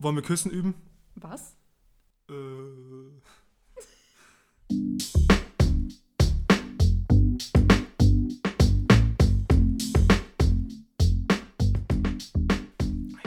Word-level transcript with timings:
Wollen 0.00 0.14
wir 0.14 0.22
Küssen 0.22 0.52
üben? 0.52 0.74
Was? 1.16 1.56
Äh. 2.30 2.32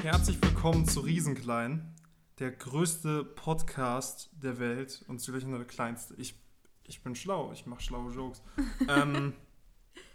Herzlich 0.02 0.42
willkommen 0.42 0.88
zu 0.88 1.02
Riesenklein, 1.02 1.94
der 2.40 2.52
größte 2.52 3.26
Podcast 3.26 4.30
der 4.32 4.58
Welt 4.58 5.04
und 5.10 5.20
zugleich 5.20 5.46
nur 5.46 5.58
der 5.58 5.68
kleinste. 5.68 6.16
Ich, 6.16 6.40
ich 6.86 7.04
bin 7.04 7.16
schlau, 7.16 7.52
ich 7.52 7.66
mache 7.66 7.82
schlaue 7.82 8.14
Jokes. 8.14 8.42
ähm, 8.88 9.34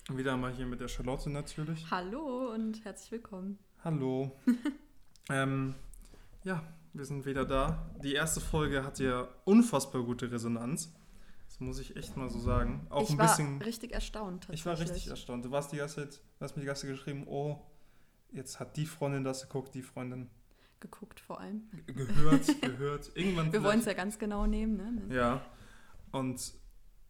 wieder 0.08 0.38
mal 0.38 0.54
hier 0.54 0.64
mit 0.64 0.80
der 0.80 0.88
Charlotte 0.88 1.28
natürlich. 1.28 1.90
Hallo 1.90 2.50
und 2.54 2.82
herzlich 2.82 3.12
willkommen. 3.12 3.58
Hallo. 3.84 4.40
ähm, 5.28 5.74
ja, 6.46 6.62
wir 6.92 7.04
sind 7.04 7.26
wieder 7.26 7.44
da. 7.44 7.90
Die 8.02 8.14
erste 8.14 8.40
Folge 8.40 8.84
hat 8.84 9.00
ja 9.00 9.28
unfassbar 9.44 10.02
gute 10.02 10.30
Resonanz. 10.30 10.94
Das 11.48 11.58
muss 11.58 11.80
ich 11.80 11.96
echt 11.96 12.16
mal 12.16 12.28
so 12.28 12.38
sagen. 12.38 12.86
Auch 12.88 13.02
ich 13.02 13.10
ein 13.10 13.18
war 13.18 13.26
bisschen. 13.26 13.60
richtig 13.62 13.92
erstaunt. 13.92 14.46
Ich 14.52 14.64
war 14.64 14.74
richtig 14.74 14.88
tatsächlich. 14.88 15.10
erstaunt. 15.10 15.44
Du 15.44 15.50
warst 15.50 15.72
die 15.72 15.78
ganze 15.78 15.96
Zeit, 15.96 16.20
du 16.38 16.44
hast 16.44 16.56
mir 16.56 16.60
die 16.62 16.66
ganze 16.66 16.82
Zeit 16.82 16.90
geschrieben, 16.92 17.24
oh, 17.26 17.58
jetzt 18.30 18.60
hat 18.60 18.76
die 18.76 18.86
Freundin 18.86 19.24
das 19.24 19.42
geguckt, 19.42 19.74
die 19.74 19.82
Freundin 19.82 20.30
Geguckt 20.78 21.18
vor 21.18 21.40
allem. 21.40 21.68
gehört, 21.86 22.62
gehört. 22.62 23.10
Irgendwann 23.14 23.52
Wir 23.52 23.64
wollen 23.64 23.80
es 23.80 23.86
ja 23.86 23.94
ganz 23.94 24.18
genau 24.18 24.46
nehmen, 24.46 24.76
ne? 24.76 25.14
Ja. 25.14 25.40
Und 26.12 26.52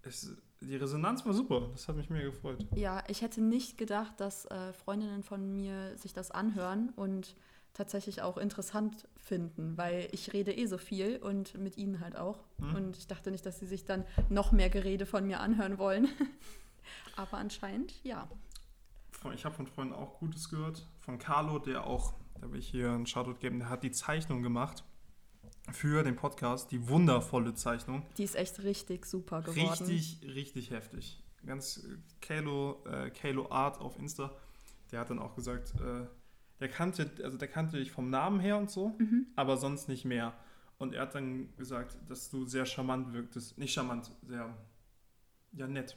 es, 0.03 0.35
die 0.61 0.77
Resonanz 0.77 1.27
war 1.27 1.35
super. 1.35 1.69
Das 1.73 1.89
hat 1.89 1.97
mich 1.97 2.09
mega 2.09 2.27
gefreut. 2.31 2.67
Ja, 2.75 3.03
ich 3.09 3.21
hätte 3.23 3.43
nicht 3.43 3.77
gedacht, 3.77 4.19
dass 4.19 4.47
äh, 4.47 4.73
Freundinnen 4.73 5.23
von 5.23 5.53
mir 5.53 5.99
sich 5.99 6.13
das 6.15 6.31
anhören 6.31 6.91
und 6.97 7.37
tatsächlich 7.77 8.23
auch 8.23 8.39
interessant 8.39 9.07
finden, 9.19 9.77
weil 9.77 10.09
ich 10.13 10.33
rede 10.33 10.53
eh 10.53 10.67
so 10.67 10.79
viel 10.79 11.19
und 11.19 11.59
mit 11.59 11.77
ihnen 11.77 12.01
halt 12.01 12.17
auch. 12.17 12.39
Hm? 12.59 12.75
Und 12.75 12.97
ich 12.97 13.07
dachte 13.07 13.31
nicht, 13.31 13.45
dass 13.45 13.59
sie 13.59 13.67
sich 13.67 13.85
dann 13.85 14.05
noch 14.29 14.51
mehr 14.53 14.71
Gerede 14.71 15.07
von 15.07 15.27
mir 15.27 15.41
anhören 15.41 15.79
wollen. 15.79 16.09
Aber 17.17 17.39
anscheinend, 17.39 17.93
ja. 18.03 18.29
Ich 19.35 19.45
habe 19.45 19.55
von 19.55 19.67
Freunden 19.67 19.95
auch 19.95 20.19
Gutes 20.19 20.49
gehört. 20.49 20.87
Von 21.01 21.19
Carlo, 21.19 21.59
der 21.59 21.87
auch, 21.87 22.15
da 22.41 22.51
will 22.51 22.61
ich 22.61 22.69
hier 22.69 22.93
einen 22.93 23.07
Shoutout 23.07 23.41
geben, 23.41 23.59
der 23.59 23.69
hat 23.69 23.83
die 23.83 23.91
Zeichnung 23.91 24.43
gemacht 24.43 24.85
für 25.73 26.03
den 26.03 26.17
Podcast. 26.17 26.71
Die 26.71 26.89
wundervolle 26.89 27.55
Zeichnung. 27.55 28.07
Die 28.17 28.25
ist 28.25 28.37
echt 28.37 28.63
richtig 28.63 29.05
super 29.05 29.43
geworden. 29.43 29.69
Richtig, 29.69 30.21
richtig 30.23 30.71
heftig. 30.71 31.23
Ganz 31.45 31.79
äh, 31.79 31.97
Kalo, 32.21 32.85
äh, 32.87 33.11
Kalo 33.11 33.51
Art 33.51 33.81
auf 33.81 33.99
Insta, 33.99 34.33
der 34.93 35.01
hat 35.01 35.11
dann 35.11 35.19
auch 35.19 35.35
gesagt, 35.35 35.75
äh, 35.81 36.07
der 36.61 36.69
kannte, 36.69 37.11
also 37.23 37.37
der 37.39 37.49
kannte 37.49 37.79
dich 37.79 37.93
vom 37.93 38.11
Namen 38.11 38.41
her 38.41 38.57
und 38.59 38.71
so, 38.71 38.95
Mhm. 38.99 39.27
aber 39.37 39.57
sonst 39.57 39.89
nicht 39.89 40.05
mehr. 40.05 40.35
Und 40.79 40.95
er 40.95 41.03
hat 41.03 41.15
dann 41.15 41.55
gesagt, 41.57 41.97
dass 42.09 42.31
du 42.31 42.45
sehr 42.45 42.67
charmant 42.67 43.13
wirktest. 43.13 43.57
Nicht 43.59 43.73
charmant, 43.73 44.11
sehr 44.27 44.55
ja 45.53 45.67
nett. 45.67 45.97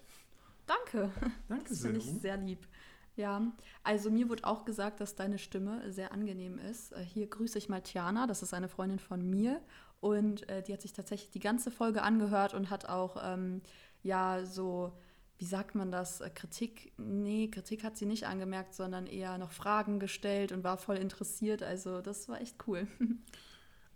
Danke. 0.66 1.12
Danke 1.48 1.66
Das 1.70 1.80
sehr. 1.80 1.92
finde 1.92 2.06
ich 2.06 2.22
sehr 2.22 2.38
lieb. 2.38 2.68
Ja, 3.16 3.52
also 3.84 4.10
mir 4.10 4.30
wurde 4.30 4.46
auch 4.46 4.64
gesagt, 4.64 5.02
dass 5.02 5.16
deine 5.16 5.38
Stimme 5.38 5.92
sehr 5.92 6.14
angenehm 6.14 6.58
ist. 6.58 6.94
Äh, 6.94 7.02
Hier 7.04 7.28
grüße 7.28 7.58
ich 7.58 7.68
mal 7.68 7.82
Tiana, 7.82 8.28
das 8.28 8.42
ist 8.44 8.54
eine 8.54 8.70
Freundin 8.70 9.00
von 9.00 9.30
mir. 9.30 9.62
Und 10.00 10.48
äh, 10.48 10.64
die 10.64 10.72
hat 10.72 10.82
sich 10.82 10.94
tatsächlich 10.94 11.30
die 11.32 11.40
ganze 11.42 11.72
Folge 11.72 12.02
angehört 12.04 12.54
und 12.54 12.70
hat 12.70 12.88
auch, 12.88 13.18
ähm, 13.22 13.62
ja, 14.04 14.46
so, 14.46 14.94
wie 15.40 15.46
sagt 15.46 15.74
man 15.74 15.90
das, 15.90 16.20
äh, 16.20 16.30
Kritik, 16.30 16.92
nee, 16.98 17.48
Kritik 17.48 17.84
hat 17.84 17.98
sie 17.98 18.06
nicht 18.06 18.28
angemerkt, 18.28 18.76
sondern 18.76 19.08
eher 19.08 19.38
noch 19.38 19.54
Fragen 19.54 20.00
gestellt 20.00 20.52
und 20.52 20.66
war 20.66 20.78
voll 20.78 20.98
interessiert. 20.98 21.64
Also 21.64 22.02
das 22.02 22.30
war 22.30 22.40
echt 22.42 22.56
cool. 22.68 22.88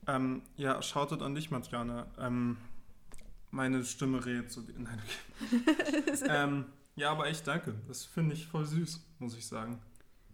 Ähm, 0.05 0.41
ja, 0.57 0.81
shoutout 0.81 1.23
an 1.23 1.33
dich, 1.33 1.49
Matjana. 1.49 2.07
Ähm, 2.19 2.57
meine 3.51 3.85
Stimme 3.85 4.25
redet 4.25 4.51
so. 4.51 4.59
Nein, 4.77 5.01
okay. 5.39 6.25
ähm, 6.27 6.65
ja, 6.97 7.11
aber 7.11 7.27
echt 7.27 7.47
danke. 7.47 7.73
Das 7.87 8.03
finde 8.03 8.33
ich 8.33 8.45
voll 8.45 8.65
süß, 8.65 9.01
muss 9.19 9.37
ich 9.37 9.47
sagen. 9.47 9.81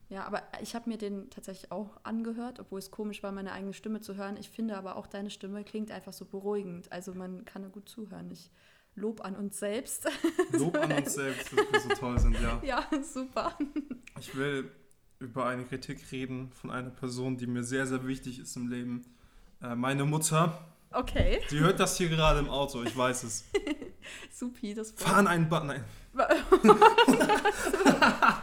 Ja, 0.09 0.25
aber 0.25 0.41
ich 0.59 0.73
habe 0.73 0.89
mir 0.89 0.97
den 0.97 1.29
tatsächlich 1.29 1.71
auch 1.71 1.99
angehört, 2.03 2.59
obwohl 2.59 2.79
es 2.79 2.89
komisch 2.89 3.21
war, 3.21 3.31
meine 3.31 3.51
eigene 3.51 3.73
Stimme 3.73 4.01
zu 4.01 4.15
hören. 4.15 4.37
Ich 4.37 4.49
finde 4.49 4.75
aber 4.75 4.95
auch 4.95 5.05
deine 5.05 5.29
Stimme 5.29 5.63
klingt 5.63 5.91
einfach 5.91 6.13
so 6.13 6.25
beruhigend. 6.25 6.91
Also 6.91 7.13
man 7.13 7.45
kann 7.45 7.71
gut 7.71 7.87
zuhören. 7.87 8.31
Ich 8.31 8.49
lob 8.99 9.21
an 9.21 9.35
uns 9.35 9.59
selbst. 9.59 10.07
Lob 10.51 10.77
an 10.77 10.91
uns 10.91 11.13
selbst, 11.13 11.51
dass 11.53 11.71
wir 11.71 11.79
so 11.79 11.89
toll 11.89 12.19
sind, 12.19 12.39
ja. 12.41 12.59
ja, 12.63 12.85
super. 13.01 13.57
Ich 14.19 14.35
will 14.35 14.71
über 15.19 15.45
eine 15.45 15.65
Kritik 15.65 16.11
reden 16.11 16.51
von 16.51 16.71
einer 16.71 16.89
Person, 16.89 17.37
die 17.37 17.47
mir 17.47 17.63
sehr, 17.63 17.87
sehr 17.87 18.05
wichtig 18.05 18.39
ist 18.39 18.55
im 18.55 18.67
Leben. 18.67 19.05
Äh, 19.61 19.75
meine 19.75 20.05
Mutter. 20.05 20.65
Okay, 20.91 21.39
Die 21.51 21.59
hört 21.59 21.79
das 21.79 21.97
hier 21.97 22.09
gerade 22.09 22.39
im 22.39 22.49
Auto, 22.49 22.81
ich 22.83 22.95
weiß 22.97 23.23
es. 23.23 23.45
supi, 24.31 24.73
das 24.73 24.91
freut 24.91 25.07
Fahren 25.07 25.27
einen 25.27 25.47
Button. 25.49 25.67
Nein. 25.67 25.83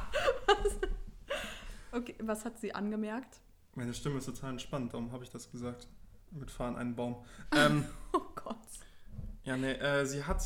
Okay, 1.92 2.14
was 2.20 2.44
hat 2.44 2.58
sie 2.58 2.74
angemerkt? 2.74 3.40
Meine 3.74 3.94
Stimme 3.94 4.18
ist 4.18 4.26
total 4.26 4.50
entspannt, 4.50 4.92
darum 4.92 5.12
habe 5.12 5.24
ich 5.24 5.30
das 5.30 5.50
gesagt. 5.50 5.88
Mit 6.30 6.50
Fahren 6.50 6.76
einen 6.76 6.94
Baum. 6.94 7.24
Ähm, 7.52 7.86
Oh 8.12 8.20
Gott. 8.34 8.56
Ja, 9.46 9.56
nee, 9.56 9.72
äh, 9.72 10.04
sie 10.04 10.24
hat 10.24 10.44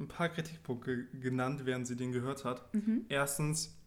ein 0.00 0.08
paar 0.08 0.30
Kritikpunkte 0.30 1.04
genannt, 1.12 1.66
während 1.66 1.86
sie 1.86 1.94
den 1.94 2.10
gehört 2.10 2.44
hat. 2.44 2.74
Mhm. 2.74 3.04
Erstens, 3.08 3.78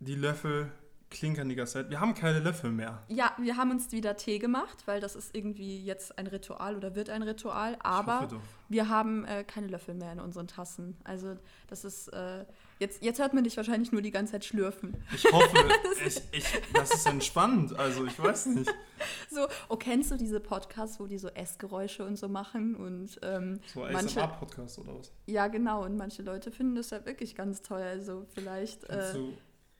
die 0.00 0.16
Löffel 0.16 0.72
klinkern 1.10 1.48
die 1.48 1.56
ganze 1.56 1.72
Zeit. 1.74 1.90
Wir 1.90 2.00
haben 2.00 2.14
keine 2.14 2.38
Löffel 2.38 2.70
mehr. 2.70 3.02
Ja, 3.08 3.32
wir 3.38 3.56
haben 3.56 3.70
uns 3.72 3.90
wieder 3.90 4.16
Tee 4.16 4.38
gemacht, 4.38 4.84
weil 4.86 5.00
das 5.00 5.16
ist 5.16 5.34
irgendwie 5.34 5.84
jetzt 5.84 6.16
ein 6.18 6.26
Ritual 6.28 6.76
oder 6.76 6.94
wird 6.94 7.10
ein 7.10 7.22
Ritual. 7.22 7.76
Aber 7.80 8.28
wir 8.68 8.88
haben 8.88 9.24
äh, 9.24 9.42
keine 9.42 9.66
Löffel 9.66 9.94
mehr 9.94 10.12
in 10.12 10.20
unseren 10.20 10.46
Tassen. 10.46 10.96
Also 11.02 11.36
das 11.66 11.84
ist, 11.84 12.08
äh, 12.08 12.44
jetzt, 12.78 13.02
jetzt 13.02 13.18
hört 13.18 13.34
man 13.34 13.42
dich 13.42 13.56
wahrscheinlich 13.56 13.90
nur 13.90 14.02
die 14.02 14.12
ganze 14.12 14.32
Zeit 14.32 14.44
schlürfen. 14.44 14.96
Ich 15.12 15.24
hoffe, 15.32 15.56
ich, 16.06 16.22
ich, 16.30 16.44
das 16.74 16.94
ist 16.94 17.06
entspannend. 17.06 17.76
Also, 17.76 18.06
ich 18.06 18.18
weiß 18.22 18.46
nicht. 18.46 18.70
So, 19.30 19.46
oh, 19.70 19.76
kennst 19.76 20.10
du 20.10 20.16
diese 20.16 20.40
Podcasts, 20.40 21.00
wo 21.00 21.06
die 21.06 21.16
so 21.16 21.28
Essgeräusche 21.28 22.04
und 22.04 22.16
so 22.18 22.28
machen? 22.28 22.74
Und 22.76 23.18
ähm, 23.22 23.58
So 23.72 23.80
Manche- 23.80 24.22
ASMR-Podcast 24.22 24.78
oder 24.80 24.98
was? 24.98 25.10
ja, 25.24 25.48
genau, 25.48 25.84
und 25.86 25.96
manche 25.96 26.22
Leute 26.22 26.50
finden 26.50 26.74
das 26.74 26.90
ja 26.90 27.06
wirklich 27.06 27.34
ganz 27.34 27.62
toll. 27.62 27.80
Also 27.80 28.26
vielleicht, 28.34 28.86
Kennst, 28.86 29.14
äh, 29.14 29.18
du, 29.18 29.32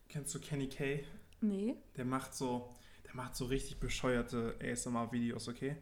kennst 0.08 0.34
du 0.34 0.40
Kenny 0.40 0.68
Kay? 0.70 1.04
Nee. 1.40 1.74
Der 1.96 2.04
macht 2.04 2.34
so, 2.34 2.74
der 3.06 3.14
macht 3.16 3.36
so 3.36 3.46
richtig 3.46 3.78
bescheuerte 3.80 4.56
ASMR-Videos, 4.62 5.48
okay? 5.48 5.76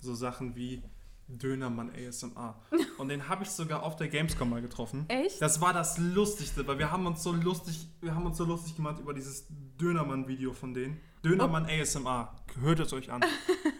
So 0.00 0.14
Sachen 0.14 0.54
wie 0.56 0.82
Dönermann 1.28 1.90
ASMR. 1.90 2.60
Und 2.98 3.08
den 3.08 3.28
habe 3.28 3.44
ich 3.44 3.50
sogar 3.50 3.82
auf 3.82 3.96
der 3.96 4.08
Gamescom 4.08 4.48
mal 4.50 4.60
getroffen. 4.62 5.06
Echt? 5.08 5.40
Das 5.40 5.60
war 5.60 5.72
das 5.72 5.98
Lustigste, 5.98 6.66
weil 6.66 6.78
wir 6.78 6.90
haben 6.90 7.06
uns 7.06 7.22
so 7.22 7.32
lustig, 7.32 7.88
wir 8.00 8.14
haben 8.14 8.26
uns 8.26 8.36
so 8.36 8.44
lustig 8.44 8.76
gemacht 8.76 9.00
über 9.00 9.14
dieses 9.14 9.46
Dönermann-Video 9.80 10.52
von 10.52 10.74
denen. 10.74 11.00
Dönermann 11.24 11.64
ASMR. 11.64 12.34
Hört 12.60 12.80
es 12.80 12.92
euch 12.92 13.10
an. 13.10 13.24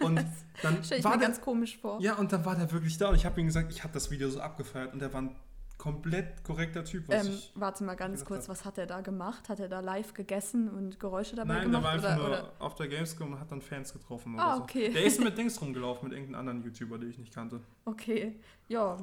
Und 0.01 0.17
dann 0.63 0.83
Stell 0.83 0.99
ich 0.99 1.05
war 1.05 1.13
mir 1.13 1.19
der, 1.19 1.29
ganz 1.29 1.41
komisch 1.43 1.77
vor. 1.77 2.01
ja, 2.01 2.15
und 2.15 2.33
dann 2.33 2.45
war 2.47 2.57
der 2.57 2.73
wirklich 2.73 2.97
da 2.97 3.11
und 3.11 3.17
ich 3.17 3.27
habe 3.27 3.39
ihm 3.39 3.47
gesagt, 3.47 3.71
ich 3.71 3.83
habe 3.83 3.93
das 3.93 4.11
Video 4.11 4.31
so 4.31 4.41
abgefeiert 4.41 4.95
und 4.95 5.01
der 5.01 5.13
war 5.13 5.23
ein 5.23 5.37
komplett 5.85 6.43
korrekter 6.45 6.83
Typ, 6.83 7.07
was 7.09 7.27
Ähm, 7.27 7.35
ich 7.35 7.53
warte 7.57 7.85
mal 7.85 7.95
ganz 7.95 8.25
kurz, 8.25 8.45
hab. 8.45 8.49
was 8.49 8.65
hat 8.65 8.79
er 8.79 8.87
da 8.87 9.03
gemacht? 9.03 9.51
Hat 9.51 9.61
er 9.61 9.69
da 9.69 9.81
live 9.81 10.15
gegessen 10.15 10.71
und 10.71 10.99
Geräusche 10.99 11.37
dabei 11.37 11.59
Nein, 11.59 11.71
der 11.73 11.81
gemacht? 11.81 11.85
war 11.85 11.93
einfach 12.11 12.25
oder, 12.25 12.29
nur 12.39 12.39
oder? 12.39 12.53
auf 12.59 12.75
der 12.77 12.89
Gamescom 12.89 13.33
und 13.35 13.39
hat 13.41 13.53
dann 13.53 13.61
Fans 13.61 13.93
getroffen 13.93 14.39
Ah, 14.41 14.57
so. 14.57 14.63
okay. 14.63 14.91
Der 14.95 15.05
ist 15.05 15.21
mit 15.23 15.37
Dings 15.39 15.61
rumgelaufen, 15.61 16.09
mit 16.09 16.17
irgendeinem 16.17 16.41
anderen 16.49 16.65
YouTuber, 16.65 16.97
den 16.97 17.11
ich 17.11 17.19
nicht 17.19 17.35
kannte. 17.35 17.61
Okay, 17.85 18.41
ja, 18.69 18.97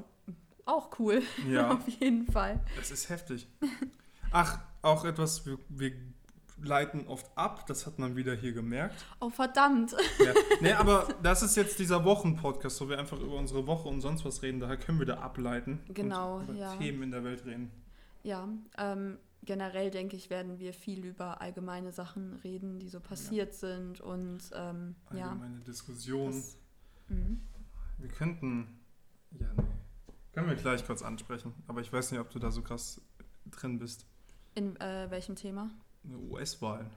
auch 0.65 0.89
cool, 0.99 1.21
Ja, 1.47 1.71
auf 1.75 1.87
jeden 1.87 2.25
Fall. 2.31 2.59
es 2.79 2.89
ist 2.89 3.09
heftig. 3.09 3.47
Ach, 4.31 4.59
auch 4.81 5.05
etwas, 5.05 5.45
wir, 5.45 5.59
wir 5.69 5.91
leiten 6.63 7.07
oft 7.07 7.29
ab, 7.35 7.65
das 7.67 7.85
hat 7.85 7.99
man 7.99 8.15
wieder 8.15 8.33
hier 8.33 8.53
gemerkt. 8.53 9.05
Oh, 9.19 9.29
verdammt. 9.29 9.95
Ja. 10.19 10.33
Nee, 10.61 10.73
aber 10.77 11.07
das 11.23 11.43
ist 11.43 11.55
jetzt 11.55 11.79
dieser 11.79 12.03
Wochenpodcast, 12.05 12.81
wo 12.81 12.89
wir 12.89 12.99
einfach 12.99 13.19
über 13.19 13.35
unsere 13.35 13.65
Woche 13.67 13.89
und 13.89 14.01
sonst 14.01 14.25
was 14.25 14.41
reden, 14.41 14.59
daher 14.59 14.77
können 14.77 14.99
wir 14.99 15.05
da 15.05 15.19
ableiten 15.19 15.81
Genau, 15.87 16.37
und 16.37 16.49
über 16.49 16.59
ja. 16.59 16.75
Themen 16.75 17.03
in 17.03 17.11
der 17.11 17.23
Welt 17.23 17.45
reden. 17.45 17.71
Ja, 18.23 18.47
ähm, 18.77 19.17
generell 19.43 19.89
denke 19.91 20.15
ich, 20.15 20.29
werden 20.29 20.59
wir 20.59 20.73
viel 20.73 21.05
über 21.05 21.41
allgemeine 21.41 21.91
Sachen 21.91 22.33
reden, 22.43 22.79
die 22.79 22.89
so 22.89 22.99
passiert 22.99 23.53
sind 23.53 24.01
und 24.01 24.51
ähm, 24.53 24.95
ja. 25.13 25.29
Allgemeine 25.29 25.59
Diskussion. 25.61 26.31
Das, 26.31 26.57
mhm. 27.09 27.41
Wir 27.97 28.09
könnten. 28.09 28.79
Ja, 29.39 29.47
nee. 29.55 29.63
Können 30.33 30.47
wir 30.47 30.55
gleich 30.55 30.85
kurz 30.85 31.01
ansprechen. 31.01 31.53
Aber 31.67 31.81
ich 31.81 31.91
weiß 31.91 32.11
nicht, 32.11 32.19
ob 32.19 32.29
du 32.29 32.39
da 32.39 32.51
so 32.51 32.61
krass 32.61 33.01
drin 33.45 33.79
bist. 33.79 34.05
In 34.55 34.75
äh, 34.77 35.09
welchem 35.09 35.35
Thema? 35.35 35.69
US-Wahlen. 36.03 36.89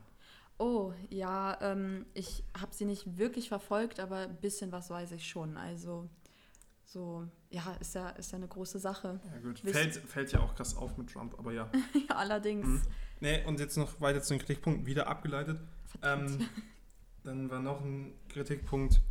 Oh, 0.57 0.93
ja, 1.09 1.57
ähm, 1.61 2.05
ich 2.13 2.43
habe 2.59 2.73
sie 2.73 2.85
nicht 2.85 3.17
wirklich 3.17 3.49
verfolgt, 3.49 3.99
aber 3.99 4.19
ein 4.19 4.37
bisschen 4.37 4.71
was 4.71 4.89
weiß 4.89 5.11
ich 5.11 5.27
schon. 5.27 5.57
Also, 5.57 6.09
so, 6.85 7.27
ja, 7.49 7.75
ist 7.81 7.95
ja, 7.95 8.09
ist 8.11 8.31
ja 8.31 8.37
eine 8.37 8.47
große 8.47 8.79
Sache. 8.79 9.19
Ja, 9.33 9.39
gut. 9.41 9.59
Fällt, 9.59 9.95
fällt 9.95 10.31
ja 10.31 10.39
auch 10.39 10.55
krass 10.55 10.77
auf 10.77 10.97
mit 10.97 11.11
Trump, 11.11 11.37
aber 11.37 11.51
ja. 11.51 11.69
ja, 12.09 12.15
allerdings. 12.15 12.65
Mhm. 12.65 12.81
Nee, 13.19 13.43
und 13.45 13.59
jetzt 13.59 13.75
noch 13.77 13.99
weiter 13.99 14.21
zu 14.21 14.33
den 14.33 14.39
Kritikpunkten 14.39 14.85
wieder 14.85 15.07
abgeleitet. 15.07 15.59
Ähm, 16.01 16.47
Dann 17.23 17.49
war 17.49 17.59
noch 17.59 17.81
ein 17.81 18.13
Kritikpunkt, 18.29 19.01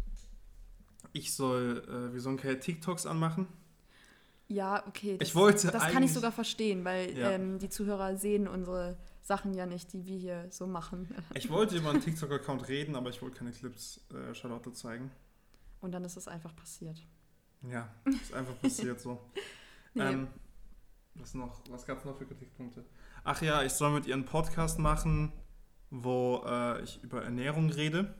ich 1.13 1.35
soll, 1.35 1.83
äh, 1.89 2.13
wir 2.13 2.21
sollen 2.21 2.37
keine 2.37 2.59
TikToks 2.61 3.07
anmachen. 3.07 3.49
Ja, 4.49 4.87
okay. 4.87 5.19
Ich 5.21 5.35
wollte 5.35 5.69
Das 5.71 5.83
kann 5.89 6.03
ich 6.03 6.13
sogar 6.13 6.33
verstehen, 6.33 6.85
weil 6.85 7.17
Ja. 7.17 7.33
ähm, 7.33 7.59
die 7.59 7.69
Zuhörer 7.69 8.17
sehen 8.17 8.47
unsere 8.47 8.97
Sachen 9.25 9.55
ja 9.55 9.65
nicht, 9.65 9.91
die 9.95 10.05
wir 10.05 10.19
hier 10.19 10.47
so 10.51 10.67
machen. 10.67 11.09
Ich 11.35 11.51
wollte 11.51 11.77
über 11.77 11.91
einen 11.91 12.03
TikTok-Account 12.03 12.69
reden, 12.69 12.95
aber 12.95 13.09
ich 13.09 13.23
wollte 13.23 13.39
keine 13.39 13.53
Clips 13.53 14.05
äh, 14.13 14.35
Charlotte 14.35 14.73
zeigen. 14.73 15.11
Und 15.81 15.93
dann 15.93 16.05
ist 16.05 16.17
es 16.17 16.29
einfach 16.29 16.55
passiert. 16.55 17.03
Ja, 17.63 17.89
ist 18.05 18.35
einfach 18.35 18.59
passiert 18.61 19.01
so. 19.01 19.21
Nee. 19.97 20.03
Ähm, 20.03 20.27
was 21.15 21.35
noch? 21.35 21.63
Was 21.71 21.87
gab 21.87 21.99
es 21.99 22.05
noch 22.05 22.19
für 22.19 22.27
Kritikpunkte? 22.27 22.85
Ach 23.23 23.41
ja, 23.41 23.63
ich 23.63 23.73
soll 23.73 23.93
mit 23.93 24.07
ihr 24.07 24.15
einen 24.15 24.25
Podcast 24.25 24.81
machen, 24.81 25.33
wo 25.89 26.43
äh, 26.45 26.83
ich 26.83 27.01
über 27.05 27.23
Ernährung 27.23 27.71
rede. 27.71 28.13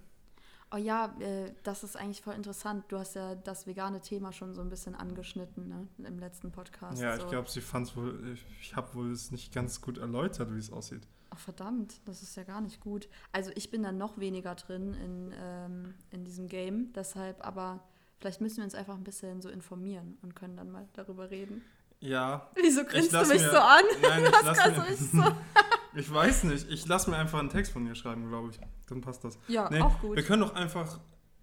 Oh 0.75 0.77
ja, 0.77 1.15
äh, 1.21 1.53
das 1.63 1.85
ist 1.85 1.97
eigentlich 1.97 2.21
voll 2.21 2.35
interessant. 2.35 2.85
Du 2.89 2.99
hast 2.99 3.15
ja 3.15 3.37
das 3.37 3.67
vegane 3.67 4.01
Thema 4.01 4.33
schon 4.33 4.55
so 4.55 4.61
ein 4.61 4.71
bisschen 4.71 4.97
angeschnitten 4.97 5.69
ne? 5.69 5.87
im 5.99 6.19
letzten 6.19 6.51
Podcast. 6.51 7.01
ja, 7.01 7.15
ich 7.15 7.23
so. 7.23 7.29
glaube, 7.29 7.49
sie 7.49 7.61
fand 7.61 7.87
es 7.87 7.97
wohl, 7.97 8.33
ich, 8.33 8.45
ich 8.61 8.75
habe 8.75 8.93
wohl 8.95 9.13
es 9.13 9.31
nicht 9.31 9.55
ganz 9.55 9.81
gut 9.81 9.99
erläutert, 9.99 10.53
wie 10.53 10.59
es 10.59 10.73
aussieht. 10.73 11.07
Ach, 11.31 11.39
verdammt, 11.39 12.01
das 12.07 12.23
ist 12.23 12.37
ja 12.37 12.43
gar 12.43 12.61
nicht 12.61 12.81
gut. 12.81 13.09
Also 13.31 13.53
ich 13.55 13.71
bin 13.71 13.85
da 13.85 13.93
noch 13.93 14.19
weniger 14.19 14.57
drin 14.57 14.95
in, 14.95 15.35
ähm, 15.41 15.95
in 16.11 16.25
diesem 16.25 16.49
Game. 16.49 16.93
Deshalb, 16.93 17.47
aber 17.47 17.85
vielleicht 18.19 18.41
müssen 18.41 18.57
wir 18.57 18.65
uns 18.65 18.75
einfach 18.75 18.97
ein 18.97 19.05
bisschen 19.05 19.43
so 19.43 19.51
informieren 19.51 20.19
und 20.23 20.35
können 20.35 20.57
dann 20.57 20.73
mal 20.73 20.89
darüber 20.95 21.31
reden. 21.31 21.63
Ja, 22.01 22.51
Wieso 22.57 22.81
ich 22.81 22.89
grinst 22.89 23.13
du 23.13 23.19
mich 23.19 23.43
mir, 23.43 23.51
so 23.51 23.59
an? 23.59 23.85
Nein, 24.03 24.25
ich 24.25 24.43
lass 24.43 24.89
mir, 24.89 24.97
so. 24.97 25.23
ich 25.97 26.13
weiß 26.13 26.45
nicht, 26.45 26.69
ich 26.71 26.87
lasse 26.87 27.11
mir 27.11 27.17
einfach 27.17 27.39
einen 27.39 27.51
Text 27.51 27.73
von 27.73 27.87
ihr 27.87 27.95
schreiben, 27.95 28.29
glaube 28.29 28.51
ich. 28.51 28.61
Dann 28.87 29.01
passt 29.01 29.25
das. 29.25 29.39
Ja, 29.49 29.69
Nee, 29.71 29.81
auch 29.81 30.01
gut. 30.01 30.17
Wir 30.17 30.23
können 30.23 30.43
doch 30.43 30.55
einfach 30.55 31.01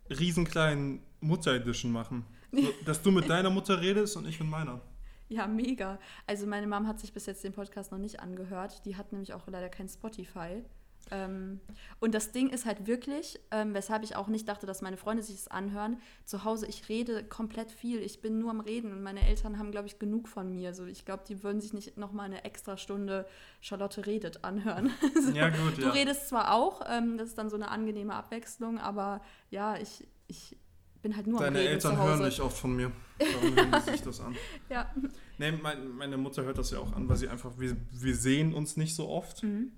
riesenkleinen 0.09 1.01
Mutter-Edition 1.21 1.91
machen. 1.91 2.25
So, 2.53 2.67
dass 2.83 3.01
du 3.01 3.11
mit 3.11 3.29
deiner 3.29 3.49
Mutter 3.49 3.79
redest 3.79 4.17
und 4.17 4.27
ich 4.27 4.37
mit 4.41 4.49
meiner. 4.49 4.81
Ja, 5.29 5.47
mega. 5.47 5.97
Also 6.27 6.45
meine 6.45 6.67
Mom 6.67 6.85
hat 6.85 6.99
sich 6.99 7.13
bis 7.13 7.25
jetzt 7.25 7.45
den 7.45 7.53
Podcast 7.53 7.93
noch 7.93 7.97
nicht 7.97 8.19
angehört. 8.19 8.85
Die 8.85 8.97
hat 8.97 9.13
nämlich 9.13 9.33
auch 9.33 9.47
leider 9.47 9.69
kein 9.69 9.87
Spotify. 9.87 10.61
Ähm, 11.09 11.59
und 11.99 12.13
das 12.13 12.31
Ding 12.31 12.49
ist 12.49 12.65
halt 12.65 12.87
wirklich, 12.87 13.39
ähm, 13.51 13.73
weshalb 13.73 14.03
ich 14.03 14.15
auch 14.15 14.27
nicht 14.27 14.47
dachte, 14.47 14.65
dass 14.65 14.81
meine 14.81 14.97
Freunde 14.97 15.23
sich 15.23 15.35
das 15.35 15.47
anhören. 15.47 15.97
Zu 16.25 16.43
Hause, 16.43 16.67
ich 16.67 16.87
rede 16.89 17.23
komplett 17.23 17.71
viel. 17.71 17.99
Ich 18.01 18.21
bin 18.21 18.39
nur 18.39 18.51
am 18.51 18.59
Reden 18.59 18.91
und 18.91 19.01
meine 19.03 19.27
Eltern 19.27 19.57
haben, 19.57 19.71
glaube 19.71 19.87
ich, 19.87 19.99
genug 19.99 20.27
von 20.27 20.53
mir. 20.53 20.73
So, 20.73 20.85
ich 20.85 21.03
glaube, 21.05 21.23
die 21.27 21.43
würden 21.43 21.59
sich 21.59 21.73
nicht 21.73 21.97
nochmal 21.97 22.27
eine 22.27 22.43
extra 22.43 22.77
Stunde 22.77 23.25
Charlotte 23.59 24.05
redet 24.05 24.43
anhören. 24.43 24.91
so. 25.21 25.31
Ja, 25.31 25.49
gut, 25.49 25.77
Du 25.77 25.81
ja. 25.83 25.89
redest 25.89 26.29
zwar 26.29 26.53
auch, 26.53 26.81
ähm, 26.89 27.17
das 27.17 27.29
ist 27.29 27.37
dann 27.37 27.49
so 27.49 27.55
eine 27.55 27.69
angenehme 27.69 28.13
Abwechslung, 28.13 28.77
aber 28.77 29.21
ja, 29.49 29.77
ich, 29.77 30.07
ich 30.27 30.57
bin 31.01 31.15
halt 31.15 31.27
nur 31.27 31.39
am 31.39 31.45
Deine 31.45 31.59
Reden 31.59 31.71
Eltern 31.73 31.95
zu 31.95 31.97
Hause. 31.99 32.09
hören 32.09 32.23
nicht 32.25 32.39
oft 32.39 32.57
von 32.57 32.75
mir. 32.75 32.91
Darum 33.19 33.55
hören 33.55 33.81
sich 33.83 34.01
das 34.01 34.21
an. 34.21 34.35
Ja. 34.69 34.89
Nee, 35.37 35.51
mein, 35.51 35.89
meine 35.95 36.17
Mutter 36.17 36.43
hört 36.43 36.57
das 36.57 36.71
ja 36.71 36.79
auch 36.79 36.93
an, 36.93 37.09
weil 37.09 37.17
sie 37.17 37.27
einfach, 37.27 37.51
wir, 37.57 37.75
wir 37.91 38.15
sehen 38.15 38.53
uns 38.53 38.77
nicht 38.77 38.95
so 38.95 39.09
oft. 39.09 39.43
Mhm. 39.43 39.71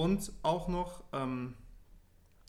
Und 0.00 0.32
auch 0.42 0.68
noch, 0.68 1.02
ähm, 1.12 1.54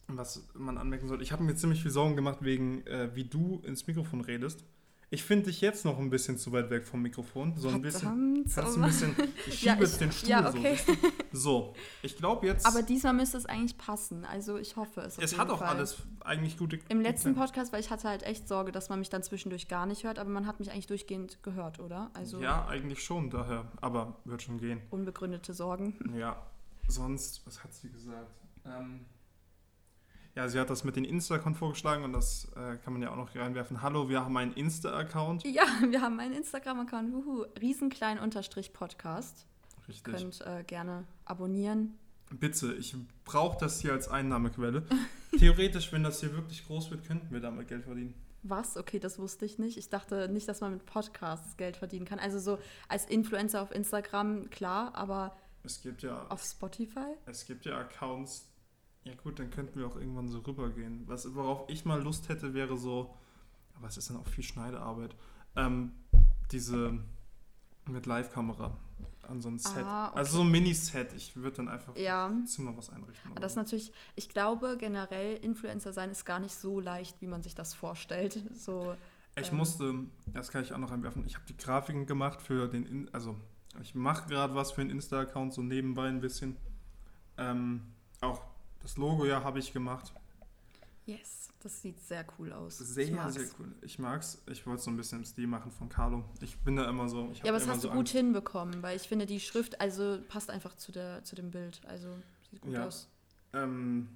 was 0.08 0.48
man 0.54 0.78
anmerken 0.78 1.08
sollte, 1.08 1.24
ich 1.24 1.32
habe 1.32 1.44
mir 1.44 1.56
ziemlich 1.56 1.82
viel 1.82 1.92
Sorgen 1.92 2.16
gemacht 2.16 2.40
wegen, 2.42 2.86
äh, 2.88 3.10
wie 3.16 3.26
du 3.26 3.62
ins 3.66 3.88
Mikrofon 3.88 4.22
redest. 4.22 4.64
Ich 5.14 5.24
finde 5.26 5.48
dich 5.48 5.60
jetzt 5.60 5.84
noch 5.84 6.00
ein 6.00 6.10
bisschen 6.10 6.38
zu 6.38 6.54
weit 6.54 6.70
weg 6.70 6.86
vom 6.88 7.02
Mikrofon. 7.02 7.58
So 7.58 7.68
ein 7.68 7.82
bisschen. 7.82 8.46
Kannst 8.56 8.78
du 8.78 8.82
ein 8.82 8.88
bisschen. 8.88 9.16
Ich 9.48 9.62
Ja, 9.64 9.74
schiebe 9.74 9.84
ich- 9.84 9.90
jetzt 9.90 10.00
den 10.02 10.12
Stuhl 10.14 10.30
ja, 10.30 10.50
so. 10.52 10.58
okay. 10.58 10.78
du? 10.86 10.94
So, 11.38 11.74
ich 12.02 12.16
glaube 12.16 12.48
jetzt. 12.48 12.66
Aber 12.66 12.82
diesmal 12.82 13.12
müsste 13.14 13.38
es 13.38 13.46
eigentlich 13.46 13.78
passen. 13.78 14.24
Also 14.24 14.58
ich 14.58 14.78
hoffe 14.78 15.02
es. 15.02 15.18
es 15.18 15.38
hat 15.38 15.50
auch 15.50 15.60
Fall. 15.60 15.68
alles 15.76 15.98
eigentlich 16.22 16.58
gute. 16.58 16.80
Im 16.88 17.02
letzten. 17.02 17.36
Podcast, 17.36 17.74
weil 17.74 17.82
ich 17.82 17.90
hatte 17.90 18.08
halt 18.08 18.24
echt 18.24 18.48
Sorge, 18.48 18.72
dass 18.72 18.88
man 18.88 19.00
mich 19.00 19.10
dann 19.10 19.22
zwischendurch 19.24 19.68
gar 19.68 19.86
nicht 19.86 20.06
hört, 20.06 20.18
aber 20.18 20.30
man 20.30 20.48
hat 20.48 20.60
mich 20.60 20.72
eigentlich 20.72 20.88
durchgehend 20.88 21.44
gehört, 21.44 21.80
oder? 21.82 22.10
Also 22.14 22.42
Ja, 22.42 22.66
eigentlich 22.68 23.04
schon, 23.04 23.30
daher. 23.30 23.70
Aber 23.82 24.16
wird 24.24 24.42
schon 24.42 24.60
gehen. 24.60 24.80
unbegründete 24.92 25.54
Sorgen. 25.54 26.00
Ja, 26.18 26.42
sonst, 26.92 27.46
was 27.46 27.64
hat 27.64 27.74
sie 27.74 27.90
gesagt? 27.90 28.42
Ähm, 28.66 29.06
ja, 30.36 30.48
sie 30.48 30.60
hat 30.60 30.70
das 30.70 30.84
mit 30.84 30.96
den 30.96 31.04
Insta-Account 31.04 31.58
vorgeschlagen 31.58 32.04
und 32.04 32.14
das 32.14 32.50
äh, 32.56 32.78
kann 32.78 32.94
man 32.94 33.02
ja 33.02 33.12
auch 33.12 33.18
noch 33.18 33.36
reinwerfen. 33.36 33.82
Hallo, 33.82 34.08
wir 34.08 34.24
haben 34.24 34.38
einen 34.38 34.54
Insta-Account. 34.54 35.44
Ja, 35.46 35.64
wir 35.90 36.02
haben 36.02 36.20
einen 36.20 36.34
Instagram-Account, 36.34 37.14
wuhu, 37.14 37.46
riesenklein 37.60 38.20
unterstrich 38.20 38.72
Podcast. 38.72 39.46
Richtig. 39.88 40.14
Könnt 40.14 40.42
äh, 40.42 40.64
gerne 40.64 41.06
abonnieren. 41.26 41.98
Bitte, 42.30 42.74
ich 42.76 42.96
brauche 43.26 43.58
das 43.60 43.82
hier 43.82 43.92
als 43.92 44.08
Einnahmequelle. 44.08 44.86
Theoretisch, 45.38 45.92
wenn 45.92 46.04
das 46.04 46.22
hier 46.22 46.34
wirklich 46.34 46.66
groß 46.66 46.92
wird, 46.92 47.06
könnten 47.06 47.34
wir 47.34 47.42
damit 47.42 47.68
Geld 47.68 47.84
verdienen. 47.84 48.14
Was? 48.44 48.78
Okay, 48.78 49.00
das 49.00 49.20
wusste 49.20 49.46
ich 49.46 49.60
nicht. 49.60 49.78
Ich 49.78 49.90
dachte 49.90 50.30
nicht, 50.30 50.48
dass 50.48 50.62
man 50.62 50.72
mit 50.74 50.86
Podcasts 50.86 51.58
Geld 51.58 51.76
verdienen 51.78 52.06
kann. 52.06 52.20
Also 52.20 52.40
so 52.40 52.58
als 52.88 53.06
Influencer 53.06 53.62
auf 53.62 53.72
Instagram, 53.72 54.50
klar, 54.50 54.96
aber 54.96 55.36
Es 55.64 55.82
gibt 55.82 56.02
ja, 56.04 56.26
auf 56.28 56.44
Spotify? 56.44 57.16
es 57.26 57.46
gibt 57.46 57.66
ja 57.66 57.78
Accounts. 57.80 58.48
Ja 59.04 59.14
gut, 59.16 59.40
dann 59.40 59.50
könnten 59.50 59.80
wir 59.80 59.88
auch 59.88 59.96
irgendwann 59.96 60.28
so 60.28 60.40
rübergehen. 60.40 61.04
Was, 61.08 61.34
worauf 61.36 61.68
ich 61.70 61.86
mal 61.86 62.02
Lust 62.02 62.30
hätte, 62.30 62.54
wäre 62.54 62.78
so, 62.78 63.16
aber 63.76 63.88
es 63.88 63.98
ist 63.98 64.10
dann 64.10 64.18
auch 64.18 64.28
viel 64.28 64.44
Schneidearbeit. 64.44 65.16
Ähm, 65.56 65.92
diese 66.52 67.00
mit 67.88 68.06
Live-Kamera 68.06 68.78
an 69.28 69.42
so 69.42 69.50
ein 69.50 69.58
Set. 69.60 69.84
Ah, 69.84 70.10
okay. 70.10 70.18
Also 70.20 70.38
so 70.38 70.44
ein 70.44 70.52
Mini-Set. 70.52 71.14
Ich 71.14 71.36
würde 71.36 71.58
dann 71.58 71.68
einfach 71.70 71.96
Ja. 71.96 72.28
im 72.28 72.46
Zimmer 72.46 72.76
was 72.78 72.90
einrichten. 72.90 73.32
Aber 73.32 73.40
das 73.40 73.54
ist 73.54 73.56
natürlich, 73.56 73.92
ich 74.16 74.30
glaube 74.30 74.78
generell, 74.78 75.38
Influencer 75.38 75.94
sein 75.94 76.12
ist 76.12 76.26
gar 76.26 76.40
nicht 76.40 76.54
so 76.56 76.80
leicht, 76.80 77.22
wie 77.22 77.28
man 77.28 77.42
sich 77.42 77.56
das 77.56 77.74
vorstellt. 77.74 78.40
So, 78.56 78.96
Ich 79.38 79.50
Ähm. 79.52 79.58
musste, 79.58 79.94
das 80.28 80.52
kann 80.52 80.64
ich 80.64 80.74
auch 80.74 80.78
noch 80.78 80.92
einwerfen, 80.92 81.26
ich 81.26 81.36
habe 81.36 81.46
die 81.48 81.56
Grafiken 81.56 82.06
gemacht 82.06 82.42
für 82.42 82.68
den, 82.68 83.10
also 83.14 83.36
ich 83.82 83.96
mache 83.96 84.28
gerade 84.30 84.54
was 84.56 84.72
für 84.72 84.82
den 84.82 84.90
Insta-Account, 84.90 85.54
so 85.54 85.62
nebenbei 85.62 86.08
ein 86.08 86.20
bisschen. 86.22 86.58
Ähm, 87.38 87.82
auch 88.22 88.42
das 88.82 88.98
Logo 88.98 89.26
ja 89.26 89.44
habe 89.44 89.60
ich 89.60 89.72
gemacht. 89.74 90.12
yes, 91.06 91.50
das 91.64 91.82
sieht 91.82 92.00
sehr 92.02 92.26
cool 92.40 92.52
aus. 92.52 92.80
Sehr, 92.80 93.30
sehr 93.32 93.48
cool. 93.60 93.72
Ich 93.82 94.00
mag's. 94.00 94.42
Ich 94.50 94.66
wollte 94.66 94.80
es 94.80 94.86
so 94.86 94.92
ein 94.92 94.98
bisschen 94.98 95.20
im 95.20 95.26
Stil 95.26 95.48
machen 95.48 95.72
von 95.72 95.88
Carlo. 95.90 96.26
Ich 96.42 96.58
bin 96.60 96.76
da 96.76 96.90
immer 96.90 97.08
so. 97.08 97.32
Ja, 97.44 97.50
aber 97.50 97.60
das 97.60 97.68
hast 97.68 97.82
so 97.82 97.88
du 97.90 97.94
gut 97.94 98.00
Angst. 98.02 98.14
hinbekommen, 98.14 98.82
weil 98.82 98.96
ich 98.98 99.04
finde, 99.08 99.26
die 99.28 99.40
Schrift, 99.40 99.80
also 99.80 100.20
passt 100.28 100.50
einfach 100.50 100.76
zu, 100.76 100.92
der, 100.92 101.24
zu 101.24 101.36
dem 101.36 101.52
Bild. 101.52 101.80
Also 101.88 102.08
sieht 102.50 102.62
gut 102.62 102.74
Ja. 102.74 102.88
aus. 102.88 103.08
Ähm, 103.54 104.08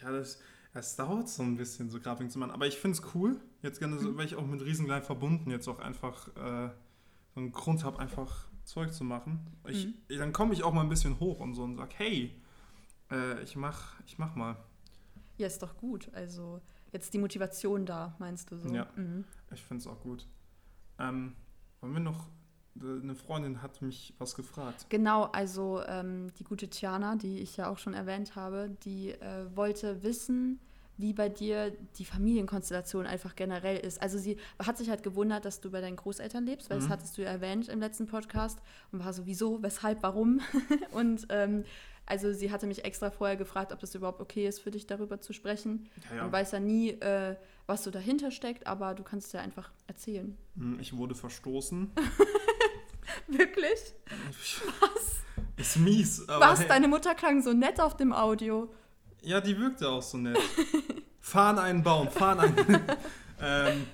ja, 0.00 0.10
das, 0.12 0.38
es 0.72 0.96
dauert 0.96 1.28
so 1.28 1.42
ein 1.42 1.56
bisschen, 1.56 1.90
so 1.90 1.98
Grafiken 2.00 2.30
zu 2.30 2.38
machen. 2.38 2.52
Aber 2.52 2.66
ich 2.66 2.76
finde 2.76 2.96
es 2.98 3.14
cool. 3.14 3.40
Jetzt 3.62 3.78
gerne 3.80 3.98
so, 3.98 4.10
Mhm. 4.10 4.16
weil 4.16 4.26
ich 4.26 4.36
auch 4.36 4.46
mit 4.46 4.60
Riesenglein 4.64 5.02
verbunden 5.02 5.50
jetzt 5.50 5.68
auch 5.68 5.78
einfach 5.80 6.28
äh, 6.36 6.70
so 7.34 7.40
einen 7.40 7.52
Grund 7.52 7.84
habe, 7.84 7.98
einfach 7.98 8.48
Zeug 8.64 8.92
zu 8.92 9.04
machen. 9.04 9.40
Ich, 9.68 9.86
Mhm. 9.86 9.94
Dann 10.18 10.32
komme 10.32 10.54
ich 10.54 10.62
auch 10.62 10.72
mal 10.72 10.82
ein 10.82 10.88
bisschen 10.88 11.18
hoch 11.20 11.40
und 11.40 11.54
so 11.54 11.64
und 11.64 11.76
sage, 11.76 11.94
hey, 11.96 12.40
äh, 13.10 13.42
ich 13.42 13.56
mach, 13.56 14.00
ich 14.06 14.18
mach 14.18 14.34
mal. 14.34 14.56
Ja, 15.36 15.46
ist 15.46 15.62
doch 15.62 15.76
gut. 15.76 16.10
Also 16.14 16.60
jetzt 16.92 17.12
die 17.12 17.18
Motivation 17.18 17.84
da, 17.84 18.14
meinst 18.18 18.50
du 18.50 18.56
so? 18.56 18.68
Ja. 18.68 18.86
Mhm. 18.96 19.24
Ich 19.52 19.62
finde 19.62 19.80
es 19.80 19.86
auch 19.86 20.00
gut. 20.00 20.26
Ähm, 20.98 21.34
wollen 21.80 21.92
wir 21.92 22.00
noch, 22.00 22.28
eine 22.80 23.14
Freundin 23.14 23.62
hat 23.62 23.82
mich 23.82 24.14
was 24.18 24.34
gefragt. 24.34 24.86
Genau, 24.88 25.24
also 25.24 25.82
ähm, 25.86 26.32
die 26.38 26.44
gute 26.44 26.68
Tiana, 26.68 27.14
die 27.16 27.38
ich 27.38 27.56
ja 27.56 27.68
auch 27.68 27.78
schon 27.78 27.94
erwähnt 27.94 28.34
habe, 28.36 28.76
die 28.84 29.10
äh, 29.12 29.46
wollte 29.54 30.02
wissen, 30.02 30.60
wie 30.96 31.12
bei 31.12 31.28
dir 31.28 31.72
die 31.98 32.04
Familienkonstellation 32.04 33.06
einfach 33.06 33.34
generell 33.36 33.78
ist. 33.78 34.00
Also 34.00 34.18
sie 34.18 34.36
hat 34.64 34.78
sich 34.78 34.90
halt 34.90 35.02
gewundert, 35.02 35.44
dass 35.44 35.60
du 35.60 35.70
bei 35.70 35.80
deinen 35.80 35.96
Großeltern 35.96 36.44
lebst, 36.46 36.70
weil 36.70 36.78
das 36.78 36.86
Mhm. 36.86 36.92
hattest 36.92 37.18
du 37.18 37.22
ja 37.22 37.30
erwähnt 37.30 37.68
im 37.68 37.80
letzten 37.80 38.06
Podcast 38.06 38.58
und 38.92 39.04
war 39.04 39.12
so, 39.12 39.26
wieso, 39.26 39.62
weshalb, 39.62 40.02
warum? 40.02 40.40
und 40.92 41.26
ähm, 41.30 41.64
also 42.06 42.32
sie 42.32 42.52
hatte 42.52 42.66
mich 42.66 42.84
extra 42.84 43.10
vorher 43.10 43.36
gefragt, 43.36 43.72
ob 43.72 43.80
das 43.80 43.94
überhaupt 43.94 44.20
okay 44.20 44.46
ist 44.46 44.60
für 44.60 44.70
dich, 44.70 44.86
darüber 44.86 45.20
zu 45.20 45.32
sprechen. 45.32 45.88
Ja, 46.14 46.22
Man 46.24 46.32
weiß 46.32 46.52
ja 46.52 46.60
nie, 46.60 46.90
äh, 46.90 47.34
was 47.66 47.82
so 47.82 47.90
dahinter 47.90 48.30
steckt, 48.30 48.66
aber 48.66 48.94
du 48.94 49.02
kannst 49.02 49.32
ja 49.32 49.40
einfach 49.40 49.70
erzählen. 49.86 50.36
Hm, 50.56 50.78
Ich 50.80 50.94
wurde 50.96 51.14
verstoßen. 51.14 51.90
Wirklich? 53.26 53.94
Was? 54.80 55.14
Ist 55.56 55.76
mies, 55.78 56.28
aber 56.28 56.46
Was? 56.52 56.60
hey. 56.60 56.68
Deine 56.68 56.88
Mutter 56.88 57.14
klang 57.14 57.42
so 57.42 57.52
nett 57.52 57.80
auf 57.80 57.96
dem 57.96 58.12
Audio. 58.12 58.70
Ja, 59.24 59.40
die 59.40 59.58
wirkte 59.58 59.88
auch 59.88 60.02
so 60.02 60.18
nett. 60.18 60.38
fahren 61.20 61.58
einen 61.58 61.82
Baum, 61.82 62.10
fahren 62.10 62.40
einen. 62.40 62.56
ähm, 63.40 63.86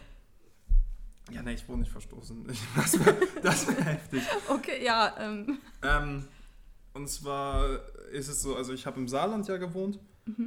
ja, 1.31 1.43
nee, 1.43 1.55
ich 1.55 1.69
wurde 1.69 1.81
nicht 1.81 1.93
verstoßen. 1.93 2.45
Das 2.77 2.99
wäre 2.99 3.17
das 3.43 3.69
wär 3.69 3.85
heftig. 3.85 4.23
Okay, 4.49 4.85
ja, 4.85 5.15
ähm, 5.19 5.59
Ähm, 5.83 6.25
und 6.95 7.09
zwar 7.09 7.79
ist 8.11 8.29
es 8.29 8.43
so, 8.43 8.57
also 8.57 8.73
ich 8.73 8.87
habe 8.87 8.99
im 8.99 9.07
Saarland 9.07 9.47
ja 9.47 9.57
gewohnt 9.57 10.01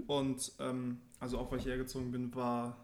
und 0.07 0.51
ähm, 0.59 0.99
also 1.19 1.37
auch 1.37 1.51
weil 1.51 1.59
ich 1.59 1.65
hergezogen 1.65 2.11
bin, 2.11 2.35
war, 2.35 2.77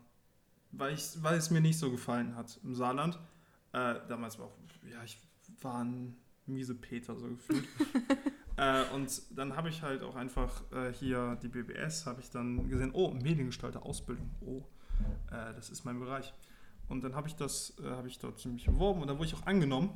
weil, 0.71 0.93
ich, 0.93 1.21
weil 1.21 1.37
es 1.37 1.49
mir 1.49 1.59
nicht 1.59 1.77
so 1.77 1.91
gefallen 1.91 2.35
hat 2.35 2.57
im 2.63 2.75
Saarland. 2.75 3.15
Äh, 3.73 3.95
damals 4.07 4.39
war 4.39 4.45
auch, 4.45 4.57
ja, 4.89 5.03
ich 5.03 5.17
war 5.61 5.83
ein 5.83 6.15
miese 6.45 6.75
Peter 6.75 7.17
so 7.17 7.27
gefühlt. 7.27 7.67
Äh, 8.59 8.83
und 8.93 9.21
dann 9.31 9.55
habe 9.55 9.69
ich 9.69 9.81
halt 9.81 10.03
auch 10.03 10.15
einfach 10.15 10.61
äh, 10.73 10.91
hier 10.91 11.37
die 11.41 11.47
BBS, 11.47 12.05
habe 12.05 12.19
ich 12.19 12.29
dann 12.29 12.69
gesehen, 12.69 12.91
oh, 12.93 13.11
Mediengestalter 13.11 13.85
Ausbildung, 13.85 14.29
oh, 14.41 14.63
äh, 15.31 15.53
das 15.53 15.69
ist 15.69 15.85
mein 15.85 15.97
Bereich. 15.97 16.33
Und 16.89 17.03
dann 17.03 17.15
habe 17.15 17.27
ich 17.29 17.35
das, 17.35 17.73
äh, 17.81 17.89
habe 17.89 18.09
ich 18.09 18.19
dort 18.19 18.39
ziemlich 18.39 18.65
beworben 18.65 19.01
und 19.01 19.07
dann 19.07 19.17
wurde 19.17 19.27
ich 19.27 19.35
auch 19.35 19.45
angenommen, 19.45 19.91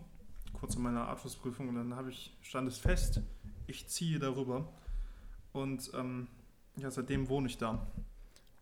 kurz 0.54 0.76
in 0.76 0.82
meiner 0.82 1.10
Abschlussprüfung 1.10 1.68
und 1.68 1.76
dann 1.76 1.96
habe 1.96 2.10
ich, 2.10 2.38
stand 2.42 2.70
es 2.70 2.78
fest, 2.78 3.22
ich 3.68 3.88
ziehe 3.88 4.18
darüber. 4.18 4.70
Und 5.52 5.92
ähm, 5.94 6.28
ja, 6.78 6.90
seitdem 6.90 7.28
wohne 7.28 7.48
ich 7.48 7.58
da. 7.58 7.86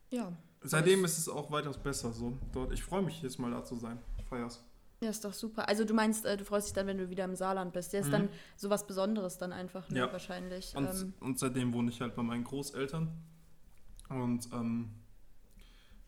Ja. 0.10 0.32
Seitdem 0.64 1.06
ist 1.06 1.18
es 1.18 1.30
auch 1.30 1.52
weitaus 1.52 1.78
besser 1.78 2.12
so. 2.12 2.38
Dort, 2.54 2.72
ich 2.74 2.84
freue 2.84 3.02
mich 3.02 3.22
jetzt 3.22 3.40
mal 3.40 3.52
da 3.52 3.64
zu 3.64 3.76
sein. 3.76 4.00
Ich 4.18 4.26
feier's. 4.26 4.64
Ja, 5.04 5.10
ist 5.10 5.26
doch 5.26 5.34
super. 5.34 5.68
Also 5.68 5.84
du 5.84 5.94
meinst, 5.96 6.26
äh, 6.26 6.38
du 6.38 6.46
freust 6.46 6.68
dich 6.68 6.74
dann, 6.74 6.86
wenn 6.86 6.98
du 7.00 7.10
wieder 7.10 7.26
im 7.26 7.36
Saarland 7.36 7.74
bist. 7.74 7.92
Ja, 7.94 8.00
ist 8.02 8.08
Mhm. 8.08 8.12
dann 8.12 8.30
sowas 8.56 8.86
Besonderes 8.86 9.38
dann 9.40 9.52
einfach, 9.52 9.90
ne? 9.90 10.00
Ja. 10.00 10.12
Wahrscheinlich. 10.12 10.76
Und, 10.76 10.88
Ähm, 10.88 11.14
und 11.20 11.40
seitdem 11.40 11.74
wohne 11.74 11.90
ich 11.90 12.00
halt 12.02 12.16
bei 12.16 12.22
meinen 12.22 12.44
Großeltern. 12.44 13.12
Und 14.10 14.48
ähm, 14.54 14.90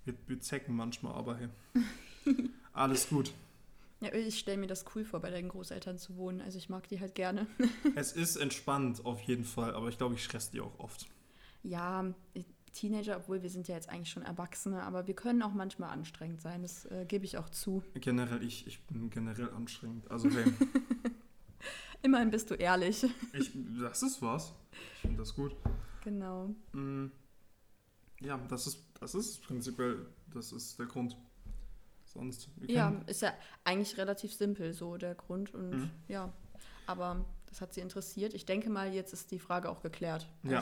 wir, 0.06 0.14
wir 0.28 0.40
zecken 0.42 0.76
manchmal, 0.76 1.14
aber 1.16 1.38
hey. 1.38 1.50
Alles 2.74 3.10
gut. 3.10 3.32
ja, 4.00 4.14
ich 4.14 4.38
stelle 4.38 4.58
mir 4.58 4.68
das 4.68 4.86
cool 4.96 5.06
vor, 5.06 5.22
bei 5.22 5.32
deinen 5.32 5.50
Großeltern 5.50 5.98
zu 5.98 6.16
wohnen. 6.18 6.42
Also 6.42 6.60
ich 6.60 6.70
mag 6.70 6.88
die 6.88 7.00
halt 7.00 7.16
gerne. 7.16 7.48
Es 7.96 8.12
ist 8.12 8.36
entspannt 8.36 9.06
auf 9.06 9.22
jeden 9.22 9.44
Fall, 9.46 9.74
aber 9.74 9.90
ich 9.90 9.98
glaube, 9.98 10.14
ich 10.16 10.24
stress 10.24 10.52
die 10.52 10.60
auch 10.62 10.78
oft. 10.80 11.08
Ja, 11.64 12.14
Teenager, 12.74 13.18
obwohl 13.18 13.42
wir 13.44 13.50
sind 13.50 13.68
ja 13.68 13.76
jetzt 13.76 13.90
eigentlich 13.90 14.10
schon 14.10 14.24
Erwachsene, 14.24 14.82
aber 14.84 15.08
wir 15.08 15.14
können 15.16 15.42
auch 15.44 15.54
manchmal 15.54 15.90
anstrengend 15.92 16.42
sein. 16.42 16.64
Das 16.64 16.86
äh, 16.86 17.06
gebe 17.08 17.24
ich 17.26 17.38
auch 17.38 17.50
zu. 17.50 17.84
Generell, 17.96 18.44
ich, 18.44 18.66
ich 18.68 18.82
bin 18.88 19.10
generell 19.10 19.50
anstrengend. 19.52 20.10
Also 20.12 20.30
hey, 20.30 20.52
Immerhin 22.02 22.32
bist 22.32 22.50
du 22.52 22.56
ehrlich. 22.56 23.06
ich, 23.34 23.52
das 23.80 24.04
ist 24.04 24.22
was. 24.22 24.54
Ich 24.96 25.00
finde 25.02 25.18
das 25.20 25.34
gut. 25.36 25.56
genau. 26.04 26.48
Mm, 26.74 27.08
Ja, 28.20 28.38
das 28.50 28.68
ist, 28.68 28.84
das 29.00 29.16
ist 29.16 29.42
prinzipiell, 29.44 30.06
das 30.34 30.52
ist 30.52 30.78
der 30.80 30.88
Grund. 30.88 31.16
Sonst, 32.06 32.50
Ja, 32.68 33.02
ist 33.08 33.22
ja 33.22 33.34
eigentlich 33.64 33.98
relativ 33.98 34.34
simpel 34.34 34.74
so 34.74 34.98
der 34.98 35.16
Grund 35.16 35.54
und 35.54 35.70
Mhm. 35.72 35.90
ja, 36.08 36.32
aber 36.86 37.26
das 37.48 37.62
hat 37.62 37.74
sie 37.74 37.82
interessiert. 37.82 38.34
Ich 38.34 38.46
denke 38.46 38.70
mal, 38.70 38.94
jetzt 38.94 39.14
ist 39.14 39.32
die 39.32 39.40
Frage 39.40 39.70
auch 39.70 39.82
geklärt. 39.82 40.28
Ja. 40.44 40.62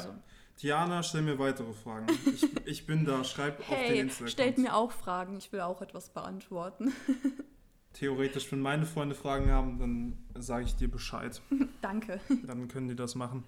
Diana, 0.61 1.01
stell 1.01 1.23
mir 1.23 1.39
weitere 1.39 1.73
Fragen. 1.73 2.07
Ich, 2.31 2.43
ich 2.67 2.85
bin 2.85 3.03
da, 3.03 3.23
schreib 3.23 3.59
auf 3.61 3.67
den 3.67 3.77
hey, 3.77 3.99
Instagram. 3.99 4.29
stellt 4.29 4.57
mir 4.59 4.75
auch 4.75 4.91
Fragen. 4.91 5.37
Ich 5.37 5.51
will 5.51 5.61
auch 5.61 5.81
etwas 5.81 6.09
beantworten. 6.09 6.93
Theoretisch, 7.93 8.51
wenn 8.51 8.61
meine 8.61 8.85
Freunde 8.85 9.15
Fragen 9.15 9.49
haben, 9.49 9.79
dann 9.79 10.17
sage 10.41 10.65
ich 10.65 10.75
dir 10.75 10.89
Bescheid. 10.89 11.41
Danke. 11.81 12.19
Dann 12.45 12.67
können 12.67 12.87
die 12.87 12.95
das 12.95 13.15
machen. 13.15 13.43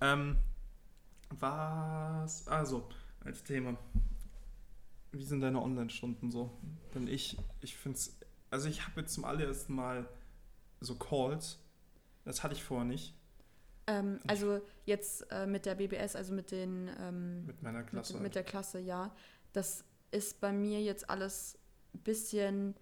Ähm, 0.00 0.38
was, 1.30 2.48
also, 2.48 2.88
als 3.20 3.44
Thema. 3.44 3.76
Wie 5.12 5.24
sind 5.24 5.42
deine 5.42 5.62
Online-Stunden 5.62 6.30
so? 6.30 6.56
Denn 6.94 7.06
ich, 7.06 7.36
ich 7.60 7.76
finde 7.76 7.98
es, 7.98 8.18
also 8.50 8.68
ich 8.68 8.86
habe 8.86 9.02
jetzt 9.02 9.14
zum 9.14 9.24
allerersten 9.24 9.74
Mal 9.74 10.08
so 10.80 10.94
Calls. 10.94 11.58
Das 12.24 12.42
hatte 12.42 12.54
ich 12.54 12.64
vorher 12.64 12.86
nicht 12.86 13.15
Ähm, 13.86 14.18
also 14.26 14.60
jetzt 14.84 15.30
äh, 15.30 15.46
mit 15.46 15.64
der 15.66 15.76
BBS, 15.76 16.16
also 16.16 16.34
mit 16.34 16.50
den 16.50 16.90
ähm, 17.00 17.46
mit 17.46 17.62
meiner 17.62 17.82
Klasse. 17.84 18.14
Mit, 18.14 18.22
mit 18.22 18.34
der 18.34 18.44
Klasse, 18.44 18.80
ja. 18.80 19.14
Das 19.52 19.84
ist 20.10 20.40
bei 20.40 20.52
mir 20.52 20.80
jetzt 20.82 21.08
alles 21.08 21.58
ein 21.94 22.00
bisschen 22.00 22.74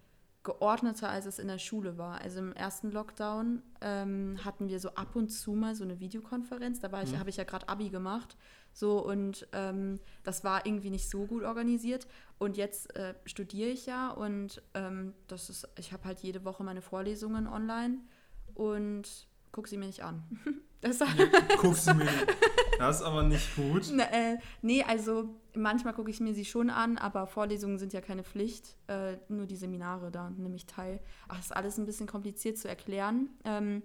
geordneter, 0.42 1.08
als 1.08 1.25
es 1.25 1.38
in 1.38 1.49
der 1.49 1.58
Schule 1.58 1.96
war. 1.96 2.20
Also 2.20 2.38
im 2.38 2.52
ersten 2.52 2.90
Lockdown 2.90 3.62
ähm, 3.80 4.38
hatten 4.44 4.68
wir 4.68 4.78
so 4.78 4.90
ab 4.90 5.16
und 5.16 5.30
zu 5.30 5.52
mal 5.52 5.75
so 5.75 5.84
eine 5.84 6.00
Videokonferenz. 6.00 6.80
Da 6.80 6.92
war 6.92 7.02
ich, 7.02 7.12
Mhm. 7.12 7.18
habe 7.18 7.30
ich 7.30 7.37
ja 7.38 7.44
gerade 7.44 7.68
Abi 7.68 7.88
gemacht. 7.88 8.37
So 8.75 9.02
und 9.02 9.46
ähm, 9.52 10.00
das 10.23 10.44
war 10.44 10.66
irgendwie 10.66 10.90
nicht 10.90 11.08
so 11.08 11.26
gut 11.26 11.44
organisiert. 11.44 12.06
Und 12.38 12.56
jetzt 12.58 12.94
äh, 12.96 13.14
studiere 13.25 13.70
ich 13.70 13.87
ja 13.87 14.11
und 14.11 14.62
ähm, 14.75 15.14
das 15.28 15.49
ist, 15.49 15.66
ich 15.78 15.92
habe 15.94 16.04
halt 16.04 16.20
jede 16.20 16.44
Woche 16.44 16.62
meine 16.62 16.82
Vorlesungen 16.82 17.46
online 17.46 17.99
und 18.54 19.26
gucke 19.52 19.68
sie 19.68 19.78
mir 19.78 19.87
nicht 19.87 20.02
an. 20.02 20.23
Deshalb 20.84 21.10
Guckst 21.60 21.88
du 21.88 21.94
mir. 21.94 22.08
Das 22.78 22.96
ist 23.00 23.02
aber 23.02 23.22
nicht 23.22 23.56
gut. 23.56 23.88
Na, 23.92 24.04
äh, 24.12 24.38
nee, 24.62 24.82
also 24.82 25.28
manchmal 25.54 25.94
gucke 25.94 26.10
ich 26.10 26.20
mir 26.20 26.34
sie 26.34 26.44
schon 26.44 26.68
an, 26.70 26.98
aber 26.98 27.26
Vorlesungen 27.26 27.78
sind 27.78 27.92
ja 27.92 28.00
keine 28.00 28.22
Pflicht. 28.24 28.76
Äh, 28.88 29.16
nur 29.28 29.46
die 29.46 29.56
Seminare, 29.56 30.10
da 30.10 30.30
nehme 30.30 30.56
ich 30.56 30.66
teil. 30.66 31.00
Ach, 31.28 31.38
ist 31.38 31.54
alles 31.56 31.78
ein 31.78 31.86
bisschen 31.86 32.06
kompliziert 32.06 32.58
zu 32.58 32.68
erklären. 32.68 33.30
Ähm, 33.44 33.82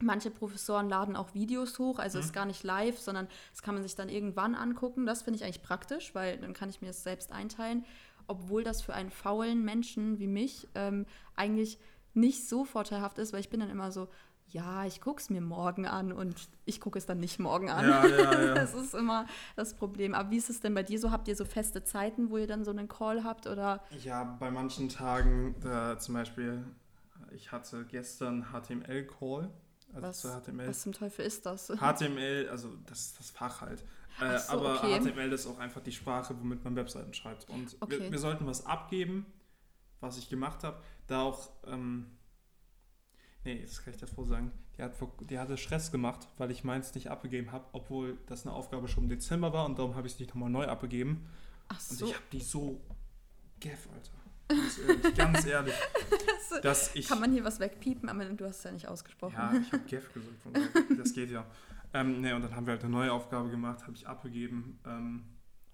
manche 0.00 0.30
Professoren 0.30 0.88
laden 0.88 1.16
auch 1.16 1.34
Videos 1.34 1.78
hoch, 1.78 1.98
also 1.98 2.18
Mhm. 2.18 2.24
ist 2.24 2.32
gar 2.32 2.46
nicht 2.46 2.62
live, 2.62 2.98
sondern 2.98 3.28
das 3.50 3.62
kann 3.62 3.74
man 3.74 3.82
sich 3.82 3.94
dann 3.96 4.08
irgendwann 4.08 4.54
angucken. 4.54 5.04
Das 5.06 5.22
finde 5.22 5.38
ich 5.38 5.44
eigentlich 5.44 5.62
praktisch, 5.62 6.14
weil 6.14 6.38
dann 6.38 6.54
kann 6.54 6.70
ich 6.70 6.80
mir 6.80 6.86
das 6.86 7.02
selbst 7.02 7.32
einteilen. 7.32 7.84
Obwohl 8.28 8.62
das 8.62 8.80
für 8.82 8.94
einen 8.94 9.10
faulen 9.10 9.64
Menschen 9.64 10.18
wie 10.18 10.26
mich 10.28 10.68
ähm, 10.74 11.04
eigentlich 11.34 11.78
nicht 12.14 12.48
so 12.48 12.64
vorteilhaft 12.64 13.18
ist, 13.18 13.32
weil 13.32 13.40
ich 13.40 13.50
bin 13.50 13.60
dann 13.60 13.70
immer 13.70 13.90
so, 13.92 14.08
ja, 14.50 14.84
ich 14.86 15.00
gucke 15.00 15.20
es 15.20 15.30
mir 15.30 15.40
morgen 15.40 15.86
an 15.86 16.12
und 16.12 16.48
ich 16.64 16.80
gucke 16.80 16.98
es 16.98 17.06
dann 17.06 17.18
nicht 17.20 17.38
morgen 17.38 17.70
an. 17.70 17.88
Ja, 17.88 18.06
ja, 18.06 18.44
ja. 18.46 18.54
Das 18.54 18.74
ist 18.74 18.94
immer 18.94 19.26
das 19.56 19.74
Problem. 19.74 20.14
Aber 20.14 20.30
wie 20.30 20.36
ist 20.38 20.48
es 20.50 20.60
denn 20.60 20.74
bei 20.74 20.82
dir 20.82 20.98
so? 20.98 21.10
Habt 21.10 21.28
ihr 21.28 21.36
so 21.36 21.44
feste 21.44 21.84
Zeiten, 21.84 22.30
wo 22.30 22.38
ihr 22.38 22.46
dann 22.46 22.64
so 22.64 22.70
einen 22.70 22.88
Call 22.88 23.24
habt? 23.24 23.46
Oder 23.46 23.82
Ja, 24.02 24.24
bei 24.24 24.50
manchen 24.50 24.88
Tagen, 24.88 25.54
da 25.60 25.98
zum 25.98 26.14
Beispiel, 26.14 26.64
ich 27.32 27.52
hatte 27.52 27.84
gestern 27.84 28.46
HTML-Call. 28.52 29.50
Also 29.94 30.06
was, 30.06 30.20
zu 30.20 30.28
HTML. 30.28 30.68
was 30.68 30.82
zum 30.82 30.92
Teufel 30.92 31.24
ist 31.24 31.46
das? 31.46 31.68
HTML, 31.80 32.48
also 32.50 32.68
das 32.86 33.00
ist 33.06 33.18
das 33.18 33.30
Fach 33.30 33.60
halt. 33.62 33.84
Äh, 34.20 34.38
so, 34.38 34.52
aber 34.52 34.74
okay. 34.76 35.00
HTML 35.00 35.32
ist 35.32 35.46
auch 35.46 35.58
einfach 35.58 35.80
die 35.80 35.92
Sprache, 35.92 36.34
womit 36.38 36.64
man 36.64 36.74
Webseiten 36.76 37.14
schreibt. 37.14 37.48
Und 37.48 37.76
Okay. 37.80 38.00
wir, 38.00 38.12
wir 38.12 38.18
sollten 38.18 38.46
was 38.46 38.66
abgeben, 38.66 39.26
was 40.00 40.18
ich 40.18 40.28
gemacht 40.28 40.62
habe. 40.64 40.78
Da 41.06 41.22
auch, 41.22 41.50
ähm, 41.66 42.06
nee, 43.44 43.62
das 43.62 43.82
kann 43.84 43.94
ich 43.94 44.00
davor 44.00 44.24
sagen, 44.26 44.52
die, 44.76 44.82
hat, 44.82 44.92
die 45.30 45.38
hatte 45.38 45.56
Stress 45.56 45.90
gemacht, 45.90 46.26
weil 46.38 46.50
ich 46.50 46.64
meins 46.64 46.94
nicht 46.94 47.10
abgegeben 47.10 47.52
habe, 47.52 47.64
obwohl 47.72 48.18
das 48.26 48.46
eine 48.46 48.54
Aufgabe 48.54 48.88
schon 48.88 49.04
im 49.04 49.10
Dezember 49.10 49.52
war 49.52 49.64
und 49.66 49.78
darum 49.78 49.94
habe 49.96 50.06
ich 50.06 50.14
es 50.14 50.18
nicht 50.20 50.28
nochmal 50.30 50.50
neu 50.50 50.66
abgegeben. 50.66 51.26
Ach 51.68 51.78
Und 51.90 51.98
so. 51.98 52.06
ich 52.06 52.14
habe 52.14 52.24
die 52.32 52.40
so 52.40 52.80
geff, 53.60 53.88
Alter. 53.92 54.12
Ganz 54.48 54.78
ehrlich, 54.78 55.14
ganz 55.16 55.46
ehrlich. 55.46 55.74
Das- 56.50 56.60
Dass 56.62 56.94
ich, 56.94 57.06
Kann 57.08 57.20
man 57.20 57.30
hier 57.32 57.44
was 57.44 57.60
wegpiepen? 57.60 58.08
Aber 58.08 58.24
du 58.24 58.46
hast 58.46 58.58
es 58.58 58.64
ja 58.64 58.72
nicht 58.72 58.88
ausgesprochen. 58.88 59.34
ja, 59.34 59.52
ich 59.60 59.70
habe 59.72 59.82
Geff 59.84 60.12
gesagt, 60.14 60.34
von 60.42 60.96
das 60.96 61.12
geht 61.12 61.30
ja. 61.30 61.44
Ähm, 61.92 62.20
ne, 62.22 62.34
und 62.34 62.42
dann 62.42 62.54
haben 62.56 62.66
wir 62.66 62.72
halt 62.72 62.82
eine 62.82 62.90
neue 62.92 63.12
Aufgabe 63.12 63.50
gemacht, 63.50 63.82
habe 63.82 63.92
ich 63.94 64.06
abgegeben. 64.08 64.78
Ähm, 64.86 65.24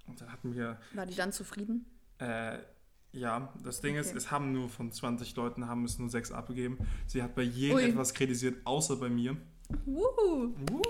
und 0.06 0.20
dann 0.20 0.30
hatten 0.32 0.52
wir, 0.54 0.78
War 0.94 1.06
die 1.06 1.14
dann 1.14 1.30
zufrieden? 1.32 1.86
äh, 2.18 2.58
ja, 3.14 3.52
das 3.62 3.80
Ding 3.80 3.96
ist, 3.96 4.08
Okay. 4.08 4.18
es 4.18 4.30
haben 4.30 4.52
nur 4.52 4.68
von 4.68 4.92
20 4.92 5.34
Leuten, 5.36 5.68
haben 5.68 5.84
es 5.84 5.98
nur 5.98 6.10
sechs 6.10 6.32
abgegeben. 6.32 6.78
Sie 7.06 7.22
hat 7.22 7.34
bei 7.34 7.42
jedem 7.42 7.76
Ui. 7.76 7.84
etwas 7.84 8.12
kritisiert, 8.14 8.56
außer 8.64 8.96
bei 8.96 9.08
mir. 9.08 9.36
Wuhu. 9.86 10.52
Uh. 10.70 10.82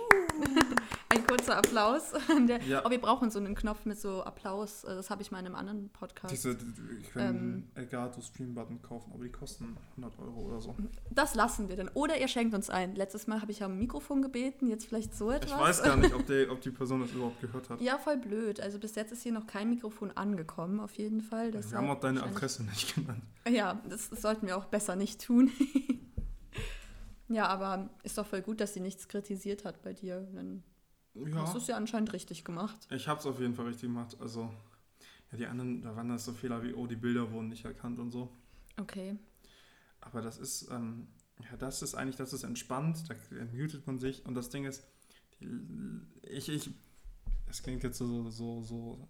Kurzer 1.37 1.57
Applaus. 1.59 2.13
Der, 2.49 2.63
Ja. 2.63 2.83
Oh, 2.85 2.91
wir 2.91 3.01
brauchen 3.01 3.31
so 3.31 3.39
einen 3.39 3.55
Knopf 3.55 3.85
mit 3.85 3.99
so 4.01 4.23
Applaus. 4.23 4.85
Äh, 4.85 4.95
Das 4.95 5.11
habe 5.11 5.23
ich 5.23 5.31
mal 5.31 5.41
in 5.41 5.47
einem 5.47 5.55
anderen 5.55 5.89
Podcast. 5.91 6.33
Diese, 6.33 6.55
die- 6.55 6.65
ich 7.01 7.11
kann 7.13 7.23
Ähm. 7.23 7.29
einen 7.29 7.71
Elgato 7.75 8.21
Stream 8.21 8.55
Button 8.55 8.81
kaufen, 8.83 9.13
aber 9.13 9.25
die 9.25 9.31
kosten 9.33 9.77
100 9.97 10.19
Euro 10.21 10.41
oder 10.43 10.61
so. 10.61 10.75
Das 11.11 11.35
lassen 11.35 11.69
wir 11.69 11.77
dann. 11.77 11.89
Oder 11.95 12.21
ihr 12.21 12.29
schenkt 12.29 12.55
uns 12.55 12.71
ein. 12.71 12.95
Letztes 12.95 13.27
Mal 13.27 13.41
habe 13.41 13.51
ich 13.53 13.61
ja 13.61 13.67
ein 13.67 13.79
Mikrofon 13.79 14.23
gebeten, 14.23 14.69
jetzt 14.69 14.87
vielleicht 14.87 15.15
so 15.15 15.31
etwas. 15.31 15.51
Ich 15.51 15.59
weiß 15.59 15.83
gar 15.83 15.97
nicht, 15.97 16.15
ob 16.15 16.27
die, 16.27 16.47
ob 16.49 16.61
die 16.61 16.71
Person 16.71 17.01
das 17.01 17.11
überhaupt 17.13 17.41
gehört 17.41 17.69
hat. 17.71 17.81
Ja, 17.81 17.99
voll 17.99 18.17
blöd. 18.17 18.61
Also 18.61 18.79
bis 18.79 18.95
jetzt 18.95 19.13
ist 19.13 19.23
hier 19.23 19.33
noch 19.33 19.47
kein 19.47 19.69
Mikrofon 19.71 20.11
angekommen, 20.13 20.81
auf 20.81 20.95
jeden 20.97 21.21
Fall. 21.21 21.47
wir 21.47 21.61
Deshalb 21.61 21.83
haben 21.83 21.91
auch 21.91 22.01
deine 22.01 22.23
Adresse 22.23 22.63
nicht 22.65 22.95
genannt. 22.95 23.23
Ja, 23.49 23.81
das, 23.89 24.11
das 24.11 24.23
sollten 24.23 24.47
wir 24.47 24.57
auch 24.57 24.67
besser 24.67 24.97
nicht 24.97 25.21
tun. 25.25 25.51
ja, 27.29 27.47
aber 27.47 27.89
ist 28.03 28.17
doch 28.19 28.27
voll 28.27 28.43
gut, 28.43 28.61
dass 28.61 28.75
sie 28.75 28.81
nichts 28.81 29.09
kritisiert 29.09 29.65
hat 29.65 29.83
bei 29.83 29.93
dir. 29.93 30.27
Dann 30.35 30.63
Ja. 31.15 31.43
hast 31.43 31.55
du 31.55 31.59
es 31.59 31.67
ja 31.67 31.77
anscheinend 31.77 32.13
richtig 32.13 32.45
gemacht. 32.45 32.87
Ich 32.91 33.07
habe 33.07 33.21
es 33.21 33.27
auf 33.27 33.39
jeden 33.41 33.55
Fall 33.55 33.67
richtig 33.67 33.89
gemacht. 33.89 34.17
Also, 34.21 34.53
ja, 35.31 35.39
die 35.39 35.47
anderen, 35.47 35.83
da 35.83 35.95
waren 35.95 36.09
das 36.09 36.25
so 36.25 36.33
Fehler 36.33 36.63
wie, 36.63 36.75
oh, 36.75 36.87
die 36.87 36.97
Bilder 36.97 37.31
wurden 37.31 37.49
nicht 37.49 37.65
erkannt 37.65 37.99
und 37.99 38.11
so. 38.11 38.33
Okay. 38.77 39.17
Aber 40.01 40.21
das 40.21 40.39
ist, 40.39 40.69
ähm, 40.71 41.07
ja, 41.41 41.57
das 41.57 41.83
ist 41.83 41.95
eigentlich, 41.95 42.17
das 42.17 42.33
ist 42.33 42.43
entspannt, 42.43 43.05
da 43.09 43.15
mutet 43.53 43.87
man 43.87 43.99
sich. 43.99 44.25
Und 44.27 44.35
das 44.35 44.51
Ding 44.51 44.65
ist, 44.65 44.85
die, 45.41 45.49
ich, 46.23 46.49
ich, 46.49 46.71
das 47.47 47.63
klingt 47.63 47.83
jetzt 47.83 47.99
so, 47.99 48.31
so, 48.31 48.63
so 48.63 49.09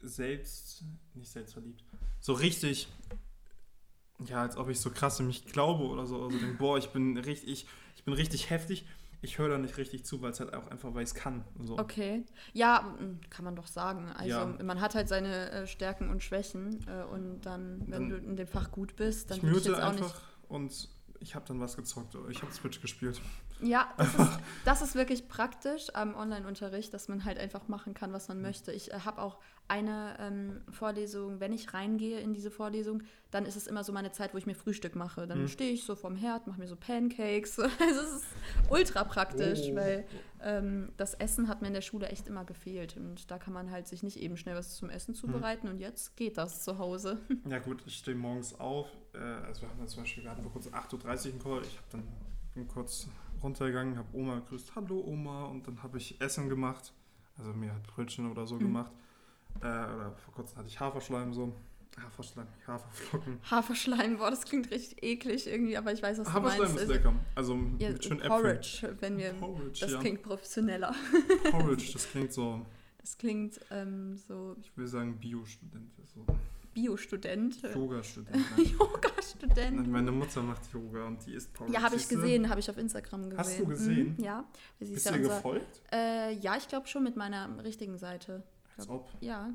selbst, 0.00 0.84
nicht 1.14 1.30
selbstverliebt, 1.30 1.82
so 2.20 2.34
richtig, 2.34 2.88
ja, 4.26 4.42
als 4.42 4.56
ob 4.56 4.68
ich 4.68 4.80
so 4.80 4.90
krass 4.90 5.20
in 5.20 5.26
mich 5.26 5.46
glaube 5.46 5.84
oder 5.84 6.06
so. 6.06 6.22
Also 6.24 6.38
denk, 6.38 6.58
boah, 6.58 6.78
ich 6.78 6.88
bin 6.90 7.16
richtig, 7.16 7.66
ich 7.96 8.04
bin 8.04 8.14
richtig 8.14 8.50
heftig. 8.50 8.84
Ich 9.20 9.38
höre 9.38 9.48
da 9.48 9.58
nicht 9.58 9.76
richtig 9.78 10.04
zu, 10.04 10.22
weil 10.22 10.30
es 10.30 10.38
halt 10.40 10.54
auch 10.54 10.68
einfach, 10.68 10.94
weil 10.94 11.02
ich 11.02 11.08
es 11.08 11.14
kann. 11.14 11.44
So. 11.60 11.76
Okay. 11.78 12.24
Ja, 12.52 12.94
kann 13.30 13.44
man 13.44 13.56
doch 13.56 13.66
sagen. 13.66 14.06
Also 14.16 14.30
Ja. 14.30 14.46
man 14.62 14.80
hat 14.80 14.94
halt 14.94 15.08
seine 15.08 15.50
äh, 15.50 15.66
Stärken 15.66 16.08
und 16.08 16.22
Schwächen 16.22 16.86
äh, 16.86 17.02
und 17.04 17.40
dann, 17.40 17.80
wenn 17.86 17.90
Dann- 17.90 18.08
du 18.10 18.16
in 18.18 18.36
dem 18.36 18.46
Fach 18.46 18.70
gut 18.70 18.94
bist, 18.96 19.30
dann 19.30 19.38
ich 19.38 19.42
würde 19.42 19.58
ich 19.58 19.64
jetzt 19.64 19.74
auch 19.80 19.88
einfach 19.90 20.14
nicht. 20.14 20.50
und 20.50 20.88
ich 21.20 21.34
habe 21.34 21.44
dann 21.48 21.58
was 21.60 21.76
gezockt. 21.76 22.14
oder 22.14 22.28
Ich 22.30 22.40
habe 22.42 22.52
Switch 22.52 22.80
gespielt. 22.80 23.20
Ja, 23.60 23.92
das 23.96 24.14
ist, 24.14 24.38
das 24.64 24.82
ist 24.82 24.94
wirklich 24.94 25.28
praktisch 25.28 25.88
am 25.94 26.14
Online-Unterricht, 26.14 26.94
dass 26.94 27.08
man 27.08 27.24
halt 27.24 27.38
einfach 27.38 27.66
machen 27.68 27.92
kann, 27.94 28.12
was 28.12 28.28
man 28.28 28.40
möchte. 28.40 28.72
Ich 28.72 28.92
äh, 28.92 29.00
habe 29.00 29.20
auch 29.20 29.38
eine 29.66 30.16
ähm, 30.18 30.60
Vorlesung, 30.70 31.40
wenn 31.40 31.52
ich 31.52 31.74
reingehe 31.74 32.20
in 32.20 32.32
diese 32.32 32.50
Vorlesung, 32.50 33.02
dann 33.30 33.44
ist 33.44 33.56
es 33.56 33.66
immer 33.66 33.84
so 33.84 33.92
meine 33.92 34.12
Zeit, 34.12 34.32
wo 34.32 34.38
ich 34.38 34.46
mir 34.46 34.54
Frühstück 34.54 34.94
mache. 34.96 35.26
Dann 35.26 35.42
Mhm. 35.42 35.48
stehe 35.48 35.72
ich 35.72 35.84
so 35.84 35.94
vorm 35.94 36.16
Herd, 36.16 36.46
mache 36.46 36.58
mir 36.60 36.68
so 36.68 36.76
Pancakes. 36.76 37.58
Also 37.80 38.00
es 38.00 38.12
ist 38.22 38.26
ultra 38.70 39.04
praktisch, 39.04 39.60
Oh. 39.72 39.76
weil 39.76 40.06
ähm, 40.40 40.92
das 40.96 41.12
Essen 41.14 41.48
hat 41.48 41.60
mir 41.60 41.68
in 41.68 41.74
der 41.74 41.82
Schule 41.82 42.08
echt 42.08 42.28
immer 42.28 42.44
gefehlt. 42.44 42.96
Und 42.96 43.30
da 43.30 43.38
kann 43.38 43.52
man 43.52 43.70
halt 43.70 43.86
sich 43.88 44.02
nicht 44.02 44.16
eben 44.18 44.36
schnell 44.38 44.54
was 44.56 44.76
zum 44.76 44.88
Essen 44.88 45.10
Mhm. 45.12 45.16
zubereiten. 45.16 45.68
Und 45.68 45.80
jetzt 45.80 46.16
geht 46.16 46.38
das 46.38 46.62
zu 46.64 46.78
Hause. 46.78 47.18
Ja 47.50 47.58
gut, 47.58 47.82
ich 47.86 47.96
stehe 47.96 48.16
morgens 48.16 48.58
auf. 48.58 48.86
Äh, 49.14 49.18
also 49.18 49.62
wir 49.62 49.68
hatten 49.68 49.78
dann 49.80 49.88
zum 49.88 50.02
Beispiel, 50.02 50.22
wir 50.24 50.30
hatten 50.30 50.42
vor 50.42 50.52
kurz 50.52 50.68
8.30 50.68 50.94
Uhr 51.26 51.32
einen 51.32 51.42
Call. 51.42 51.62
Ich 51.62 51.76
habe 51.76 51.86
dann 52.54 52.68
kurz 52.68 53.06
runtergegangen, 53.42 53.96
habe 53.98 54.08
Oma 54.16 54.36
gegrüßt, 54.36 54.74
hallo 54.76 55.02
Oma, 55.06 55.46
und 55.46 55.66
dann 55.66 55.82
habe 55.82 55.98
ich 55.98 56.20
Essen 56.20 56.48
gemacht. 56.48 56.92
Also 57.38 57.52
mir 57.52 57.72
hat 57.72 57.82
Brötchen 57.86 58.30
oder 58.30 58.46
so 58.46 58.56
Mhm. 58.56 58.60
gemacht. 58.60 58.92
Äh, 59.60 59.66
oder 59.66 60.12
vor 60.24 60.34
kurzem 60.34 60.58
hatte 60.58 60.68
ich 60.68 60.78
Haferschleim 60.80 61.32
so. 61.32 61.52
Haferschleim, 62.00 62.46
Haferflocken. 62.66 63.38
Haferschleim, 63.50 64.18
boah, 64.18 64.30
das 64.30 64.44
klingt 64.44 64.70
richtig 64.70 65.02
eklig 65.02 65.46
irgendwie, 65.48 65.76
aber 65.76 65.92
ich 65.92 66.00
weiß, 66.02 66.18
was 66.18 66.28
du 66.28 66.32
Haferschleim 66.32 66.60
meinst. 66.60 66.74
ist 66.76 66.80
Also, 66.82 66.92
lecker. 66.92 67.14
Also 67.34 67.54
Ja, 67.78 67.90
mit 67.90 68.04
schön 68.04 68.18
Äpfeln. 68.20 68.30
Porridge, 68.30 68.96
wenn 69.00 69.18
wir. 69.18 69.32
Porridge, 69.32 69.80
Das 69.80 69.90
ja. 69.92 69.98
klingt 70.00 70.22
professioneller. 70.22 70.94
Porridge, 71.50 71.90
das 71.92 72.08
klingt 72.08 72.32
so, 72.32 72.64
Das 72.98 73.18
klingt 73.18 73.58
ähm, 73.72 74.16
so 74.16 74.54
ich 74.60 74.76
will 74.76 74.86
sagen 74.86 75.18
Bio-Student. 75.18 75.90
So 76.14 76.24
Biostudent. 76.82 77.62
Yoga-Student. 77.62 78.36
Nein. 78.56 78.66
Yoga-Student. 78.78 79.88
Meine 79.88 80.12
Mutter 80.12 80.42
macht 80.42 80.72
Yoga 80.72 81.06
und 81.06 81.24
die 81.26 81.34
isst 81.34 81.52
Porridge. 81.52 81.74
Ja, 81.74 81.82
habe 81.82 81.96
ich 81.96 82.08
gesehen, 82.08 82.48
habe 82.48 82.60
ich 82.60 82.70
auf 82.70 82.78
Instagram 82.78 83.24
gesehen. 83.30 83.38
Hast 83.38 83.58
du 83.58 83.66
gesehen? 83.66 84.14
Mhm, 84.18 84.24
ja. 84.24 84.44
Sie 84.78 84.84
ist 84.86 84.94
Bist 84.94 85.06
ja 85.06 85.12
du 85.12 85.18
ihr 85.18 85.22
unser, 85.24 85.36
gefolgt? 85.36 85.82
äh, 85.92 86.32
ja, 86.34 86.56
ich 86.56 86.68
glaube 86.68 86.86
schon 86.86 87.02
mit 87.04 87.16
meiner 87.16 87.62
richtigen 87.64 87.98
Seite. 87.98 88.42
Als 88.76 88.88
ob. 88.88 89.08
Ja. 89.20 89.50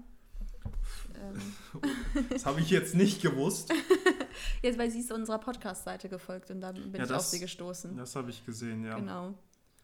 Ähm, 1.16 1.42
Das 2.30 2.46
habe 2.46 2.60
ich 2.62 2.70
jetzt 2.70 2.96
nicht 2.96 3.22
gewusst. 3.22 3.72
jetzt, 4.62 4.78
weil 4.78 4.90
sie 4.92 5.00
ist 5.00 5.12
unserer 5.12 5.40
Podcast-Seite 5.40 6.10
gefolgt 6.10 6.52
und 6.52 6.62
dann 6.62 6.76
bin 6.76 6.96
Ja, 6.96 7.04
ich 7.06 7.12
auf 7.12 7.18
das- 7.18 7.32
sie 7.32 7.40
gestoßen. 7.40 7.96
Das 7.98 8.16
habe 8.16 8.30
ich 8.32 8.46
gesehen, 8.46 8.84
ja. 8.86 8.96
Genau. 8.98 9.34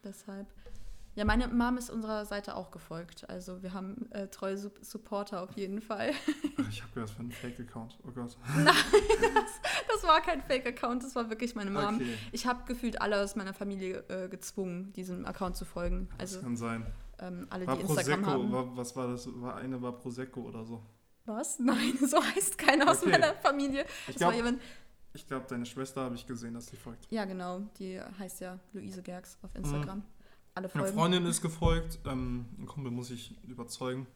Deshalb. 0.04 0.46
Ja, 1.16 1.24
meine 1.24 1.48
Mom 1.48 1.76
ist 1.76 1.90
unserer 1.90 2.24
Seite 2.24 2.54
auch 2.56 2.70
gefolgt. 2.70 3.28
Also 3.28 3.62
wir 3.62 3.72
haben 3.74 4.10
äh, 4.12 4.28
treue 4.28 4.56
Sup 4.56 4.78
Supporter 4.80 5.42
auf 5.42 5.52
jeden 5.56 5.80
Fall. 5.80 6.12
Ich 6.70 6.82
habe 6.82 6.92
gehört, 6.94 7.10
für 7.10 7.20
einen 7.20 7.32
Fake-Account. 7.32 7.98
Oh 8.06 8.12
Gott. 8.12 8.36
Das 9.92 10.04
war 10.04 10.20
kein 10.22 10.40
Fake-Account, 10.42 11.02
das 11.04 11.14
war 11.14 11.28
wirklich 11.28 11.54
meine 11.54 11.70
Mom. 11.70 11.96
Okay, 11.96 12.16
Ich 12.32 12.46
habe 12.46 12.64
gefühlt 12.64 13.00
alle 13.02 13.20
aus 13.22 13.36
meiner 13.36 13.52
Familie 13.52 14.04
äh, 14.08 14.28
gezwungen, 14.28 14.92
diesem 14.94 15.26
Account 15.26 15.56
zu 15.56 15.64
folgen. 15.64 16.08
das 16.18 16.34
Also 16.34 16.40
kann 16.42 16.56
sein. 16.56 16.86
ähm, 17.18 17.46
alle, 17.50 17.66
War 17.66 17.76
die 17.76 17.82
Instagram 17.82 18.22
Prosecco, 18.22 18.42
haben. 18.44 18.52
war, 18.52 18.76
was 18.76 18.96
war 18.96 19.08
das? 19.08 19.28
War 19.40 19.56
eine 19.56 19.82
war 19.82 19.92
Prosecco 19.98 20.40
oder 20.42 20.64
so. 20.64 20.82
Was? 21.26 21.58
Nein, 21.58 21.98
so 22.06 22.22
heißt 22.22 22.56
keiner 22.56 22.90
aus 22.90 23.02
Okay. 23.02 23.10
meiner 23.10 23.34
Familie. 23.34 23.84
Ich 24.08 24.14
Das 24.14 24.22
war 24.22 24.32
glaube, 24.32 24.36
jemand. 24.36 24.62
ich 25.12 25.26
glaub, 25.26 25.46
deine 25.48 25.66
Schwester 25.66 26.02
habe 26.02 26.14
ich 26.14 26.26
gesehen, 26.26 26.54
dass 26.54 26.68
sie 26.68 26.76
folgt. 26.76 27.06
Ja, 27.10 27.24
genau. 27.26 27.60
Die 27.78 28.00
heißt 28.00 28.40
ja 28.40 28.58
Luise 28.72 29.02
Gerks 29.02 29.38
auf 29.42 29.54
Instagram. 29.54 30.02
Alle 30.54 30.64
Eine 30.72 30.82
folgen. 30.82 30.94
Freundin 30.96 31.26
ist 31.26 31.42
gefolgt. 31.42 31.98
Ähm, 32.06 32.46
ein 32.58 32.66
Kumpel 32.66 32.90
muss 32.92 33.10
ich 33.10 33.36
überzeugen. 33.44 34.06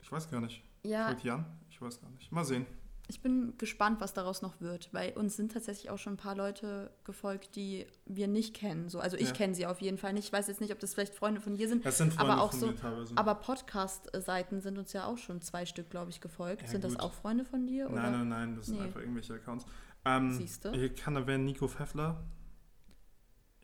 Ich 0.00 0.10
weiß 0.10 0.30
gar 0.30 0.40
nicht. 0.40 0.62
Ja, 0.82 1.06
Folgt 1.06 1.24
Jan? 1.24 1.44
Ich 1.70 1.80
weiß 1.80 2.00
gar 2.00 2.10
nicht. 2.10 2.32
Mal 2.32 2.44
sehen. 2.44 2.66
ich 3.08 3.20
bin 3.20 3.52
gespannt, 3.58 4.00
was 4.00 4.14
daraus 4.14 4.40
noch 4.42 4.60
wird, 4.60 4.88
weil 4.94 5.12
uns 5.12 5.36
sind 5.36 5.52
tatsächlich 5.52 5.90
auch 5.90 5.98
schon 5.98 6.14
ein 6.14 6.16
paar 6.16 6.34
Leute 6.34 6.90
gefolgt, 7.04 7.56
die 7.56 7.86
wir 8.06 8.26
nicht 8.26 8.54
kennen. 8.54 8.88
So, 8.88 9.00
also 9.00 9.16
ich 9.18 9.28
Ja. 9.28 9.32
kenne 9.34 9.54
sie 9.54 9.66
auf 9.66 9.80
jeden 9.82 9.98
Fall 9.98 10.12
nicht. 10.14 10.24
Ich 10.26 10.32
weiß 10.32 10.46
jetzt 10.48 10.60
nicht, 10.62 10.72
ob 10.72 10.78
das 10.80 10.94
vielleicht 10.94 11.14
Freunde 11.14 11.40
von 11.40 11.54
dir 11.54 11.68
sind. 11.68 11.84
Das 11.84 11.98
sind 11.98 12.14
Freunde 12.14 12.32
Aber 12.32 12.42
auch 12.42 12.50
von 12.52 12.60
so- 12.60 12.66
mir 12.68 12.76
teilweise. 12.76 13.12
Aber 13.16 13.34
Podcast-Seiten 13.34 14.60
sind 14.62 14.78
uns 14.78 14.92
ja 14.94 15.04
auch 15.06 15.18
schon 15.18 15.42
zwei 15.42 15.66
Stück, 15.66 15.90
glaube 15.90 16.10
ich, 16.10 16.20
gefolgt. 16.22 16.62
Ja, 16.62 16.68
sind 16.68 16.84
das 16.84 16.94
gut. 16.94 17.02
auch 17.02 17.12
Freunde 17.12 17.44
von 17.44 17.66
dir? 17.66 17.90
Oder? 17.90 18.02
nein, 18.02 18.12
nein, 18.12 18.28
nein, 18.28 18.56
das 18.56 18.66
sind 18.66 18.78
Nee. 18.78 18.84
einfach 18.86 19.00
irgendwelche 19.00 19.34
Accounts. 19.34 19.66
Ähm, 20.06 20.32
Siehste? 20.32 20.70
Ich 20.74 20.96
kann 20.96 21.14
erwähnen 21.14 21.44
Nico 21.44 21.68
Pfeffler. 21.68 22.24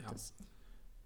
Ja. 0.01 0.11
Das, 0.13 0.35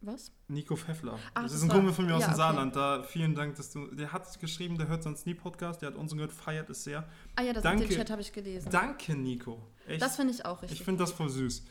was? 0.06 0.32
Nico 0.48 0.76
Pfeffler. 0.76 1.18
Ach, 1.34 1.42
das 1.42 1.52
ist 1.52 1.62
ein 1.62 1.68
war- 1.68 1.76
Kumpel 1.76 1.92
von 1.94 2.06
mir 2.06 2.14
aus 2.16 2.20
ja, 2.22 2.26
dem 2.28 2.32
okay. 2.32 2.36
Saarland. 2.38 2.76
Da 2.76 3.02
vielen 3.02 3.34
Dank, 3.34 3.56
dass 3.56 3.70
du. 3.70 3.86
Der 3.94 4.12
hat 4.12 4.38
geschrieben, 4.40 4.76
der 4.78 4.88
hört 4.88 5.02
sonst 5.02 5.26
nie 5.26 5.34
Podcast, 5.34 5.82
der 5.82 5.90
hat 5.90 5.96
unseren 5.96 6.18
gehört, 6.18 6.32
feiert 6.32 6.68
es 6.70 6.84
sehr. 6.84 7.08
Ah 7.36 7.42
ja, 7.42 7.52
das 7.52 7.62
Danke. 7.62 7.86
den 7.86 7.96
Chat 7.96 8.10
habe 8.10 8.20
ich 8.22 8.32
gelesen. 8.32 8.70
Danke, 8.70 9.14
Nico. 9.14 9.62
Echt. 9.86 10.00
Das 10.02 10.16
finde 10.16 10.32
ich 10.34 10.44
auch 10.44 10.60
richtig. 10.62 10.78
ich 10.80 10.84
finde 10.84 11.02
das 11.02 11.12
voll 11.12 11.28
süß. 11.28 11.64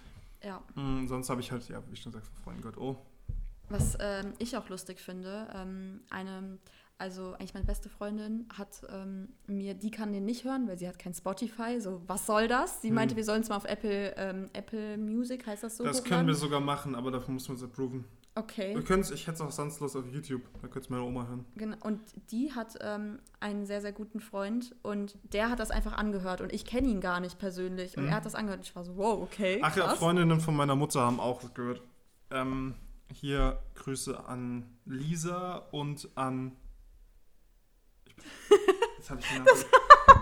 ja. 0.44 0.62
Mm, 0.76 1.08
sonst 1.08 1.30
habe 1.30 1.42
ich 1.42 1.52
halt, 1.52 1.68
ja, 1.70 1.82
wie 1.88 1.94
ich 1.94 2.02
schon 2.02 2.12
gesagt, 2.12 2.28
von 2.28 2.44
Freunden 2.44 2.62
gehört. 2.62 2.78
Oh, 2.78 2.98
Was 3.70 3.98
ähm, 4.00 4.34
ich 4.40 4.58
auch 4.58 4.68
lustig 4.70 5.00
finde, 5.00 5.48
ähm, 5.56 6.02
eine, 6.10 6.58
also 6.98 7.34
eigentlich 7.34 7.54
meine 7.54 7.66
beste 7.66 7.90
Freundin 7.90 8.48
hat 8.54 8.82
ähm, 8.90 9.30
mir, 9.48 9.74
die 9.76 9.90
kann 9.92 10.12
den 10.14 10.26
nicht 10.26 10.44
hören, 10.44 10.68
weil 10.68 10.78
sie 10.78 10.88
hat 10.88 11.00
kein 11.00 11.14
Spotify. 11.14 11.80
So, 11.80 12.02
was 12.06 12.26
soll 12.26 12.48
das? 12.50 12.82
Sie 12.82 12.90
Hm. 12.90 12.96
meinte, 12.96 13.16
wir 13.16 13.24
sollen 13.24 13.42
es 13.42 13.50
mal 13.50 13.56
auf 13.56 13.66
Apple, 13.66 14.14
ähm, 14.18 14.50
Apple 14.54 14.98
Music, 14.98 15.48
heißt 15.48 15.64
das 15.64 15.78
so? 15.78 15.84
das 15.86 16.00
hochladen? 16.02 16.10
können 16.18 16.28
wir 16.28 16.36
sogar 16.36 16.60
machen, 16.60 16.94
aber 16.96 17.12
dafür 17.12 17.34
müssen 17.34 17.48
wir 17.50 17.56
es 17.56 17.64
approven. 17.64 18.04
Okay. 18.34 18.74
Wir 18.76 18.84
können 18.84 19.02
es, 19.02 19.12
ich 19.12 19.28
hätte 19.28 19.36
es 19.36 19.42
auch 19.42 19.52
sonst 19.52 19.82
los 19.82 19.94
auf 19.96 20.06
YouTube. 20.08 20.42
Da 20.62 20.68
könnte 20.70 20.80
es 20.80 20.90
meine 20.90 21.04
Oma 21.04 21.28
hören. 21.28 21.46
Genau. 21.58 21.76
Und 21.82 22.00
die 22.32 22.54
hat 22.54 22.78
ähm, 22.80 23.20
einen 23.42 23.66
sehr, 23.66 23.82
sehr 23.82 23.92
guten 23.92 24.22
Freund 24.22 24.74
und 24.84 25.18
der 25.24 25.50
hat 25.50 25.60
das 25.60 25.70
einfach 25.70 25.94
angehört 25.94 26.40
und 26.40 26.54
ich 26.54 26.64
kenne 26.66 26.88
ihn 26.88 27.02
gar 27.02 27.20
nicht 27.20 27.40
persönlich 27.40 27.98
und 27.98 28.04
Mhm. 28.04 28.10
er 28.10 28.16
hat 28.16 28.26
das 28.26 28.36
angehört 28.36 28.62
ich 28.64 28.74
war 28.74 28.86
so, 28.86 28.96
wow, 28.96 29.22
okay. 29.22 29.60
Ach 29.62 29.76
ja, 29.76 29.84
krass. 29.88 30.00
Freundinnen 30.00 30.40
von 30.40 30.56
meiner 30.56 30.76
Mutter 30.78 31.02
haben 31.02 31.20
auch 31.20 31.54
gehört. 31.54 31.82
Ähm, 32.30 32.76
hier 33.14 33.60
Grüße 33.76 34.24
an 34.26 34.66
Lisa 34.86 35.58
und 35.72 36.08
an. 36.16 36.54
Ich, 38.06 38.16
jetzt 38.98 39.10
habe 39.10 39.20
ich 39.20 39.28
den 39.28 39.44
Namen. 39.44 39.60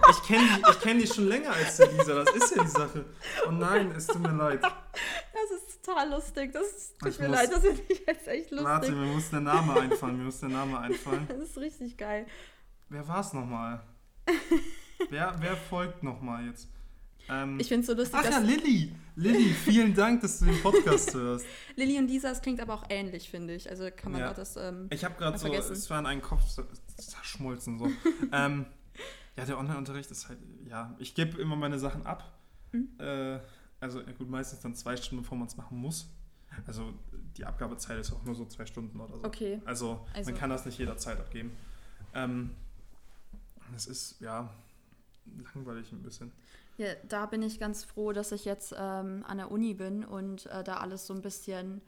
Ich 0.09 0.23
kenne 0.23 0.43
die, 0.47 0.71
ich 0.71 0.79
kenn 0.79 0.97
die 0.99 1.07
schon 1.07 1.27
länger 1.27 1.51
als 1.51 1.77
die 1.77 1.83
Lisa, 1.95 2.23
das 2.23 2.35
ist 2.35 2.55
ja 2.55 2.63
die 2.63 2.69
Sache. 2.69 3.05
Oh 3.47 3.51
nein, 3.51 3.91
es 3.95 4.07
tut 4.07 4.21
mir 4.21 4.31
leid. 4.31 4.61
Das 4.63 5.51
ist 5.51 5.68
total 5.89 6.09
lustig. 6.09 6.51
Das 6.53 6.97
tut 6.97 7.09
Ich 7.09 7.19
mir 7.19 7.27
muss- 7.29 7.37
leid, 7.37 7.51
das 7.51 7.61
finde 7.61 7.81
ich 7.89 8.01
jetzt 8.07 8.27
echt 8.27 8.51
lustig. 8.51 8.65
Warte, 8.67 8.91
mir 8.91 9.05
muss 9.07 9.29
der 9.29 9.39
Name 9.41 9.79
einfallen, 9.79 10.17
mir 10.17 10.23
muss 10.25 10.39
der 10.39 10.49
Name 10.49 10.79
einfallen. 10.79 11.25
Das 11.27 11.37
ist 11.39 11.57
richtig 11.57 11.97
geil. 11.97 12.25
Wer 12.89 13.07
war 13.07 13.19
es 13.21 13.33
nochmal? 13.33 13.81
Wer, 15.09 15.33
wer 15.39 15.55
folgt 15.55 16.03
nochmal 16.03 16.45
jetzt? 16.47 16.67
Ähm, 17.29 17.57
Ich 17.59 17.67
finde 17.69 17.81
es 17.81 17.87
so 17.87 17.93
lustig, 17.93 18.15
Ach 18.19 18.23
ja, 18.25 18.31
dass 18.31 18.43
Lilly. 18.43 18.93
Lilly, 19.15 19.53
vielen 19.53 19.93
Dank, 19.93 20.21
dass 20.21 20.39
du 20.39 20.45
den 20.45 20.61
Podcast 20.61 21.13
hörst. 21.13 21.45
Lilly 21.75 21.97
und 21.97 22.07
Lisa, 22.07 22.31
es 22.31 22.41
klingt 22.41 22.59
aber 22.59 22.73
auch 22.73 22.83
ähnlich, 22.89 23.29
finde 23.29 23.53
ich. 23.55 23.69
Also 23.69 23.87
kann 23.95 24.11
man 24.11 24.21
Ja. 24.21 24.31
auch 24.31 24.35
das. 24.35 24.55
Ähm, 24.57 24.87
Ich 24.91 25.05
habe 25.05 25.15
gerade 25.15 25.37
so, 25.37 25.45
vergessen. 25.47 25.73
es 25.73 25.89
war 25.89 25.99
in 25.99 26.05
einen 26.05 26.21
Kopf 26.21 26.43
zer- 26.49 26.67
zerschmolzen. 26.97 27.79
So. 27.79 27.89
ähm, 28.33 28.65
ja, 29.37 29.45
der 29.45 29.57
Online-Unterricht 29.57 30.11
ist 30.11 30.27
halt, 30.27 30.39
ja, 30.67 30.93
ich 30.99 31.15
gebe 31.15 31.39
immer 31.41 31.55
meine 31.55 31.79
Sachen 31.79 32.05
ab. 32.05 32.37
Mhm. 32.73 32.89
Äh, 32.99 33.39
also 33.79 34.01
gut, 34.17 34.29
meistens 34.29 34.59
dann 34.61 34.75
zwei 34.75 34.95
Stunden, 34.97 35.23
bevor 35.23 35.37
man 35.37 35.47
es 35.47 35.57
machen 35.57 35.77
muss. 35.77 36.09
Also 36.67 36.93
die 37.37 37.45
Abgabezeit 37.45 37.99
ist 37.99 38.11
auch 38.11 38.23
nur 38.23 38.35
so 38.35 38.45
zwei 38.45 38.65
Stunden 38.65 38.99
oder 38.99 39.17
so. 39.17 39.23
okay. 39.23 39.61
Also, 39.65 40.05
Also- 40.13 40.31
man 40.31 40.39
kann 40.39 40.49
das 40.49 40.65
nicht 40.65 40.77
jederzeit 40.79 41.19
abgeben. 41.19 41.51
Ähm, 42.13 42.51
es 43.75 43.85
ist, 43.85 44.19
ja, 44.19 44.49
langweilig 45.53 45.91
ein 45.91 46.01
bisschen. 46.01 46.31
Ja, 46.77 46.87
da 47.07 47.25
bin 47.25 47.41
ich 47.43 47.59
ganz 47.59 47.83
froh, 47.83 48.13
dass 48.13 48.31
ich 48.31 48.45
jetzt 48.45 48.73
ähm, 48.77 49.23
an 49.27 49.37
der 49.37 49.51
Uni 49.51 49.73
bin 49.73 50.03
und 50.03 50.45
äh, 50.47 50.63
da 50.63 50.77
alles 50.77 51.05
so 51.05 51.13
ein 51.13 51.21
bisschen 51.21 51.81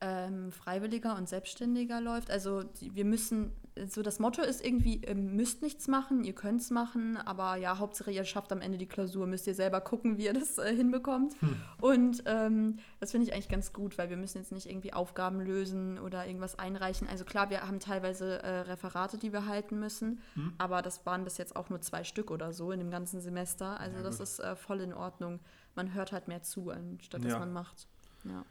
ähm, 0.00 0.52
freiwilliger 0.52 1.16
und 1.16 1.28
selbstständiger 1.28 2.00
läuft. 2.00 2.30
Also 2.30 2.62
die, 2.62 2.94
wir 2.94 3.04
müssen, 3.04 3.52
so 3.88 4.02
das 4.02 4.18
Motto 4.20 4.42
ist 4.42 4.64
irgendwie, 4.64 5.02
ihr 5.04 5.14
müsst 5.16 5.60
nichts 5.62 5.88
machen, 5.88 6.22
ihr 6.22 6.34
könnt 6.34 6.60
es 6.60 6.70
machen, 6.70 7.16
aber 7.16 7.56
ja, 7.56 7.78
Hauptsache 7.78 8.10
ihr 8.12 8.24
schafft 8.24 8.52
am 8.52 8.60
Ende 8.60 8.78
die 8.78 8.86
Klausur, 8.86 9.26
müsst 9.26 9.46
ihr 9.48 9.54
selber 9.54 9.80
gucken, 9.80 10.16
wie 10.16 10.26
ihr 10.26 10.34
das 10.34 10.58
äh, 10.58 10.72
hinbekommt. 10.74 11.34
Hm. 11.40 11.56
Und 11.80 12.22
ähm, 12.26 12.78
das 13.00 13.10
finde 13.10 13.26
ich 13.26 13.32
eigentlich 13.34 13.48
ganz 13.48 13.72
gut, 13.72 13.98
weil 13.98 14.08
wir 14.08 14.16
müssen 14.16 14.38
jetzt 14.38 14.52
nicht 14.52 14.68
irgendwie 14.70 14.92
Aufgaben 14.92 15.40
lösen 15.40 15.98
oder 15.98 16.26
irgendwas 16.26 16.58
einreichen. 16.58 17.08
Also 17.08 17.24
klar, 17.24 17.50
wir 17.50 17.62
haben 17.62 17.80
teilweise 17.80 18.40
äh, 18.42 18.60
Referate, 18.60 19.18
die 19.18 19.32
wir 19.32 19.46
halten 19.46 19.80
müssen, 19.80 20.20
Hm. 20.34 20.52
aber 20.58 20.80
das 20.82 21.04
waren 21.06 21.24
bis 21.24 21.38
jetzt 21.38 21.56
auch 21.56 21.70
nur 21.70 21.80
zwei 21.80 22.04
Stück 22.04 22.30
oder 22.30 22.52
so 22.52 22.70
in 22.70 22.78
dem 22.78 22.90
ganzen 22.90 23.20
Semester. 23.20 23.80
Also 23.80 23.96
Ja, 23.96 24.02
das 24.04 24.20
ist 24.20 24.38
äh, 24.38 24.54
voll 24.54 24.80
in 24.80 24.92
Ordnung. 24.92 25.40
Man 25.74 25.92
hört 25.94 26.12
halt 26.12 26.28
mehr 26.28 26.42
zu, 26.42 26.70
anstatt 26.70 27.22
Ja. 27.24 27.30
dass 27.30 27.38
man 27.40 27.52
macht. 27.52 27.88
Ja. 28.24 28.44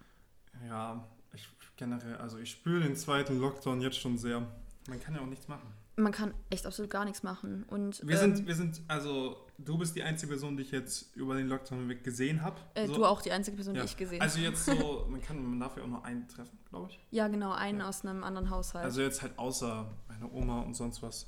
Ja, 0.67 1.03
ich 1.33 1.47
generell, 1.75 2.15
also 2.17 2.37
ich 2.37 2.51
spüre 2.51 2.81
den 2.81 2.95
zweiten 2.95 3.39
Lockdown 3.39 3.81
jetzt 3.81 3.97
schon 3.99 4.17
sehr. 4.17 4.45
Man 4.87 4.99
kann 4.99 5.13
ja 5.15 5.21
auch 5.21 5.25
nichts 5.27 5.47
machen. 5.47 5.67
Man 5.99 6.11
kann 6.11 6.33
echt 6.51 6.65
absolut 6.67 6.91
gar 6.91 7.05
nichts 7.05 7.23
machen. 7.23 7.63
Und 7.67 8.07
Wir 8.07 8.21
ähm, 8.21 8.35
sind, 8.35 8.47
wir 8.47 8.55
sind, 8.55 8.81
also 8.87 9.35
du 9.57 9.77
bist 9.79 9.95
die 9.95 10.03
einzige 10.03 10.31
Person, 10.33 10.55
die 10.55 10.61
ich 10.63 10.71
jetzt 10.71 11.15
über 11.15 11.35
den 11.35 11.47
Lockdown 11.47 11.79
hinweg 11.79 12.03
gesehen 12.03 12.43
habe. 12.43 12.57
äh, 12.75 12.85
so. 12.85 12.95
du 12.95 13.05
auch 13.05 13.21
die 13.21 13.31
einzige 13.31 13.55
Person, 13.57 13.73
Ja. 13.75 13.81
die 13.81 13.87
ich 13.87 13.97
gesehen 13.97 14.21
Also 14.21 14.39
jetzt 14.39 14.63
so, 14.65 15.07
man 15.09 15.21
kann, 15.21 15.43
man 15.43 15.59
darf 15.59 15.75
ja 15.75 15.83
auch 15.83 15.87
nur 15.87 16.05
einen 16.05 16.27
treffen, 16.27 16.57
glaube 16.69 16.91
ich. 16.91 16.99
Ja, 17.09 17.27
genau, 17.27 17.51
einen 17.51 17.79
Ja. 17.79 17.89
aus 17.89 18.05
einem 18.05 18.23
anderen 18.23 18.49
Haushalt. 18.51 18.85
Also 18.85 19.01
jetzt 19.01 19.23
halt 19.23 19.37
außer 19.39 19.89
meine 20.07 20.31
Oma 20.31 20.61
und 20.61 20.75
sonst 20.75 21.01
was. 21.01 21.25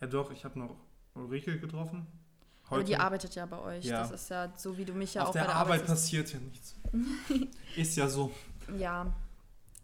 Ja 0.00 0.06
doch, 0.06 0.30
ich 0.30 0.44
habe 0.44 0.58
noch 0.60 0.76
Ulrike 1.14 1.58
getroffen. 1.58 2.06
aber 2.66 2.76
Heute. 2.76 2.84
die 2.86 2.96
arbeitet 2.96 3.34
ja 3.34 3.46
bei 3.46 3.58
euch. 3.58 3.84
Ja. 3.84 4.00
Das 4.02 4.12
ist 4.12 4.30
ja 4.30 4.52
so, 4.56 4.78
wie 4.78 4.84
du 4.84 4.92
mich 4.94 5.14
ja 5.14 5.22
Auf 5.22 5.28
auch 5.30 5.32
der 5.32 5.40
bei 5.42 5.46
der 5.48 5.56
Arbeit 5.56 5.80
Arbeit 5.80 5.86
passiert 5.88 6.32
ja 6.32 6.38
nichts. 6.38 6.76
Ist 7.76 7.96
ja 7.96 8.08
so. 8.08 8.30
Ja. 8.78 9.12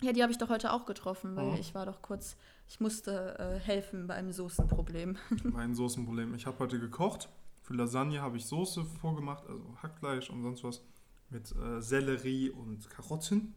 Ja, 0.03 0.13
die 0.13 0.23
habe 0.23 0.33
ich 0.33 0.39
doch 0.39 0.49
heute 0.49 0.73
auch 0.73 0.87
getroffen, 0.87 1.37
weil 1.37 1.49
Oh. 1.49 1.57
ich 1.59 1.75
war 1.75 1.85
doch 1.87 2.01
kurz, 2.03 2.37
ich 2.69 2.81
musste 2.81 3.39
äh, 3.39 3.59
helfen 3.59 4.07
bei 4.07 4.15
einem 4.15 4.33
Soßenproblem. 4.33 5.17
Mein 5.45 5.75
Soßenproblem. 5.75 6.35
Ich 6.35 6.47
habe 6.47 6.59
heute 6.59 6.79
gekocht. 6.81 7.29
Für 7.63 7.75
Lasagne 7.75 8.21
habe 8.23 8.37
ich 8.39 8.47
Soße 8.47 8.85
vorgemacht, 8.85 9.45
also 9.47 9.63
Hackfleisch 9.83 10.31
und 10.31 10.43
sonst 10.43 10.65
was. 10.65 10.83
Mit 11.29 11.55
äh, 11.55 11.81
Sellerie 11.81 12.51
und 12.51 12.89
Karotten. 12.91 13.55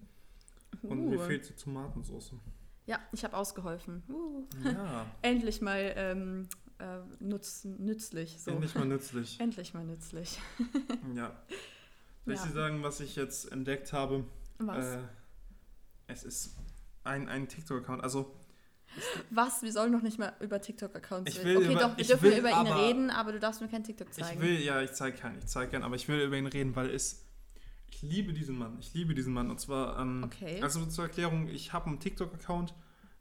Und 0.83 1.09
mir 1.09 1.17
Uh. 1.17 1.21
fehlt 1.23 1.47
die 1.49 1.53
Tomatensoße. 1.53 2.35
Ja, 2.85 2.99
ich 3.13 3.23
habe 3.23 3.37
ausgeholfen. 3.37 4.03
Uh. 4.09 4.45
Ja, 4.65 5.05
Endlich 5.21 5.61
mal 5.61 5.93
ähm, 5.95 6.49
äh, 6.79 6.97
nutz, 7.19 7.63
nützlich. 7.63 8.37
So. 8.41 8.51
endlich 8.51 8.75
mal 8.75 8.85
nützlich. 8.87 9.39
Endlich 9.39 9.73
mal 9.73 9.85
nützlich. 9.85 10.39
Ja. 11.15 11.31
Soll 12.25 12.33
ich 12.35 12.39
Ja. 12.41 12.45
dir 12.47 12.53
sagen, 12.53 12.83
was 12.83 12.99
ich 12.99 13.15
jetzt 13.15 13.49
entdeckt 13.51 13.93
habe? 13.93 14.25
Was? 14.59 14.85
Äh, 14.95 14.99
es 16.07 16.23
ist 16.23 16.55
ein, 17.03 17.27
ein 17.29 17.47
TikTok-Account. 17.47 18.03
Also, 18.03 18.33
Was? 19.31 19.61
Wir 19.63 19.71
sollen 19.71 19.91
noch 19.91 20.01
nicht 20.01 20.19
mal 20.19 20.33
über 20.39 20.61
TikTok-Accounts 20.61 21.39
reden. 21.39 21.57
Okay, 21.57 21.71
über- 21.71 21.81
doch, 21.81 21.97
wir 21.97 22.01
ich 22.01 22.07
dürfen 22.07 22.31
über 22.37 22.49
ihn 22.51 22.67
reden, 22.67 23.09
aber 23.09 23.31
du 23.31 23.39
darfst 23.39 23.61
mir 23.61 23.67
kein 23.67 23.83
TikTok 23.83 24.13
zeigen. 24.13 24.41
ich 24.41 24.47
will, 24.47 24.59
ja, 24.61 24.81
ich 24.81 24.91
zeige 24.93 25.17
keinen, 25.17 25.39
ich 25.39 25.47
zeige 25.47 25.71
keinen, 25.71 25.83
aber 25.83 25.95
ich 25.95 26.07
will 26.07 26.19
über 26.21 26.37
ihn 26.37 26.47
reden, 26.47 26.75
weil 26.75 26.89
es. 26.89 27.25
Ich 27.89 28.01
liebe 28.01 28.33
diesen 28.33 28.57
Mann. 28.57 28.77
Ich 28.79 28.93
liebe 28.93 29.13
diesen 29.13 29.33
Mann. 29.33 29.49
Und 29.51 29.59
zwar, 29.59 29.99
ähm, 29.99 30.23
Okay. 30.25 30.59
also 30.61 30.85
zur 30.87 31.05
Erklärung, 31.05 31.47
ich 31.47 31.73
habe 31.73 31.87
einen 31.87 31.99
TikTok-Account. 31.99 32.73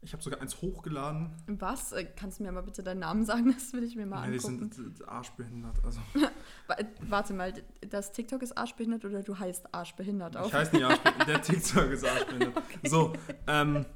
Ich 0.05 0.13
habe 0.13 0.23
sogar 0.23 0.41
eins 0.41 0.61
hochgeladen. 0.61 1.31
Was? 1.47 1.93
Äh, 1.93 2.05
Kannst 2.17 2.41
du 2.41 2.43
mir 2.43 2.51
mal 2.51 2.63
bitte 2.63 2.83
deinen 2.83 2.99
Namen 2.99 3.25
sagen? 3.25 3.53
Das 3.53 3.73
will 3.73 3.85
ich 3.85 3.95
mir 3.95 4.05
mal 4.05 4.29
die 4.29 4.37
angucken. 4.37 4.71
sind 4.73 5.01
äh, 5.01 5.05
arschbehindert. 5.05 5.85
Also, 5.85 6.01
Wa- 6.67 6.77
Warte 7.03 7.35
mal, 7.35 7.53
das 7.89 8.11
TikTok 8.11 8.43
ist 8.43 8.59
arschbehindert 8.59 9.05
oder 9.05 9.23
du 9.23 9.39
heißt 9.39 9.73
arschbehindert 9.73 10.37
auch? 10.37 10.49
ich 10.49 10.55
heiße 10.55 10.75
nicht 10.75 10.85
arschbehindert, 10.85 11.29
der 11.29 11.43
TikTok 11.43 11.91
ist 11.93 12.05
arschbehindert. 12.05 12.63
So, 12.83 13.13
ähm, 13.47 13.87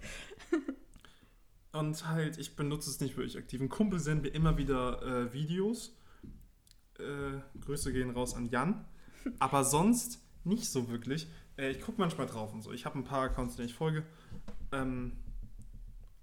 und 1.73 2.09
halt, 2.09 2.39
ich 2.39 2.57
benutze 2.57 2.89
es 2.89 3.01
nicht 3.01 3.17
wirklich 3.17 3.37
aktiv. 3.37 3.61
Ein 3.61 3.69
Kumpel 3.69 3.99
sendet 4.01 4.33
mir 4.33 4.39
immer 4.39 4.57
wieder 4.57 5.03
äh, 5.03 5.33
Videos. 5.33 5.95
Äh, 6.99 7.41
Grüße 7.61 7.93
gehen 7.93 8.11
raus 8.11 8.35
an 8.35 8.47
Jan. 8.47 8.85
Aber 9.41 9.65
sonst 9.65 10.23
nicht 10.45 10.71
so 10.71 10.89
wirklich. 10.89 11.27
Äh, 11.59 11.71
ich 11.73 11.81
gucke 11.83 12.01
manchmal 12.01 12.27
drauf 12.29 12.55
und 12.55 12.63
so. 12.63 12.73
Ich 12.73 12.87
habe 12.87 12.99
ein 12.99 13.05
paar 13.05 13.23
Accounts, 13.25 13.57
denen 13.57 13.69
ich 13.69 13.75
folge. 13.75 14.05
Ähm, 14.73 15.13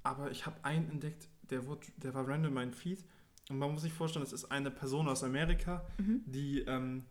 aber 0.04 0.32
ich 0.32 0.46
habe 0.46 0.58
einen 0.64 0.90
entdeckt, 0.90 1.28
der, 1.50 1.66
wurde, 1.68 1.88
der 1.98 2.14
war 2.14 2.28
random 2.28 2.50
in 2.50 2.54
meinem 2.54 2.74
Feed. 2.74 3.04
Und 3.50 3.58
man 3.58 3.72
muss 3.72 3.82
sich 3.82 3.92
vorstellen, 3.94 4.24
das 4.24 4.34
ist 4.34 4.52
eine 4.52 4.72
Person 4.72 5.08
aus 5.08 5.24
Amerika, 5.24 5.86
Mhm. 5.98 6.22
die 6.26 6.60
ähm, 6.62 7.06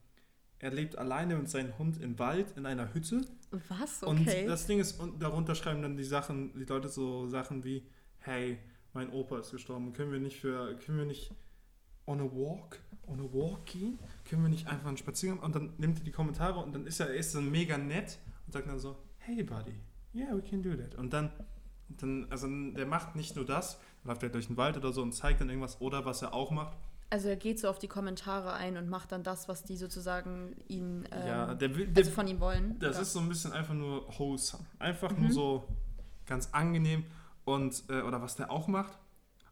er 0.59 0.71
lebt 0.71 0.97
alleine 0.97 1.35
mit 1.37 1.51
seinem 1.51 1.77
Hund 1.77 2.01
im 2.01 2.19
Wald 2.21 2.57
in 2.57 2.67
einer 2.67 2.95
Hütte. 2.95 3.23
Was? 3.69 4.03
Und 4.05 4.21
Okay. 4.21 4.47
das 4.47 4.67
Ding 4.67 4.79
ist, 4.79 5.01
und 5.01 5.21
darunter 5.21 5.55
schreiben 5.57 5.83
dann 5.83 5.97
die 5.97 6.05
Sachen, 6.05 6.53
die 6.59 6.65
Leute 6.65 6.89
so 6.89 7.27
Sachen 7.29 7.65
wie, 7.65 7.83
hey, 8.21 8.59
mein 8.95 9.11
Opa 9.11 9.41
ist 9.41 9.51
gestorben, 9.51 9.93
können 9.93 10.13
wir 10.13 10.21
nicht 10.21 10.39
für, 10.39 10.77
können 10.79 10.99
wir 10.99 11.05
nicht 11.05 11.33
on 12.07 12.21
a 12.21 12.25
walk, 12.25 12.79
on 13.09 13.19
a 13.21 13.25
walk 13.25 13.67
gehen? 13.67 13.99
Können 14.25 14.43
wir 14.43 14.49
nicht 14.51 14.69
einfach 14.69 14.87
einen 14.87 14.97
Spaziergang? 14.97 15.41
Und 15.41 15.55
dann 15.57 15.73
nimmt 15.79 15.99
er 15.99 16.05
die 16.05 16.13
Kommentare 16.13 16.61
und 16.61 16.73
dann 16.75 16.87
ist 16.87 17.01
er, 17.01 17.13
ist 17.13 17.35
dann 17.35 17.51
mega 17.51 17.77
nett 17.77 18.19
und 18.47 18.53
sagt 18.53 18.69
dann 18.69 18.79
so, 18.79 18.97
hey 19.19 19.43
buddy, 19.43 19.75
yeah, 20.15 20.35
we 20.37 20.43
can 20.43 20.63
do 20.63 20.75
that. 20.77 20.95
Und 20.95 21.13
dann, 21.13 21.27
und 21.27 21.62
dann 21.99 22.27
also 22.31 22.47
der 22.49 22.87
macht 22.87 23.17
nicht 23.17 23.37
nur 23.37 23.45
das, 23.45 23.79
dann 24.03 24.13
läuft 24.13 24.23
er 24.23 24.29
durch 24.31 24.47
den 24.47 24.57
Wald 24.57 24.77
oder 24.77 24.93
so 24.93 25.03
und 25.03 25.13
zeigt 25.13 25.41
dann 25.41 25.49
irgendwas, 25.49 25.81
oder 25.81 26.05
was 26.05 26.23
er 26.23 26.33
auch 26.33 26.51
macht, 26.51 26.77
also 27.11 27.29
er 27.29 27.37
geht 27.37 27.61
so 27.61 27.69
auf 27.69 27.79
die 27.79 27.89
Kommentare 27.89 28.55
ein 28.55 28.79
und 28.79 28.89
macht 28.89 29.13
dann 29.13 29.23
das, 29.23 29.47
was 29.47 29.65
die 29.65 29.77
sozusagen 29.77 30.57
ihn, 30.69 31.07
ähm, 31.13 31.27
ja, 31.27 31.55
der 31.55 31.77
will, 31.77 31.87
der, 31.89 32.05
also 32.05 32.11
von 32.15 32.27
ihm 32.27 32.41
wollen. 32.41 32.79
Das 32.79 32.93
oder? 32.93 33.03
ist 33.03 33.13
so 33.13 33.21
ein 33.21 33.29
bisschen 33.29 33.53
einfach 33.53 33.75
nur 33.75 34.07
wholesome. 34.19 34.65
Einfach 34.79 35.11
Mhm. 35.15 35.25
nur 35.25 35.31
so 35.31 35.65
ganz 36.25 36.49
angenehm 36.53 37.05
und 37.45 37.83
äh, 37.91 38.01
oder 38.01 38.23
was 38.23 38.37
der 38.37 38.51
auch 38.51 38.67
macht. 38.67 38.99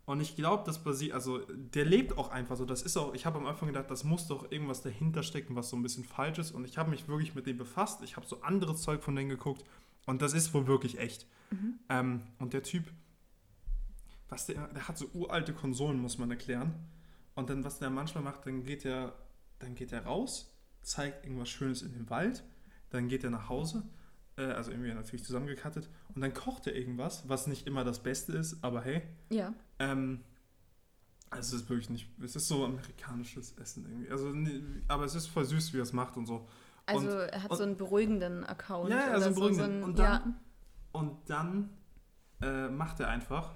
Und 0.06 0.20
ich 0.22 0.36
glaube, 0.36 0.62
das 0.64 0.78
basiert, 0.82 1.12
also 1.12 1.40
der 1.50 1.84
lebt 1.84 2.16
auch 2.16 2.30
einfach 2.30 2.56
so. 2.56 2.64
Das 2.64 2.80
ist 2.80 2.96
auch, 2.96 3.12
ich 3.12 3.26
habe 3.26 3.38
am 3.38 3.46
Anfang 3.46 3.68
gedacht, 3.68 3.90
das 3.90 4.04
muss 4.04 4.26
doch 4.26 4.50
irgendwas 4.50 4.80
dahinter 4.80 5.22
stecken, 5.22 5.54
was 5.54 5.68
so 5.68 5.76
ein 5.76 5.82
bisschen 5.82 6.04
falsch 6.04 6.38
ist. 6.38 6.52
Und 6.52 6.64
ich 6.64 6.78
habe 6.78 6.88
mich 6.88 7.08
wirklich 7.08 7.34
mit 7.34 7.46
dem 7.46 7.58
befasst. 7.58 8.02
Ich 8.02 8.16
habe 8.16 8.26
so 8.26 8.40
anderes 8.40 8.80
Zeug 8.80 9.02
von 9.02 9.14
denen 9.14 9.28
geguckt. 9.28 9.64
Und 10.06 10.22
das 10.22 10.32
ist 10.32 10.52
wohl 10.54 10.66
wirklich 10.66 10.98
echt. 10.98 11.26
Mhm. 11.50 11.78
Ähm, 11.88 12.22
und 12.38 12.52
der 12.52 12.62
Typ, 12.62 12.84
was 14.28 14.46
der, 14.46 14.68
der 14.68 14.88
hat 14.88 14.96
so 14.98 15.06
uralte 15.12 15.52
Konsolen, 15.52 15.98
muss 16.00 16.18
man 16.18 16.30
erklären. 16.30 16.74
Und 17.34 17.50
dann, 17.50 17.64
was 17.64 17.78
der 17.78 17.90
manchmal 17.90 18.22
macht, 18.24 18.46
dann 18.46 18.64
geht 18.64 18.84
er, 18.84 19.14
dann 19.58 19.74
geht 19.74 19.92
er 19.92 20.04
raus, 20.04 20.52
zeigt 20.82 21.24
irgendwas 21.24 21.48
Schönes 21.48 21.82
in 21.82 21.92
den 21.92 22.08
Wald, 22.10 22.44
dann 22.90 23.08
geht 23.08 23.24
er 23.24 23.30
nach 23.30 23.48
Hause, 23.48 23.82
äh, 24.36 24.42
also 24.42 24.70
irgendwie 24.70 24.92
natürlich 24.92 25.24
zusammengekattet, 25.24 25.88
und 26.14 26.20
dann 26.22 26.34
kocht 26.34 26.66
er 26.66 26.74
irgendwas, 26.74 27.28
was 27.28 27.46
nicht 27.46 27.66
immer 27.66 27.84
das 27.84 28.02
Beste 28.02 28.32
ist, 28.32 28.62
aber 28.64 28.82
hey, 28.82 29.02
Ja. 29.30 29.54
ähm, 29.78 30.20
also 31.30 31.54
es 31.56 31.62
ist 31.62 31.68
wirklich 31.70 31.90
nicht, 31.90 32.08
es 32.20 32.34
ist 32.34 32.48
so 32.48 32.64
amerikanisches 32.64 33.52
Essen 33.58 33.84
irgendwie. 33.86 34.10
Also, 34.10 34.34
aber 34.88 35.04
es 35.04 35.14
ist 35.14 35.28
voll 35.28 35.44
süß, 35.44 35.72
wie 35.72 35.78
er 35.78 35.84
es 35.84 35.92
macht 35.92 36.16
und 36.16 36.26
so. 36.26 36.48
Also 36.90 37.08
Und- 37.08 37.16
er 37.16 37.42
hat 37.42 37.50
und- 37.50 37.56
so 37.56 37.62
einen 37.64 37.76
beruhigenden 37.76 38.44
Account. 38.44 38.90
Ja, 38.90 38.96
ja, 38.98 39.08
oder 39.10 39.20
so 39.20 39.26
einen 39.26 39.34
beruhigenden. 39.34 39.80
So 39.80 39.86
Und 39.86 39.90
ein, 39.90 39.96
dann- 39.96 40.28
ja, 40.28 40.34
Und 40.92 41.30
dann 41.30 41.70
äh, 42.42 42.68
macht 42.68 43.00
er 43.00 43.08
einfach, 43.08 43.52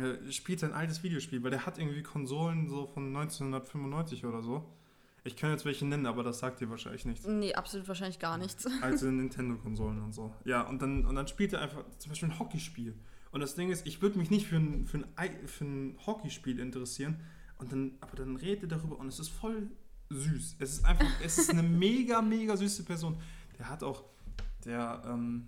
äh, 0.00 0.30
spielt 0.32 0.60
sein 0.60 0.72
altes 0.72 1.02
Videospiel, 1.02 1.42
weil 1.42 1.50
der 1.50 1.66
hat 1.66 1.78
irgendwie 1.78 2.02
Konsolen 2.02 2.68
so 2.68 2.86
von 2.86 3.12
1995 3.12 4.24
oder 4.24 4.42
so. 4.42 4.72
Ich 5.24 5.36
kann 5.36 5.50
jetzt 5.50 5.64
welche 5.64 5.84
nennen, 5.84 6.06
aber 6.06 6.22
das 6.22 6.38
sagt 6.38 6.60
dir 6.60 6.70
wahrscheinlich 6.70 7.04
nichts. 7.04 7.26
nee, 7.26 7.52
absolut 7.54 7.88
wahrscheinlich 7.88 8.18
gar 8.20 8.38
nichts. 8.38 8.66
Alte 8.82 9.06
Nintendo-Konsolen 9.12 10.00
und 10.02 10.12
so. 10.14 10.32
Ja, 10.44 10.62
und 10.62 10.80
dann, 10.80 11.04
und 11.04 11.16
dann 11.16 11.26
spielt 11.26 11.52
er 11.52 11.60
einfach 11.62 11.84
zum 11.98 12.10
Beispiel 12.10 12.28
ein 12.30 12.38
Hockeyspiel. 12.38 12.94
Und 13.32 13.40
das 13.40 13.54
Ding 13.56 13.70
ist, 13.70 13.86
ich 13.86 14.00
würde 14.00 14.18
mich 14.18 14.30
nicht 14.30 14.46
für 14.46 14.56
ein, 14.56 14.86
für, 14.86 14.98
ein, 14.98 15.06
Ei- 15.16 15.46
für 15.46 15.64
ein 15.64 15.98
Hockeyspiel 16.06 16.58
interessieren. 16.60 17.20
Und 17.58 17.72
dann, 17.72 17.92
aber 18.00 18.16
dann 18.16 18.36
redet 18.36 18.70
er 18.70 18.78
darüber 18.78 18.98
und 18.98 19.08
es 19.08 19.18
ist 19.18 19.28
voll 19.30 19.68
süß. 20.10 20.56
Es 20.58 20.72
ist 20.74 20.84
einfach, 20.84 21.06
es 21.22 21.38
ist 21.38 21.50
eine 21.50 21.62
mega, 21.86 22.22
mega 22.22 22.56
süße 22.56 22.84
Person. 22.84 23.16
Der 23.58 23.68
hat 23.68 23.82
auch, 23.82 24.04
der 24.64 25.02
ähm, 25.06 25.46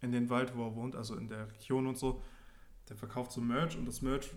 in 0.00 0.12
den 0.12 0.28
Wald, 0.30 0.56
wo 0.56 0.64
er 0.66 0.74
wohnt, 0.74 0.94
also 0.96 1.16
in 1.16 1.28
der 1.28 1.50
Region 1.52 1.86
und 1.86 1.96
so, 1.98 2.22
der 2.88 2.96
verkauft 2.96 3.32
so 3.32 3.40
Merch 3.40 3.76
und 3.76 3.86
das 3.86 4.02
Merch, 4.02 4.30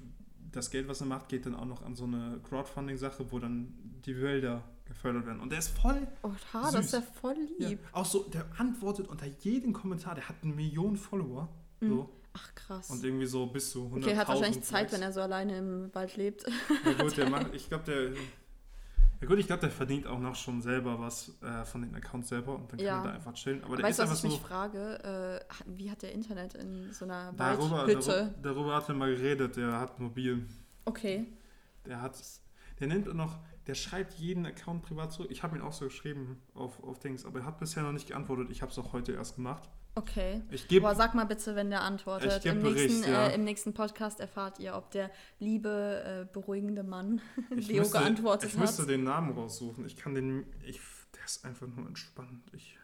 das 0.52 0.72
Geld, 0.72 0.88
was 0.88 1.02
er 1.02 1.08
macht, 1.08 1.30
geht 1.30 1.46
dann 1.46 1.54
auch 1.56 1.66
noch 1.66 1.84
an 1.84 1.96
so 1.96 2.06
eine 2.06 2.40
Crowdfunding-Sache, 2.44 3.32
wo 3.32 3.38
dann 3.40 3.74
die 4.06 4.20
Wälder 4.20 4.64
gefördert 4.86 5.28
werden. 5.28 5.40
Und 5.42 5.52
der 5.52 5.60
ist 5.60 5.70
voll 5.78 6.08
Oh, 6.24 6.32
ha, 6.54 6.72
das 6.72 6.86
ist 6.86 6.92
Süß. 6.92 6.92
ja 6.94 7.02
voll 7.22 7.36
ja, 7.60 7.70
lieb. 7.70 7.80
auch 7.92 8.06
so, 8.06 8.24
der 8.24 8.46
antwortet 8.58 9.08
unter 9.08 9.28
jedem 9.28 9.74
Kommentar, 9.74 10.16
der 10.16 10.28
hat 10.28 10.38
eine 10.42 10.54
Million 10.54 10.98
Follower. 10.98 11.48
So, 11.82 12.10
Ach, 12.34 12.56
krass. 12.56 12.90
und 12.90 13.04
irgendwie 13.04 13.26
so 13.28 13.46
bis 13.48 13.72
zu 13.72 13.86
100.000. 13.86 13.90
Mhm. 13.90 13.98
okay, 13.98 14.12
er 14.12 14.18
hat 14.18 14.28
wahrscheinlich 14.30 14.62
Zeit, 14.64 14.82
Likes. 14.82 14.94
wenn 14.94 15.02
er 15.04 15.14
so 15.14 15.22
alleine 15.22 15.58
im 15.58 15.94
Wald 15.94 16.18
lebt. 16.18 16.46
Ja 16.86 16.94
gut, 17.04 17.16
der 17.18 17.30
macht, 17.30 17.54
ich 17.54 17.70
glaube, 17.70 17.84
der. 17.86 18.12
Ja 19.22 19.28
gut, 19.28 19.38
ich 19.38 19.48
glaube, 19.48 19.60
der 19.62 19.70
verdient 19.72 20.08
auch 20.08 20.20
noch 20.20 20.36
schon 20.36 20.62
selber 20.62 20.98
was 21.00 21.34
äh, 21.42 21.66
von 21.66 21.82
den 21.82 21.94
Accounts 21.94 22.30
selber 22.30 22.56
und 22.56 22.72
dann 22.72 22.78
kann 22.78 22.86
Ja. 22.88 22.98
er 23.00 23.04
da 23.04 23.12
einfach 23.12 23.34
chillen. 23.34 23.62
Aber 23.66 23.76
der 23.76 23.90
ist 23.90 24.00
du, 24.00 24.04
was 24.04 24.10
einfach 24.12 24.24
ich 24.24 24.32
mich 24.32 24.40
so. 24.42 24.48
frage? 24.48 25.44
Äh, 25.46 25.76
wie 25.78 25.92
hat 25.92 26.02
der 26.02 26.14
Internet 26.14 26.54
in 26.56 26.94
so 26.94 27.04
einer 27.06 27.34
Darüber, 27.34 27.72
Waldhütte? 27.80 28.08
darüber, 28.08 28.34
darüber 28.42 28.76
hat 28.76 28.88
er 28.90 28.96
mal 28.96 29.14
geredet, 29.14 29.58
der 29.58 29.80
hat 29.80 30.00
mobil. 30.00 30.48
Okay. 30.86 31.28
Der 31.86 32.02
hat. 32.02 32.18
Der 32.80 32.88
nimmt 32.88 33.14
noch. 33.14 33.40
Der 33.68 33.76
schreibt 33.76 34.14
jeden 34.14 34.46
Account 34.46 34.84
privat 34.84 35.12
zurück. 35.12 35.30
Ich 35.32 35.44
habe 35.44 35.56
ihn 35.58 35.62
auch 35.62 35.74
so 35.74 35.86
geschrieben 35.86 36.42
auf, 36.56 36.82
auf 36.84 36.98
Dings, 37.00 37.26
aber 37.26 37.40
er 37.40 37.46
hat 37.46 37.60
bisher 37.60 37.84
noch 37.84 37.92
nicht 37.92 38.08
geantwortet. 38.08 38.48
Ich 38.50 38.62
habe 38.62 38.72
es 38.72 38.80
auch 38.80 38.94
heute 38.94 39.12
erst 39.12 39.36
gemacht. 39.36 39.70
Okay. 40.00 40.42
Ich 40.50 40.68
gebe 40.68 40.88
Aber 40.88 40.96
sag 40.96 41.14
mal 41.14 41.26
bitte, 41.26 41.56
wenn 41.56 41.70
der 41.70 41.82
antwortet. 41.82 42.38
Ich 42.38 42.44
geb 42.44 42.54
Im 42.54 42.62
Bericht, 42.64 42.90
nächsten, 42.90 43.12
ja. 43.12 43.28
äh, 43.28 43.36
Im 43.36 43.44
nächsten 43.44 43.74
Podcast 43.74 44.20
erfahrt 44.20 44.60
ihr, 44.60 44.76
ob 44.76 44.92
der 44.92 45.12
liebe, 45.40 46.26
äh, 46.30 46.34
beruhigende 46.34 46.84
Mann 46.84 47.22
Ich 47.56 47.68
Leo 47.70 47.80
müsste, 47.80 48.00
geantwortet 48.00 48.50
ich 48.52 48.58
müsste 48.58 48.84
hat. 48.84 48.90
den 48.90 49.04
Namen 49.04 49.34
raussuchen. 49.34 49.86
Ich 49.86 49.98
kann 49.98 50.16
den. 50.16 50.46
Ich, 50.66 50.80
der 51.16 51.26
ist 51.26 51.44
einfach 51.44 51.68
nur 51.68 51.86
entspannt. 51.88 52.44
Ich, 52.54 52.78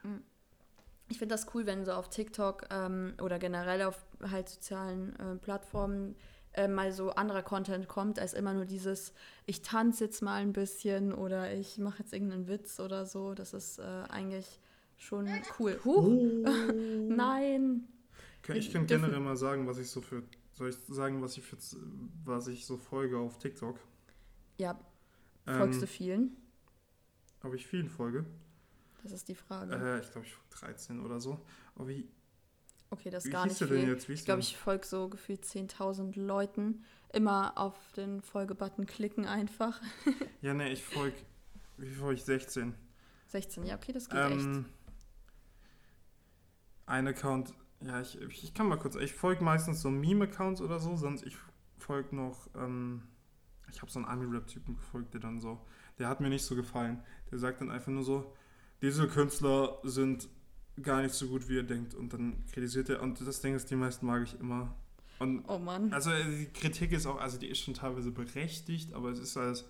Ich 1.08 1.20
finde 1.20 1.36
das 1.36 1.54
cool, 1.54 1.66
wenn 1.66 1.86
so 1.86 1.94
auf 1.94 2.10
TikTok 2.10 2.68
ähm, 2.72 3.14
oder 3.22 3.40
generell 3.40 3.84
auf 3.84 4.06
halt 4.30 4.50
sozialen 4.50 5.16
äh, 5.20 5.36
Plattformen 5.36 6.16
äh, 6.54 6.68
mal 6.68 6.92
so 6.92 7.12
anderer 7.12 7.44
Content 7.44 7.88
kommt, 7.88 8.20
als 8.20 8.34
immer 8.34 8.54
nur 8.54 8.66
dieses, 8.66 9.14
ich 9.46 9.62
tanze 9.62 10.06
jetzt 10.06 10.22
mal 10.22 10.42
ein 10.42 10.54
bisschen 10.54 11.14
oder 11.14 11.54
ich 11.54 11.78
mache 11.78 12.00
jetzt 12.00 12.14
irgendeinen 12.14 12.48
Witz 12.48 12.80
oder 12.80 13.06
so. 13.06 13.34
Das 13.34 13.54
ist 13.54 13.80
äh, 13.80 13.84
eigentlich 14.10 14.60
schon 14.98 15.28
cool. 15.60 15.80
Huch, 15.84 16.08
nein. 17.10 17.88
ich 18.54 18.72
kann 18.72 18.88
Dürfen- 18.88 18.88
generell 18.88 19.20
mal 19.20 19.36
sagen, 19.38 19.68
was 19.68 19.78
ich 19.78 19.90
so 19.90 20.02
für. 20.02 20.24
Soll 20.54 20.70
ich 20.70 20.78
sagen, 20.88 21.22
was 21.22 21.38
ich 21.38 21.44
für 21.44 21.58
was 22.24 22.48
ich 22.48 22.66
so 22.66 22.78
folge 22.78 23.18
auf 23.18 23.38
TikTok? 23.40 23.78
Ja, 24.58 24.80
folgst 25.46 25.76
Ähm, 25.76 25.82
du 25.82 25.88
vielen? 25.88 26.38
Ob 27.44 27.54
ich 27.54 27.68
vielen 27.68 27.90
folge? 27.90 28.26
Das 29.04 29.12
ist 29.12 29.28
die 29.28 29.36
Frage. 29.36 29.76
Äh, 29.76 30.00
ich 30.00 30.10
glaube, 30.12 30.26
ich 30.26 30.34
folge 30.34 30.50
13 30.78 31.00
oder 31.02 31.20
so. 31.20 31.40
Aber 31.76 31.90
wie, 31.90 32.08
okay, 32.90 33.10
das 33.10 33.26
ist 33.26 33.28
wie 33.30 33.34
gar 33.34 33.46
nicht 33.46 33.60
der 33.60 33.68
denn 33.68 33.80
viel. 33.82 33.90
jetzt? 33.90 34.08
Wie 34.08 34.14
hieß 34.14 34.22
Ich 34.22 34.26
glaube, 34.26 34.40
ich 34.40 34.56
folge 34.58 34.88
so 34.88 35.10
gefühlt 35.10 35.44
10.000 35.44 36.18
Leuten. 36.20 36.84
Immer 37.14 37.58
auf 37.58 37.78
den 37.94 38.22
Folgebutton 38.22 38.86
klicken 38.86 39.26
einfach. 39.26 39.82
Ja, 40.42 40.54
ne, 40.54 40.72
ich 40.72 40.84
folge. 40.84 41.18
Wie 41.78 41.90
folge 41.94 42.16
ich? 42.16 42.24
16. 42.24 42.74
16, 43.28 43.66
ja, 43.66 43.76
okay, 43.76 43.92
das 43.92 44.08
geht 44.10 44.18
echt. 44.20 44.48
Ein 46.86 47.08
Account 47.08 47.54
Ja, 47.82 48.02
ich, 48.02 48.20
ich 48.22 48.54
kann 48.54 48.68
mal 48.68 48.78
kurz. 48.78 48.96
Ich 48.96 49.14
folge 49.14 49.44
meistens 49.44 49.82
so 49.82 49.90
Meme-Accounts 49.90 50.62
oder 50.62 50.80
so, 50.80 50.96
sonst 50.96 51.24
ich 51.26 51.36
folge 51.78 52.16
noch. 52.16 52.48
Ähm, 52.56 53.04
ich 53.72 53.82
habe 53.82 53.92
so 53.92 54.00
einen 54.00 54.08
Ami-Rap-Typen 54.08 54.76
gefolgt, 54.76 55.14
der 55.14 55.22
dann 55.22 55.40
so. 55.40 55.60
Der 56.00 56.08
hat 56.08 56.22
mir 56.22 56.30
nicht 56.30 56.46
so 56.46 56.56
gefallen. 56.56 57.04
Der 57.32 57.40
sagt 57.40 57.62
dann 57.62 57.72
einfach 57.72 57.92
nur 57.92 58.04
so: 58.04 58.34
Diese 58.82 59.08
Künstler 59.08 59.80
sind 59.84 60.28
gar 60.82 61.02
nicht 61.02 61.14
so 61.14 61.28
gut, 61.28 61.48
wie 61.50 61.56
ihr 61.56 61.64
denkt. 61.64 61.94
Und 61.94 62.14
dann 62.14 62.44
kritisiert 62.52 62.90
er. 62.90 63.02
Und 63.02 63.20
das 63.26 63.42
Ding 63.42 63.56
ist, 63.56 63.70
die 63.72 63.76
meisten 63.76 64.06
mag 64.06 64.24
ich 64.24 64.40
immer. 64.40 64.74
Und 65.20 65.44
Oh 65.48 65.58
Mann. 65.58 65.94
also 65.94 66.12
äh, 66.12 66.24
die 66.26 66.46
Kritik 66.48 66.92
ist 66.92 67.06
auch, 67.06 67.20
also 67.20 67.38
die 67.38 67.48
ist 67.48 67.60
schon 67.60 67.74
teilweise 67.74 68.12
berechtigt, 68.12 68.94
aber 68.94 69.10
es 69.10 69.20
ist 69.20 69.38
alles. 69.38 69.66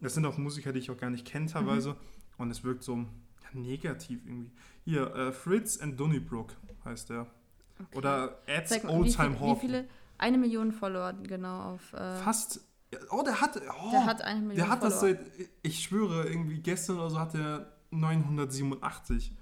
Das 0.00 0.12
sind 0.14 0.26
auch 0.26 0.36
Musiker, 0.36 0.72
die 0.72 0.80
ich 0.80 0.90
auch 0.90 0.98
gar 0.98 1.08
nicht 1.10 1.24
kenne 1.26 1.46
teilweise. 1.46 1.90
Mhm. 1.90 1.96
Und 2.36 2.50
es 2.50 2.64
wirkt 2.64 2.82
so 2.82 3.06
negativ 3.54 4.20
irgendwie. 4.26 4.52
Hier, 4.84 5.14
äh, 5.14 5.32
Fritz 5.32 5.78
and 5.80 5.98
Donnybrook 5.98 6.52
heißt 6.84 7.10
der. 7.10 7.22
Okay. 7.78 7.96
Oder 7.98 8.38
Ads 8.46 8.82
wie, 8.84 8.86
Oldtime 8.88 9.30
viel, 9.30 9.40
wie 9.40 9.40
Hawk. 9.50 9.60
viele? 9.60 9.88
Eine 10.18 10.38
Million 10.38 10.70
Follower, 10.72 11.12
genau, 11.24 11.74
auf. 11.74 11.92
Äh, 11.92 12.16
Fast. 12.16 12.60
Oh, 13.10 13.22
der 13.24 13.40
hat. 13.40 13.56
Oh, 13.56 13.90
Der 13.90 14.04
hat 14.06 14.22
eine 14.22 14.40
Million 14.40 14.56
Der 14.56 14.68
hat 14.68 14.82
das 14.82 15.00
Follower. 15.00 15.16
seit. 15.16 15.48
Ich 15.62 15.80
schwöre, 15.82 16.28
irgendwie 16.28 16.60
gestern 16.60 16.98
oder 16.98 17.10
so 17.10 17.18
hat 17.18 17.34
er 17.34 17.72
987. 17.90 19.32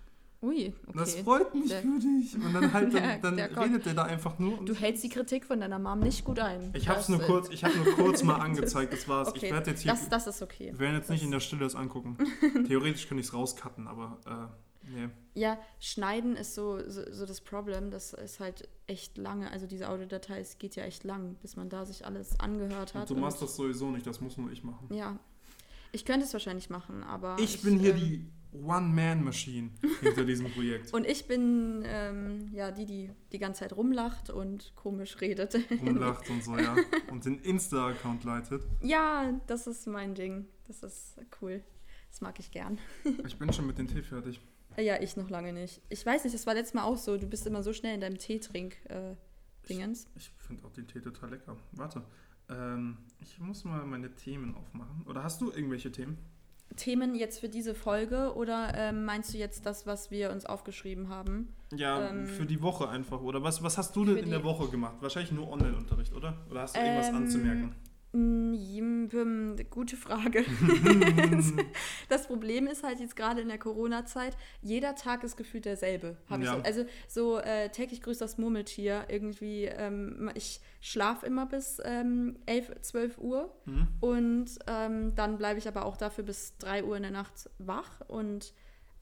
Ui, 0.42 0.74
okay. 0.88 0.98
Das 0.98 1.14
freut 1.16 1.54
mich 1.54 1.68
Der- 1.68 1.82
für 1.82 1.98
dich. 2.00 2.34
Und 2.34 2.52
dann 2.52 2.72
halt, 2.72 2.92
Der- 2.92 3.00
dann, 3.18 3.22
dann 3.22 3.36
der 3.36 3.56
redet 3.60 3.86
er 3.86 3.94
da 3.94 4.02
einfach 4.02 4.38
nur. 4.40 4.58
und- 4.58 4.68
Du 4.68 4.74
hältst 4.74 5.04
die 5.04 5.08
Kritik 5.08 5.44
von 5.44 5.60
deiner 5.60 5.78
Mom 5.78 6.00
nicht 6.00 6.24
gut 6.24 6.40
ein. 6.40 6.72
ich 6.74 6.88
hab's 6.88 7.06
Das, 7.06 7.08
nur 7.10 7.20
kurz, 7.20 7.48
ich 7.50 7.62
habe 7.64 7.76
nur 7.76 7.84
kurz 7.94 8.22
mal 8.24 8.36
angezeigt, 8.36 8.92
das 8.92 9.06
war's. 9.08 9.28
Okay, 9.28 9.46
ich 9.46 9.52
werde 9.52 9.70
jetzt 9.70 9.82
hier. 9.82 9.92
das, 9.92 10.08
das 10.08 10.26
ist 10.26 10.42
okay. 10.42 10.72
Wir 10.72 10.78
werden 10.80 10.96
jetzt 10.96 11.10
nicht 11.10 11.22
in 11.22 11.30
der 11.30 11.40
Stille 11.40 11.62
das 11.62 11.76
angucken. 11.76 12.16
Theoretisch 12.66 13.06
könnte 13.06 13.20
ich 13.20 13.28
es 13.28 13.34
rauscutten, 13.34 13.86
aber 13.86 14.18
äh, 14.26 14.88
nee. 14.90 15.08
Ja, 15.34 15.58
schneiden 15.78 16.34
ist 16.36 16.54
so, 16.56 16.80
so, 16.90 17.02
so 17.12 17.24
das 17.24 17.40
Problem. 17.40 17.90
Das 17.92 18.12
ist 18.12 18.40
halt 18.40 18.68
echt 18.88 19.16
lange. 19.18 19.48
Also 19.50 19.66
diese 19.68 19.88
Audiodatei, 19.88 20.40
es 20.40 20.58
geht 20.58 20.74
ja 20.74 20.82
echt 20.82 21.04
lang, 21.04 21.36
bis 21.40 21.54
man 21.54 21.68
da 21.68 21.86
sich 21.86 22.04
alles 22.04 22.40
angehört 22.40 22.94
hat. 22.94 23.08
Und 23.08 23.16
du 23.16 23.20
machst 23.22 23.40
das 23.40 23.54
sowieso 23.54 23.90
nicht, 23.92 24.06
das 24.08 24.20
muss 24.20 24.36
nur 24.36 24.50
ich 24.50 24.64
machen. 24.64 24.92
Ja. 24.92 25.18
Ich 25.92 26.04
könnte 26.04 26.26
es 26.26 26.32
wahrscheinlich 26.32 26.68
machen, 26.68 27.04
aber. 27.04 27.36
Ich 27.38 27.62
bin 27.62 27.78
hier 27.78 27.94
ähm, 27.94 28.00
die 28.00 28.26
One-Man-Machine 28.52 29.70
hinter 30.00 30.24
diesem 30.24 30.50
Projekt. 30.50 30.92
Und 30.94 31.06
ich 31.06 31.26
bin 31.26 31.82
ähm, 31.86 32.50
ja 32.52 32.70
die, 32.70 32.84
die 32.86 33.10
die 33.32 33.38
ganze 33.38 33.60
Zeit 33.60 33.74
rumlacht 33.74 34.28
und 34.30 34.72
komisch 34.76 35.20
redet. 35.20 35.54
Rumlacht 35.80 36.28
und 36.28 36.44
so, 36.44 36.56
ja. 36.58 36.76
Und 37.10 37.24
den 37.24 37.38
Insta-Account 37.40 38.24
leitet. 38.24 38.62
ja, 38.82 39.32
das 39.46 39.66
ist 39.66 39.86
mein 39.86 40.14
Ding. 40.14 40.46
Das 40.66 40.82
ist 40.82 41.16
cool. 41.40 41.62
Das 42.10 42.20
mag 42.20 42.38
ich 42.38 42.50
gern. 42.50 42.78
Ich 43.26 43.38
bin 43.38 43.52
schon 43.52 43.66
mit 43.66 43.78
dem 43.78 43.88
Tee 43.88 44.02
fertig. 44.02 44.38
Äh, 44.76 44.84
Ja, 44.84 45.00
ich 45.00 45.16
noch 45.16 45.30
lange 45.30 45.52
nicht. 45.54 45.80
Ich 45.88 46.04
weiß 46.04 46.24
nicht, 46.24 46.34
das 46.34 46.46
war 46.46 46.52
letztes 46.54 46.74
Mal 46.74 46.84
auch 46.84 46.98
so. 46.98 47.16
Du 47.16 47.26
bist 47.26 47.46
immer 47.46 47.62
so 47.62 47.72
schnell 47.72 47.94
in 47.94 48.00
deinem 48.02 48.18
Tee-Trink-Dingens. 48.18 50.08
Ich 50.16 50.30
finde 50.38 50.64
auch 50.66 50.72
den 50.72 50.86
Tee 50.86 51.00
total 51.00 51.30
lecker. 51.30 51.56
Warte. 51.72 52.02
Ähm, 52.50 52.98
ich 53.20 53.38
muss 53.38 53.64
mal 53.64 53.84
meine 53.86 54.14
Themen 54.14 54.54
aufmachen. 54.54 55.04
Oder 55.06 55.22
hast 55.22 55.40
du 55.40 55.50
irgendwelche 55.50 55.90
Themen? 55.90 56.18
Themen 56.76 57.14
jetzt 57.14 57.40
für 57.40 57.48
diese 57.48 57.74
Folge 57.74 58.34
oder 58.34 58.72
ähm, 58.76 59.04
meinst 59.04 59.32
du 59.34 59.38
jetzt 59.38 59.66
das, 59.66 59.86
was 59.86 60.10
wir 60.10 60.30
uns 60.30 60.46
aufgeschrieben 60.46 61.08
haben? 61.08 61.54
Ja, 61.74 62.10
Ähm, 62.10 62.26
für 62.26 62.44
die 62.46 62.60
Woche 62.62 62.88
einfach. 62.88 63.20
Oder 63.22 63.42
was, 63.42 63.62
was 63.62 63.78
hast 63.78 63.96
du 63.96 64.04
denn 64.04 64.16
in 64.18 64.30
der 64.30 64.44
Woche 64.44 64.68
gemacht? 64.68 64.96
Wahrscheinlich 65.00 65.32
nur 65.32 65.50
Online-Unterricht, 65.50 66.12
oder? 66.14 66.36
Oder 66.50 66.62
hast 66.62 66.76
du 66.76 66.80
irgendwas 66.80 67.08
Ähm, 67.08 67.16
anzumerken? 67.16 67.74
Bim, 68.12 69.56
Gute 69.70 69.96
Frage. 69.96 70.44
das 72.10 72.26
Problem 72.26 72.66
ist 72.66 72.82
halt 72.82 73.00
jetzt 73.00 73.16
gerade 73.16 73.40
in 73.40 73.48
der 73.48 73.58
Corona-Zeit, 73.58 74.36
jeder 74.60 74.94
Tag 74.94 75.24
ist 75.24 75.36
gefühlt 75.36 75.64
derselbe. 75.64 76.16
Ja. 76.28 76.56
so. 76.56 76.62
Also 76.62 76.84
so 77.08 77.38
äh, 77.38 77.70
täglich 77.70 78.02
grüßt 78.02 78.20
das 78.20 78.36
Murmeltier. 78.38 79.06
Irgendwie, 79.08 79.64
ähm, 79.64 80.30
ich 80.34 80.60
schlafe 80.80 81.24
immer 81.26 81.46
bis 81.46 81.80
ähm, 81.84 82.36
11, 82.46 82.82
12 82.82 83.18
Uhr 83.18 83.50
Hm? 83.64 83.88
und 84.00 84.50
ähm, 84.66 85.14
dann 85.14 85.38
bleibe 85.38 85.58
ich 85.58 85.66
aber 85.68 85.84
auch 85.86 85.96
dafür 85.96 86.24
bis 86.24 86.56
3 86.58 86.84
Uhr 86.84 86.96
in 86.96 87.02
der 87.02 87.12
Nacht 87.12 87.48
wach 87.58 88.00
und 88.08 88.52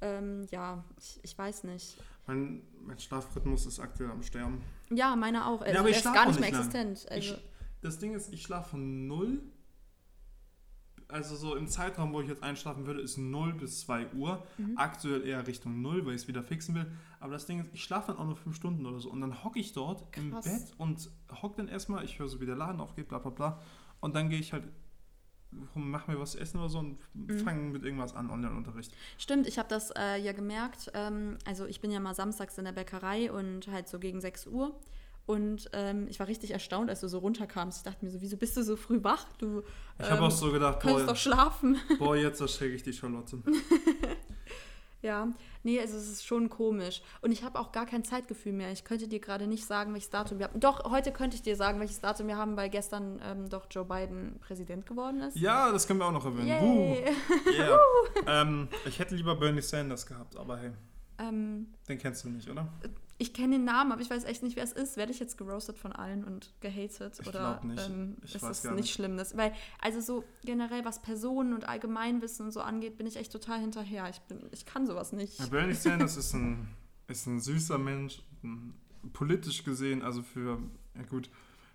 ähm, 0.03 0.47
ja, 0.51 0.85
ich, 0.99 1.19
ich 1.23 1.37
weiß 1.37 1.65
nicht. 1.65 1.99
Mein, 2.27 2.63
mein 2.87 2.99
Schlafrhythmus 2.99 3.67
ist 3.67 3.81
aktuell 3.81 4.11
am 4.11 4.23
Sterben. 4.23 4.63
Ja, 4.91 5.17
meine 5.17 5.47
auch. 5.47 5.63
Also, 5.63 5.79
aber 5.79 5.89
ich 5.91 6.01
der 6.01 6.11
ist 6.13 6.15
gar 6.15 6.27
nicht 6.27 6.41
mehr 6.41 6.51
lang. 6.53 6.61
existent. 6.61 7.07
Also, 7.11 7.35
Ich, 7.35 7.45
das 7.83 7.99
Ding 7.99 8.15
ist, 8.15 8.33
ich 8.33 8.43
schlafe 8.43 8.71
von 8.71 9.07
0. 9.07 9.41
Also 11.09 11.35
so 11.35 11.57
im 11.57 11.67
Zeitraum, 11.67 12.13
wo 12.13 12.21
ich 12.21 12.29
jetzt 12.29 12.43
einschlafen 12.43 12.87
würde, 12.87 13.01
ist 13.01 13.19
0 13.19 13.55
bis 13.55 13.81
2 13.81 14.13
Uhr. 14.13 14.47
Mhm. 14.59 14.75
Aktuell 14.77 15.27
eher 15.27 15.45
Richtung 15.47 15.83
0, 15.83 16.07
weil 16.07 16.15
ich 16.15 16.23
es 16.23 16.29
wieder 16.29 16.43
fixen 16.45 16.75
will. 16.77 16.87
Aber 17.19 17.33
das 17.33 17.47
Ding 17.47 17.59
ist, 17.61 17.71
ich 17.75 17.83
schlafe 17.83 18.09
dann 18.13 18.19
auch 18.19 18.27
nur 18.27 18.37
5 18.37 18.55
Stunden 18.55 18.87
oder 18.87 19.01
so. 19.01 19.11
Und 19.11 19.21
dann 19.21 19.43
hocke 19.43 19.59
ich 19.59 19.73
dort 19.73 20.07
im 20.17 20.31
Krass. 20.31 20.45
Bett 20.45 20.73
und 20.79 21.11
hocke 21.43 21.57
dann 21.57 21.69
erstmal, 21.69 22.05
ich 22.05 22.19
höre 22.21 22.29
so, 22.29 22.41
wie 22.41 22.47
der 22.47 22.55
Laden 22.57 22.81
aufgeht, 22.81 23.09
bla 23.09 23.19
bla 23.19 23.31
bla. 23.31 23.61
Und 24.01 24.15
dann 24.15 24.31
gehe 24.31 24.39
ich 24.39 24.53
halt 24.53 24.65
mach 25.75 26.07
mir 26.07 26.19
was 26.21 26.33
zu 26.33 26.39
essen 26.39 26.59
oder 26.59 26.69
so 26.69 26.79
und 26.79 26.99
Mhm. 27.15 27.39
fange 27.41 27.61
mit 27.71 27.83
irgendwas 27.83 28.15
an, 28.15 28.31
Online-Unterricht. 28.31 28.93
Stimmt, 29.19 29.49
ich 29.49 29.59
habe 29.59 29.69
das 29.69 29.91
äh, 29.97 30.17
ja 30.23 30.33
gemerkt. 30.33 30.93
Ähm, 30.95 31.39
also 31.45 31.67
ich 31.67 31.81
bin 31.81 31.91
ja 31.91 31.99
mal 31.99 32.15
samstags 32.15 32.57
in 32.59 32.65
der 32.65 32.73
Bäckerei 32.73 33.33
und 33.33 33.67
halt 33.69 33.89
so 33.89 33.99
gegen 33.99 34.21
6 34.21 34.47
Uhr. 34.47 34.79
Und 35.27 35.71
ähm, 35.75 36.07
ich 36.09 36.19
war 36.19 36.27
richtig 36.27 36.51
erstaunt, 36.51 36.91
als 36.91 37.01
du 37.01 37.09
so 37.09 37.19
runterkamst. 37.19 37.79
Ich 37.79 37.85
dachte 37.85 38.05
mir 38.05 38.11
so, 38.11 38.21
wieso 38.21 38.37
bist 38.37 38.57
du 38.57 38.63
so 38.65 38.77
früh 38.77 39.03
wach? 39.05 39.27
Du 39.39 39.63
Ich 39.99 40.07
habe 40.07 40.19
ähm, 40.19 40.25
auch 40.25 40.31
so 40.31 40.51
gedacht, 40.51 40.81
könntest 40.81 41.07
boah, 41.07 41.13
doch 41.13 41.21
schlafen. 41.21 41.79
boah 41.99 42.17
jetzt 42.17 42.41
erschrecke 42.41 42.75
ich 42.75 42.83
die 42.83 42.93
Charlotte. 42.93 43.39
ja, 45.03 45.29
nee, 45.63 45.79
also 45.79 45.97
es 45.97 46.11
ist 46.11 46.27
schon 46.27 46.49
komisch. 46.49 47.03
Und 47.21 47.31
ich 47.31 47.45
habe 47.45 47.61
auch 47.61 47.71
gar 47.71 47.87
kein 47.87 48.03
Zeitgefühl 48.03 48.53
mehr. 48.53 48.73
Ich 48.73 48.83
könnte 48.83 49.07
dir 49.07 49.21
gerade 49.21 49.47
nicht 49.47 49.65
sagen, 49.67 49.93
welches 49.93 50.11
Datum 50.11 50.39
wir 50.41 50.47
haben. 50.49 50.59
Doch, 50.59 50.91
heute 50.91 51.13
könnte 51.13 51.37
ich 51.37 51.43
dir 51.43 51.55
sagen, 51.55 51.79
welches 51.79 52.01
Datum 52.01 52.27
wir 52.27 52.37
haben, 52.37 52.57
weil 52.57 52.69
gestern 52.69 53.21
ähm, 53.23 53.49
doch 53.49 53.67
Joe 53.71 53.85
Biden 53.85 54.39
Präsident 54.41 54.85
geworden 54.85 55.21
ist. 55.21 55.37
Ja, 55.37 55.71
das 55.71 55.87
können 55.87 56.01
wir 56.01 56.07
auch 56.07 56.13
noch 56.13 56.25
erwähnen. 56.25 56.49
Yay. 56.49 57.05
Yeah. 57.57 57.79
ähm, 58.27 58.69
ich 58.87 58.99
hätte 58.99 59.15
lieber 59.15 59.37
Bernie 59.37 59.61
Sanders 59.61 60.07
gehabt, 60.07 60.37
aber 60.37 60.57
hey, 60.59 60.71
Ähm, 61.19 61.69
den 61.89 61.99
kennst 61.99 62.25
du 62.25 62.31
nicht, 62.31 62.49
oder? 62.49 62.67
Ich 63.21 63.35
kenne 63.35 63.57
den 63.57 63.65
Namen, 63.65 63.93
aber 63.93 64.01
ich 64.01 64.09
weiß 64.11 64.25
echt 64.25 64.43
nicht, 64.43 64.57
wer 64.57 64.65
es 64.65 64.73
ist. 64.73 64.97
Werde 64.97 65.13
ich 65.13 65.21
jetzt 65.21 65.37
geroastet 65.37 65.79
von 65.79 65.93
allen 65.93 66.25
und 66.25 66.53
gehatet? 66.61 67.19
Ich 67.21 67.27
oder 67.29 67.61
nicht. 67.63 67.89
Ähm, 67.89 68.17
Ich 68.25 68.35
ist 68.35 68.41
gar 68.63 68.73
nicht 68.73 68.83
nicht. 68.85 68.93
schlimm? 68.95 69.17
Das, 69.17 69.37
weil, 69.37 69.53
also 69.81 70.01
so 70.01 70.25
generell, 70.43 70.85
was 70.85 71.03
Personen 71.03 71.53
und 71.53 71.69
Allgemeinwissen 71.69 72.47
und 72.47 72.53
so 72.53 72.61
angeht, 72.61 72.97
bin 72.97 73.07
ich 73.07 73.17
echt 73.17 73.31
total 73.31 73.61
hinterher. 73.61 74.09
Ich, 74.09 74.21
bin, 74.23 74.41
ich 74.53 74.65
kann 74.65 74.87
sowas 74.87 75.13
nicht. 75.13 75.39
Ja, 75.39 75.47
Bernie 75.47 75.75
Sanders 75.75 76.17
ist 76.17 76.33
ein, 76.35 76.67
ist 77.09 77.27
ein 77.27 77.41
süßer 77.41 77.79
Mensch, 77.79 78.23
politisch 79.13 79.65
gesehen, 79.65 80.03
also 80.03 80.23
für, 80.23 80.59
ja 80.97 81.03
gut, 81.03 81.31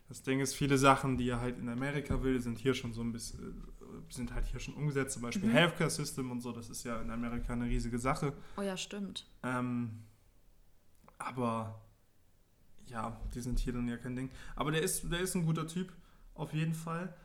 das 0.09 0.21
Ding 0.23 0.39
ist, 0.39 0.53
viele 0.55 0.77
Sachen, 0.77 1.17
die 1.17 1.29
er 1.29 1.41
halt 1.41 1.57
in 1.57 1.69
Amerika 1.69 2.21
will, 2.23 2.39
sind 2.41 2.57
hier 2.59 2.73
schon 2.73 2.93
so 2.93 3.01
ein 3.01 3.11
bisschen, 3.11 3.63
äh, 3.81 4.13
sind 4.13 4.33
halt 4.33 4.45
hier 4.47 4.59
schon 4.59 4.75
umgesetzt, 4.75 5.13
zum 5.13 5.23
Beispiel 5.23 5.47
Mhm. 5.49 5.53
Healthcare 5.53 5.89
System 5.89 6.31
und 6.31 6.41
so, 6.41 6.51
das 6.51 6.69
ist 6.69 6.83
ja 6.83 7.01
in 7.01 7.09
Amerika 7.09 7.53
eine 7.53 7.65
riesige 7.65 7.97
Sache. 7.99 8.33
Oh 8.57 8.61
ja, 8.61 8.77
stimmt. 8.77 9.25
Ähm, 9.43 9.91
aber 11.17 11.81
ja, 12.87 13.19
die 13.33 13.41
sind 13.41 13.59
hier 13.59 13.73
dann 13.73 13.87
ja 13.87 13.97
kein 13.97 14.15
Ding. 14.15 14.29
Aber 14.55 14.71
der 14.71 14.81
ist, 14.81 15.11
der 15.11 15.19
ist 15.19 15.35
ein 15.35 15.45
guter 15.45 15.67
Typ, 15.67 15.91
auf 16.33 16.53
jeden 16.53 16.73
Fall. 16.73 17.15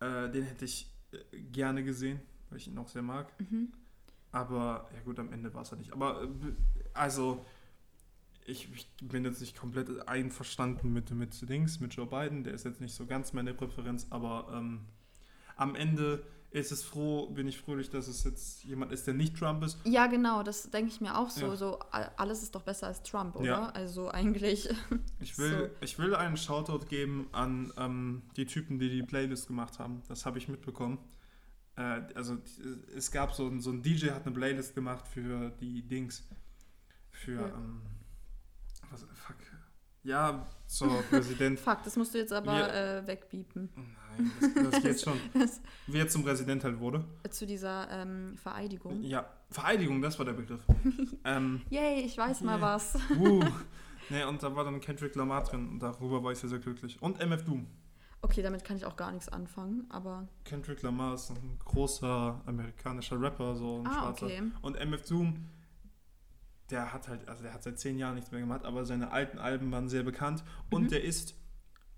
Äh, 0.00 0.30
den 0.30 0.44
hätte 0.44 0.64
ich 0.64 0.90
äh, 1.12 1.40
gerne 1.40 1.84
gesehen, 1.84 2.20
weil 2.50 2.58
ich 2.58 2.68
ihn 2.68 2.78
auch 2.78 2.88
sehr 2.88 3.02
mag. 3.02 3.28
Mhm. 3.40 3.72
Aber 4.30 4.88
ja 4.94 5.00
gut, 5.04 5.18
am 5.18 5.32
Ende 5.32 5.52
war 5.54 5.62
es 5.62 5.72
er 5.72 5.78
nicht. 5.78 5.92
Aber 5.92 6.22
äh, 6.22 6.28
also, 6.94 7.44
ich, 8.44 8.72
ich 8.72 8.88
bin 9.00 9.24
jetzt 9.24 9.40
nicht 9.40 9.56
komplett 9.56 10.08
einverstanden 10.08 10.92
mit, 10.92 11.10
mit 11.10 11.48
Dings, 11.48 11.80
mit 11.80 11.94
Joe 11.94 12.06
Biden. 12.06 12.44
Der 12.44 12.54
ist 12.54 12.64
jetzt 12.64 12.80
nicht 12.80 12.94
so 12.94 13.06
ganz 13.06 13.32
meine 13.32 13.54
Präferenz, 13.54 14.06
aber 14.10 14.52
ähm, 14.54 14.80
am 15.56 15.74
Ende 15.74 16.24
ist 16.52 16.70
es 16.70 16.82
froh, 16.82 17.28
bin 17.30 17.48
ich 17.48 17.58
fröhlich, 17.58 17.88
dass 17.90 18.08
es 18.08 18.24
jetzt 18.24 18.64
jemand 18.64 18.92
ist, 18.92 19.06
der 19.06 19.14
nicht 19.14 19.36
Trump 19.38 19.64
ist. 19.64 19.78
Ja, 19.84 20.06
genau, 20.06 20.42
das 20.42 20.70
denke 20.70 20.90
ich 20.92 21.00
mir 21.00 21.16
auch 21.18 21.30
so. 21.30 21.46
Ja. 21.46 21.56
So, 21.56 21.78
alles 22.16 22.42
ist 22.42 22.54
doch 22.54 22.62
besser 22.62 22.88
als 22.88 23.02
Trump, 23.02 23.36
oder? 23.36 23.46
Ja. 23.46 23.68
Also 23.70 24.08
eigentlich. 24.10 24.68
Ich 25.20 25.38
will, 25.38 25.70
ich 25.80 25.98
will 25.98 26.14
einen 26.14 26.36
Shoutout 26.36 26.86
geben 26.86 27.28
an 27.32 27.72
ähm, 27.78 28.22
die 28.36 28.44
Typen, 28.44 28.78
die 28.78 28.90
die 28.90 29.02
Playlist 29.02 29.46
gemacht 29.46 29.78
haben. 29.78 30.02
Das 30.08 30.26
habe 30.26 30.36
ich 30.38 30.48
mitbekommen. 30.48 30.98
Äh, 31.76 32.02
also 32.14 32.36
es 32.96 33.10
gab 33.10 33.32
so, 33.32 33.46
ein- 33.46 33.60
so 33.60 33.70
ein 33.70 33.82
DJ, 33.82 34.10
hat 34.10 34.26
eine 34.26 34.34
Playlist 34.34 34.74
gemacht 34.74 35.06
für 35.08 35.50
die 35.60 35.82
Dings. 35.82 36.22
Für, 37.12 37.32
Ja. 37.40 37.46
ähm, 37.48 37.80
was, 38.90 39.02
fuck. 39.14 39.36
Ja, 40.04 40.46
zur 40.66 40.88
Präsident. 41.10 41.58
Fuck, 41.60 41.82
das 41.84 41.96
musst 41.96 42.14
du 42.14 42.18
jetzt 42.18 42.32
aber 42.32 42.52
Ja. 42.58 42.98
äh, 42.98 43.06
wegbiepen. 43.06 43.68
Nein, 43.76 44.30
das, 44.40 44.70
das 44.70 44.82
geht 44.82 45.00
schon. 45.00 45.18
Wie 45.86 45.98
er 45.98 46.08
zum 46.08 46.22
Präsident 46.24 46.64
halt 46.64 46.78
wurde. 46.80 47.04
zu 47.30 47.46
dieser 47.46 47.88
ähm, 47.90 48.36
Vereidigung. 48.36 49.00
Ja, 49.02 49.26
Vereidigung, 49.50 50.02
das 50.02 50.18
war 50.18 50.26
der 50.26 50.32
Begriff. 50.32 50.60
ähm, 51.24 51.62
Yay, 51.70 52.00
ich 52.02 52.16
weiß 52.18 52.40
mal 52.42 52.58
Yeah. 52.58 52.74
was. 52.74 52.96
uh. 53.18 53.44
Nee, 54.10 54.24
und 54.24 54.42
da 54.42 54.54
war 54.54 54.64
dann 54.64 54.80
Kendrick 54.80 55.14
Lamar 55.14 55.44
drin 55.44 55.68
und 55.68 55.78
darüber 55.80 56.22
war 56.22 56.32
ich 56.32 56.38
sehr, 56.38 56.50
sehr 56.50 56.58
glücklich. 56.58 57.00
Und 57.00 57.20
MF 57.20 57.44
Doom. 57.44 57.66
Okay, 58.20 58.42
damit 58.42 58.64
kann 58.64 58.76
ich 58.76 58.84
auch 58.84 58.96
gar 58.96 59.10
nichts 59.12 59.28
anfangen, 59.28 59.86
aber. 59.88 60.28
Kendrick 60.44 60.82
Lamar 60.82 61.14
ist 61.14 61.30
ein 61.30 61.58
großer 61.64 62.40
amerikanischer 62.46 63.20
Rapper, 63.20 63.56
so 63.56 63.78
ein 63.80 63.86
Ah, 63.86 64.00
schwarzer. 64.00 64.26
okay. 64.26 64.42
Und 64.60 64.76
MF 64.76 65.02
Doom, 65.08 65.48
der 66.70 66.92
hat 66.92 67.08
halt, 67.08 67.28
also 67.28 67.42
der 67.42 67.52
hat 67.52 67.62
seit 67.62 67.78
zehn 67.78 67.98
Jahren 67.98 68.14
nichts 68.14 68.30
mehr 68.30 68.40
gemacht, 68.40 68.64
aber 68.64 68.84
seine 68.84 69.10
alten 69.12 69.38
Alben 69.38 69.70
waren 69.72 69.88
sehr 69.88 70.02
bekannt 70.02 70.42
und 70.70 70.84
Mhm. 70.84 70.88
der 70.88 71.04
ist 71.04 71.34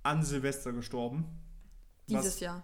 an 0.03 0.23
Silvester 0.23 0.73
gestorben. 0.73 1.27
Dieses 2.09 2.41
Jahr. 2.41 2.63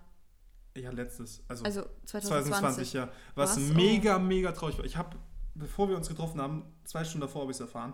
Ja, 0.77 0.91
letztes. 0.91 1.43
Also, 1.49 1.65
Also 1.65 1.81
2020. 2.05 2.29
2020, 2.51 2.93
ja. 2.93 3.09
Was, 3.35 3.57
Was? 3.57 3.75
mega, 3.75 4.19
mega 4.19 4.53
traurig 4.53 4.79
war. 4.79 4.85
Ich 4.85 4.97
habe, 4.97 5.17
bevor 5.55 5.89
wir 5.89 5.97
uns 5.97 6.09
getroffen 6.09 6.41
haben, 6.41 6.65
zwei 6.85 7.05
Stunden 7.05 7.23
davor 7.23 7.43
habe 7.43 7.51
ich 7.51 7.57
es 7.57 7.61
erfahren. 7.61 7.93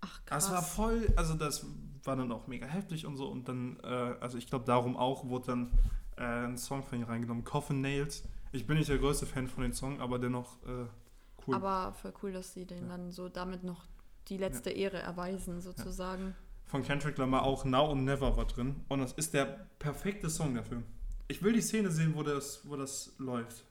Ach 0.00 0.24
krass. 0.24 0.44
Das 0.46 0.52
war 0.52 0.62
voll, 0.62 1.12
also 1.16 1.34
das 1.34 1.66
war 2.04 2.16
dann 2.16 2.32
auch 2.32 2.46
mega 2.46 2.66
heftig 2.66 3.06
und 3.06 3.16
so. 3.16 3.28
Und 3.28 3.48
dann, 3.48 3.78
äh, 3.84 3.86
also 4.20 4.38
ich 4.38 4.46
glaube, 4.46 4.64
darum 4.64 4.96
auch 4.96 5.28
wurde 5.28 5.46
dann 5.46 5.70
äh, 6.16 6.22
ein 6.46 6.56
Song 6.56 6.82
von 6.82 6.98
ihm 6.98 7.04
reingenommen, 7.04 7.44
Coffin 7.44 7.80
Nails. 7.80 8.24
Ich 8.52 8.66
bin 8.66 8.76
nicht 8.76 8.88
der 8.88 8.98
größte 8.98 9.26
Fan 9.26 9.46
von 9.48 9.62
dem 9.62 9.72
Song, 9.72 10.00
aber 10.00 10.18
dennoch 10.18 10.56
äh, 10.66 10.86
cool. 11.46 11.54
Aber 11.54 11.92
voll 11.94 12.12
cool, 12.22 12.32
dass 12.32 12.52
sie 12.54 12.64
den 12.66 12.82
Ja. 12.84 12.88
dann 12.96 13.10
so 13.10 13.28
damit 13.28 13.64
noch 13.64 13.84
die 14.28 14.36
letzte 14.38 14.70
Ehre 14.70 14.98
erweisen, 14.98 15.60
sozusagen. 15.60 16.34
von 16.64 16.82
Kendrick 16.82 17.18
Lamar 17.18 17.42
auch 17.42 17.64
Now 17.66 17.90
und 17.90 18.04
Never 18.04 18.34
war 18.36 18.46
drin. 18.46 18.76
Und 18.88 19.00
das 19.00 19.12
ist 19.12 19.34
der 19.34 19.66
perfekte 19.78 20.30
Song 20.30 20.54
dafür. 20.54 20.82
Ich 21.28 21.42
will 21.42 21.52
die 21.52 21.60
Szene 21.60 21.90
sehen, 21.90 22.14
wo 22.14 22.22
das, 22.22 22.60
wo 22.66 22.76
das 22.76 23.12
läuft. 23.18 23.64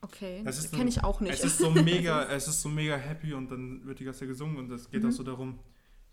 Okay, 0.00 0.42
das 0.44 0.58
ist 0.58 0.72
kenne 0.74 0.88
ich 0.90 1.02
auch 1.02 1.20
nicht. 1.20 1.32
Es 1.32 1.44
ist 1.44 1.58
so 1.58 1.70
mega, 1.70 2.24
es 2.30 2.46
ist 2.46 2.60
so 2.62 2.68
mega 2.68 2.96
happy 2.96 3.32
und 3.34 3.50
dann 3.50 3.84
wird 3.86 3.98
die 3.98 4.04
ganze 4.04 4.20
Zeit 4.20 4.28
gesungen 4.28 4.56
und 4.58 4.70
es 4.70 4.90
geht 4.90 5.02
Mhm. 5.02 5.08
auch 5.08 5.12
so 5.12 5.22
darum, 5.22 5.58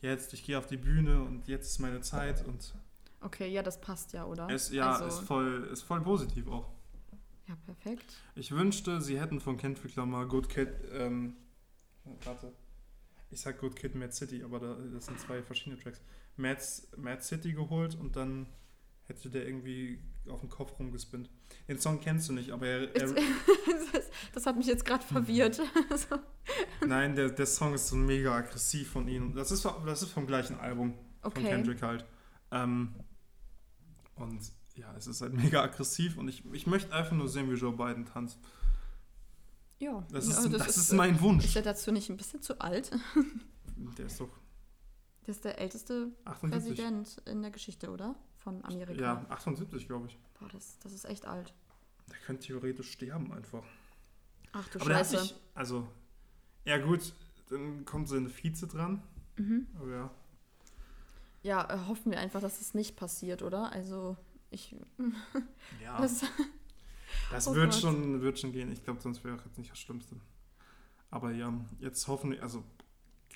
jetzt, 0.02 0.34
ich 0.34 0.44
gehe 0.44 0.58
auf 0.58 0.66
die 0.68 0.78
Bühne 0.78 1.22
und 1.22 1.48
jetzt 1.48 1.68
ist 1.68 1.80
meine 1.80 2.02
Zeit 2.02 2.46
und 2.48 2.74
okay, 3.22 3.48
ja, 3.52 3.62
das 3.62 3.80
passt 3.82 4.14
ja, 4.14 4.26
oder? 4.26 4.50
es 4.50 4.72
ja, 4.72 4.92
also, 4.94 5.06
ist 5.08 5.20
voll, 5.28 5.70
ist 5.72 5.84
voll 5.84 6.02
positiv 6.02 6.48
auch. 6.48 6.68
Ja, 7.48 7.56
perfekt. 7.66 8.18
Ich 8.36 8.52
wünschte, 8.52 9.02
sie 9.02 9.20
hätten 9.20 9.40
von 9.40 9.58
Kendrick 9.58 9.96
Lamar 9.96 10.28
Good 10.28 10.50
Kid, 10.50 10.70
ähm, 10.94 11.36
warte, 12.24 12.54
ich 13.30 13.42
sag 13.42 13.60
Good 13.60 13.76
Kid 13.76 13.96
Mad 13.96 14.14
City, 14.14 14.44
aber 14.44 14.60
da, 14.60 14.76
das 14.94 15.06
sind 15.06 15.20
zwei 15.20 15.44
verschiedene 15.44 15.82
Tracks. 15.82 16.02
Mad, 16.38 16.60
Mad 16.98 17.22
City 17.22 17.54
geholt 17.54 17.96
und 17.96 18.16
dann 18.16 18.48
hätte 19.04 19.30
der 19.30 19.46
irgendwie 19.46 20.00
auf 20.28 20.40
dem 20.40 20.50
Kopf 20.50 20.80
rumgespinnt. 20.80 21.30
Den 21.68 21.80
Song 21.80 22.00
kennst 22.00 22.30
du 22.30 22.34
nicht, 22.34 22.52
aber 22.52 22.66
er, 22.66 22.96
er, 22.96 23.14
das, 24.34 24.46
hat 24.46 24.58
mich 24.58 24.66
jetzt 24.66 24.86
gerade 24.86 25.06
verwirrt. 25.06 25.56
so. 25.56 26.18
nein, 26.88 27.16
der, 27.16 27.30
der 27.30 27.46
Song 27.46 27.76
ist 27.76 27.88
so 27.88 27.96
mega 27.96 28.36
aggressiv 28.36 28.90
von 28.90 29.08
ihm. 29.08 29.36
Das 29.36 29.52
ist, 29.52 29.66
das 29.86 30.02
ist 30.02 30.12
vom 30.12 30.26
gleichen 30.26 30.58
Album 30.60 30.94
von 31.22 31.32
Okay. 31.32 31.44
Kendrick 31.44 31.82
halt. 31.82 32.06
Ähm, 32.52 32.94
und 34.16 34.40
ja, 34.76 34.94
es 34.96 35.08
ist 35.08 35.22
halt 35.22 35.34
mega 35.44 35.64
aggressiv 35.64 36.18
und 36.18 36.28
ich, 36.28 36.44
ich 36.54 36.68
möchte 36.68 36.94
einfach 36.94 37.16
nur 37.16 37.28
sehen, 37.30 37.50
wie 37.50 37.56
Joe 37.56 37.74
Biden 37.74 38.06
tanzt. 38.06 38.38
Ja, 39.80 40.06
Das, 40.12 40.28
ist, 40.28 40.54
das, 40.54 40.78
ist, 40.78 40.92
äh, 40.92 40.96
mein 40.96 41.20
Wunsch. 41.20 41.44
Ist 41.46 41.56
er 41.56 41.62
dazu 41.62 41.92
nicht 41.92 42.10
ein 42.10 42.16
bisschen 42.18 42.42
zu 42.42 42.60
alt? 42.62 42.92
Der 43.98 44.06
ist 44.06 44.20
doch 44.22 44.30
Der 45.26 45.34
ist 45.34 45.44
der 45.44 45.60
älteste 45.60 46.12
78. 46.24 46.76
Präsident 46.78 47.22
in 47.26 47.42
der 47.42 47.52
Geschichte, 47.52 47.90
oder? 47.92 48.16
Von 48.38 48.64
Amerika. 48.64 49.02
Ja, 49.02 49.26
78, 49.30 49.86
glaube 49.88 50.08
ich. 50.08 50.18
Boah, 50.40 50.48
das, 50.50 50.80
das 50.80 50.94
ist 50.94 51.04
echt 51.06 51.26
alt. 51.26 51.54
Der 52.10 52.18
könnte 52.20 52.46
theoretisch 52.46 52.92
sterben 52.92 53.34
einfach. 53.34 53.64
Ach 54.54 54.68
du 54.70 54.80
Aber 54.80 54.90
der 54.90 55.00
hat 55.00 55.08
Scheiße. 55.08 55.24
sich, 55.24 55.36
also, 55.56 55.88
ja 56.64 56.78
gut, 56.78 57.14
dann 57.50 57.84
kommt 57.84 58.08
seine 58.08 58.30
Vize 58.30 58.68
dran. 58.68 59.02
mhm. 59.36 59.68
Aber 59.78 59.90
ja, 59.92 60.12
Ja, 61.44 61.70
äh, 61.74 61.88
hoffen 61.88 62.12
wir 62.12 62.20
einfach, 62.20 62.40
dass 62.40 62.62
es 62.62 62.74
nicht 62.74 62.96
passiert, 62.96 63.42
oder? 63.42 63.72
Also, 63.74 64.16
ich. 64.56 64.76
ja 65.84 65.98
Das, 66.02 66.22
das 67.32 67.48
oh 67.48 67.56
wird, 67.56 67.72
Gott. 67.72 67.82
schon, 67.82 68.22
wird 68.22 68.40
schon 68.40 68.52
gehen. 68.52 68.72
Ich 68.72 68.84
glaube, 68.84 69.02
sonst 69.02 69.24
wäre 69.24 69.38
jetzt 69.46 69.58
nicht 69.58 69.72
das 69.72 69.80
Schlimmste. 69.80 70.16
Aber 71.12 71.32
ja, 71.32 71.54
jetzt 71.80 72.08
hoffen 72.08 72.32
wir, 72.32 72.42
also 72.44 72.64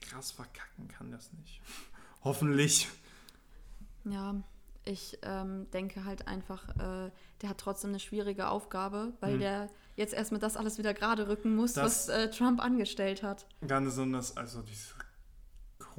krass 0.02 0.32
verkacken 0.32 0.88
kann 0.88 1.12
das 1.12 1.32
nicht. 1.34 1.62
Hoffentlich. 2.24 2.90
ja, 4.06 4.36
ich 4.86 5.20
ähm, 5.22 5.70
denke 5.72 6.04
halt 6.06 6.28
einfach, 6.28 6.68
äh, 6.80 7.12
der 7.42 7.50
hat 7.50 7.58
trotzdem 7.60 7.92
eine 7.92 8.00
schwierige 8.00 8.50
Aufgabe, 8.50 9.14
weil 9.20 9.34
Hm. 9.34 9.40
der 9.40 9.70
jetzt 9.96 10.14
erstmal 10.14 10.40
das 10.40 10.58
alles 10.58 10.78
wieder 10.78 10.94
gerade 10.94 11.28
rücken 11.28 11.56
muss, 11.56 11.74
Das- 11.74 12.08
was 12.08 12.10
äh, 12.10 12.30
Trump 12.32 12.60
angestellt 12.62 13.22
hat. 13.24 13.46
Ganz 13.68 13.86
besonders, 13.86 14.36
also 14.36 14.62
diese 14.64 14.96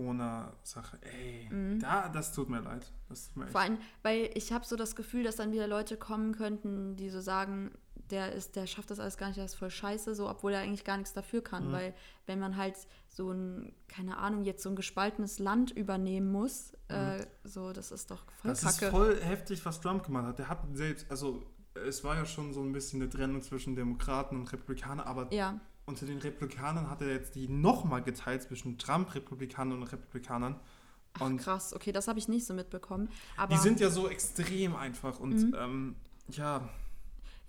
Corona-Sache, 0.00 0.98
ey, 1.02 1.48
Mhm. 1.50 1.78
da, 1.80 2.08
das 2.08 2.32
tut 2.32 2.48
mir 2.48 2.60
leid. 2.60 2.86
Tut 3.08 3.36
mir. 3.36 3.46
Vor 3.48 3.60
allem, 3.60 3.78
weil 4.02 4.30
ich 4.34 4.52
habe 4.52 4.64
so 4.64 4.76
das 4.76 4.96
Gefühl, 4.96 5.24
dass 5.24 5.36
dann 5.36 5.52
wieder 5.52 5.66
Leute 5.66 5.96
kommen 5.96 6.34
könnten, 6.34 6.96
die 6.96 7.10
so 7.10 7.20
sagen, 7.20 7.72
der 8.10 8.32
ist, 8.32 8.56
der 8.56 8.66
schafft 8.66 8.90
das 8.90 8.98
alles 8.98 9.16
gar 9.16 9.28
nicht, 9.28 9.38
das 9.38 9.52
ist 9.52 9.58
voll 9.58 9.70
scheiße, 9.70 10.14
so, 10.16 10.28
obwohl 10.28 10.52
er 10.52 10.60
eigentlich 10.60 10.84
gar 10.84 10.96
nichts 10.96 11.12
dafür 11.12 11.42
kann. 11.42 11.68
Mhm. 11.68 11.72
Weil 11.72 11.94
wenn 12.26 12.40
man 12.40 12.56
halt 12.56 12.74
so 13.08 13.30
ein, 13.30 13.72
keine 13.88 14.16
Ahnung, 14.18 14.44
jetzt 14.44 14.62
so 14.62 14.68
ein 14.68 14.76
gespaltenes 14.76 15.38
Land 15.38 15.70
übernehmen 15.70 16.30
muss, 16.32 16.72
äh, 16.88 17.24
so, 17.44 17.72
das 17.72 17.92
ist 17.92 18.10
doch 18.10 18.24
voll 18.40 18.50
Mhm. 18.50 18.54
Das 18.54 18.62
ist 18.64 18.80
kacke. 18.80 18.90
voll 18.90 19.20
heftig, 19.22 19.64
was 19.64 19.80
Trump 19.80 20.04
gemacht 20.04 20.26
hat. 20.26 20.38
Der 20.38 20.48
hat 20.48 20.60
selbst, 20.72 21.08
also 21.10 21.42
es 21.74 22.02
war 22.02 22.16
ja 22.16 22.26
schon 22.26 22.52
so 22.52 22.62
ein 22.62 22.72
bisschen 22.72 23.00
eine 23.00 23.08
Trennung 23.10 23.42
zwischen 23.42 23.76
Demokraten 23.76 24.36
und 24.36 24.52
Republikanern, 24.52 25.06
aber 25.06 25.32
ja, 25.32 25.60
unter 25.86 26.06
den 26.06 26.18
Republikanern 26.18 26.88
hat 26.90 27.00
er 27.02 27.08
jetzt 27.08 27.34
die 27.34 27.48
nochmal 27.48 28.02
geteilt 28.02 28.42
zwischen 28.42 28.78
Trump-Republikanern 28.78 29.78
und 29.82 29.84
Republikanern. 29.92 30.58
Ach, 31.14 31.22
Und 31.22 31.38
krass, 31.38 31.74
okay, 31.74 31.90
das 31.92 32.06
habe 32.06 32.18
ich 32.18 32.28
nicht 32.28 32.46
so 32.46 32.54
mitbekommen. 32.54 33.08
Aber 33.36 33.52
die 33.54 33.60
sind 33.60 33.80
ja 33.80 33.90
so 33.90 34.08
extrem 34.08 34.76
einfach 34.76 35.18
und 35.18 35.34
Mhm. 35.34 35.56
ähm, 35.58 35.96
ja, 36.28 36.68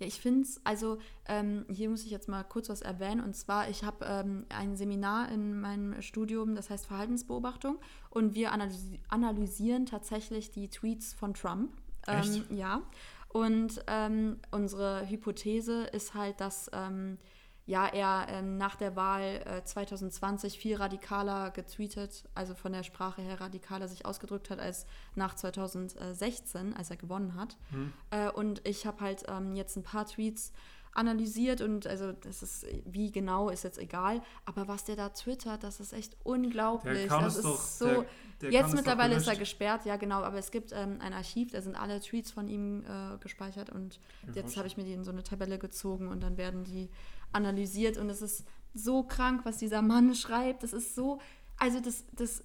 Ja, 0.00 0.06
ich 0.08 0.20
finde 0.20 0.40
es, 0.42 0.60
also 0.64 0.98
ähm, 1.26 1.64
hier 1.68 1.88
muss 1.88 2.04
ich 2.04 2.10
jetzt 2.10 2.28
mal 2.28 2.42
kurz 2.42 2.68
was 2.68 2.82
erwähnen. 2.82 3.20
Und 3.20 3.36
zwar, 3.36 3.68
ich 3.68 3.84
habe 3.84 4.04
ähm, 4.04 4.46
ein 4.48 4.74
Seminar 4.76 5.28
in 5.30 5.60
meinem 5.60 6.02
Studium, 6.02 6.56
das 6.56 6.70
heißt 6.70 6.86
Verhaltensbeobachtung. 6.86 7.78
Und 8.10 8.34
wir 8.34 8.50
analysi 8.50 8.98
analysieren 9.08 9.86
tatsächlich 9.86 10.50
die 10.50 10.68
Tweets 10.68 11.12
von 11.14 11.34
Trump. 11.34 11.70
Echt? 12.08 12.50
Ähm, 12.50 12.56
ja. 12.56 12.82
Und 13.28 13.84
ähm, 13.86 14.40
unsere 14.50 15.08
Hypothese 15.08 15.84
ist 15.84 16.14
halt, 16.14 16.40
dass 16.40 16.68
ähm, 16.72 17.18
ja, 17.64 17.86
er 17.86 18.26
ähm, 18.28 18.58
nach 18.58 18.74
der 18.74 18.96
Wahl 18.96 19.42
äh, 19.44 19.64
2020 19.64 20.58
viel 20.58 20.76
radikaler 20.76 21.50
getweetet, 21.50 22.24
also 22.34 22.54
von 22.54 22.72
der 22.72 22.82
Sprache 22.82 23.22
her 23.22 23.40
radikaler 23.40 23.86
sich 23.88 24.04
ausgedrückt 24.04 24.50
hat 24.50 24.58
als 24.58 24.86
nach 25.14 25.34
2016, 25.34 26.74
als 26.74 26.90
er 26.90 26.96
gewonnen 26.96 27.34
hat. 27.36 27.56
hm. 27.70 27.92
Äh, 28.10 28.30
und 28.30 28.66
ich 28.66 28.86
habe 28.86 29.00
halt 29.00 29.24
ähm, 29.28 29.54
jetzt 29.54 29.76
ein 29.76 29.84
paar 29.84 30.06
Tweets 30.06 30.52
analysiert 30.94 31.60
und 31.62 31.86
also 31.86 32.12
das 32.12 32.42
ist, 32.42 32.66
wie 32.84 33.10
genau, 33.10 33.48
ist 33.48 33.64
jetzt 33.64 33.78
egal. 33.78 34.20
Aber 34.44 34.68
was 34.68 34.84
der 34.84 34.96
da 34.96 35.08
twittert, 35.08 35.62
das 35.62 35.80
ist 35.80 35.92
echt 35.92 36.16
unglaublich. 36.22 37.08
das 37.08 37.36
ist 37.36 37.44
doch. 37.44 37.58
so. 37.58 37.86
der, 37.86 38.06
der 38.42 38.50
Jetzt 38.50 38.74
mittlerweile 38.74 39.14
ist 39.14 39.26
er 39.26 39.36
gesperrt, 39.36 39.86
ja 39.86 39.96
genau, 39.96 40.22
aber 40.22 40.38
es 40.38 40.50
gibt 40.50 40.72
ähm, 40.72 40.98
ein 41.00 41.12
Archiv, 41.12 41.50
da 41.52 41.62
sind 41.62 41.76
alle 41.76 42.00
Tweets 42.00 42.30
von 42.30 42.48
ihm 42.48 42.84
äh, 42.84 43.16
gespeichert 43.20 43.70
und 43.70 44.00
jetzt 44.34 44.56
habe 44.56 44.66
ich 44.66 44.76
mir 44.76 44.84
die 44.84 44.92
in 44.92 45.04
so 45.04 45.12
eine 45.12 45.22
Tabelle 45.22 45.58
gezogen 45.58 46.08
und 46.08 46.22
dann 46.22 46.36
werden 46.36 46.64
die 46.64 46.90
analysiert 47.32 47.96
und 47.98 48.08
es 48.10 48.22
ist 48.22 48.44
so 48.74 49.02
krank, 49.02 49.42
was 49.44 49.58
dieser 49.58 49.82
Mann 49.82 50.14
schreibt. 50.14 50.62
Das 50.62 50.72
ist 50.72 50.94
so, 50.94 51.20
also 51.56 51.80
das, 51.80 52.04
das, 52.12 52.44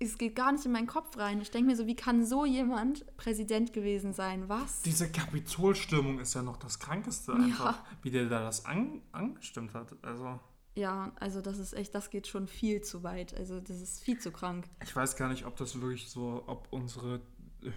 es 0.00 0.18
geht 0.18 0.36
gar 0.36 0.52
nicht 0.52 0.64
in 0.64 0.72
meinen 0.72 0.86
Kopf 0.86 1.16
rein. 1.18 1.40
Ich 1.40 1.50
denke 1.50 1.70
mir 1.70 1.76
so, 1.76 1.86
wie 1.86 1.96
kann 1.96 2.24
so 2.24 2.44
jemand 2.44 3.04
Präsident 3.16 3.72
gewesen 3.72 4.12
sein? 4.12 4.48
Was? 4.48 4.82
Diese 4.82 5.10
Kapitolstürmung 5.10 6.20
ist 6.20 6.34
ja 6.34 6.42
noch 6.42 6.56
das 6.56 6.78
Krankeste 6.78 7.32
einfach, 7.34 7.82
wie 8.02 8.10
der 8.10 8.26
da 8.28 8.42
das 8.42 8.64
an, 8.64 9.02
angestimmt 9.12 9.74
hat. 9.74 9.96
Also, 10.02 10.38
Ja, 10.74 11.12
also 11.20 11.40
das 11.40 11.58
ist 11.58 11.72
echt, 11.74 11.94
das 11.94 12.10
geht 12.10 12.26
schon 12.26 12.46
viel 12.46 12.82
zu 12.82 13.02
weit. 13.02 13.34
Also 13.36 13.60
das 13.60 13.80
ist 13.80 14.00
viel 14.00 14.18
zu 14.18 14.30
krank. 14.30 14.66
ich 14.82 14.94
weiß 14.94 15.16
gar 15.16 15.28
nicht, 15.28 15.46
ob 15.46 15.56
das 15.56 15.80
wirklich 15.80 16.08
so, 16.08 16.44
ob 16.46 16.68
unsere 16.70 17.20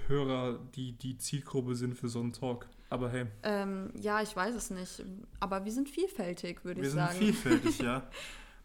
Hörer 0.08 0.60
die, 0.76 0.92
die 0.94 1.18
Zielgruppe 1.18 1.76
sind 1.76 1.96
für 1.96 2.08
so 2.08 2.20
einen 2.20 2.34
Talk. 2.34 2.68
Aber 2.92 3.10
hey, 3.10 3.26
Ähm, 3.44 3.90
ja, 3.96 4.22
ich 4.22 4.36
weiß 4.36 4.54
es 4.54 4.70
nicht. 4.70 5.04
Aber 5.40 5.64
wir 5.64 5.72
sind 5.72 5.88
vielfältig, 5.90 6.66
würde 6.66 6.82
wir 6.82 6.88
ich 6.88 6.94
sind 6.94 7.00
sagen. 7.00 7.18
vielfältig, 7.18 7.80
ja. 7.80 8.04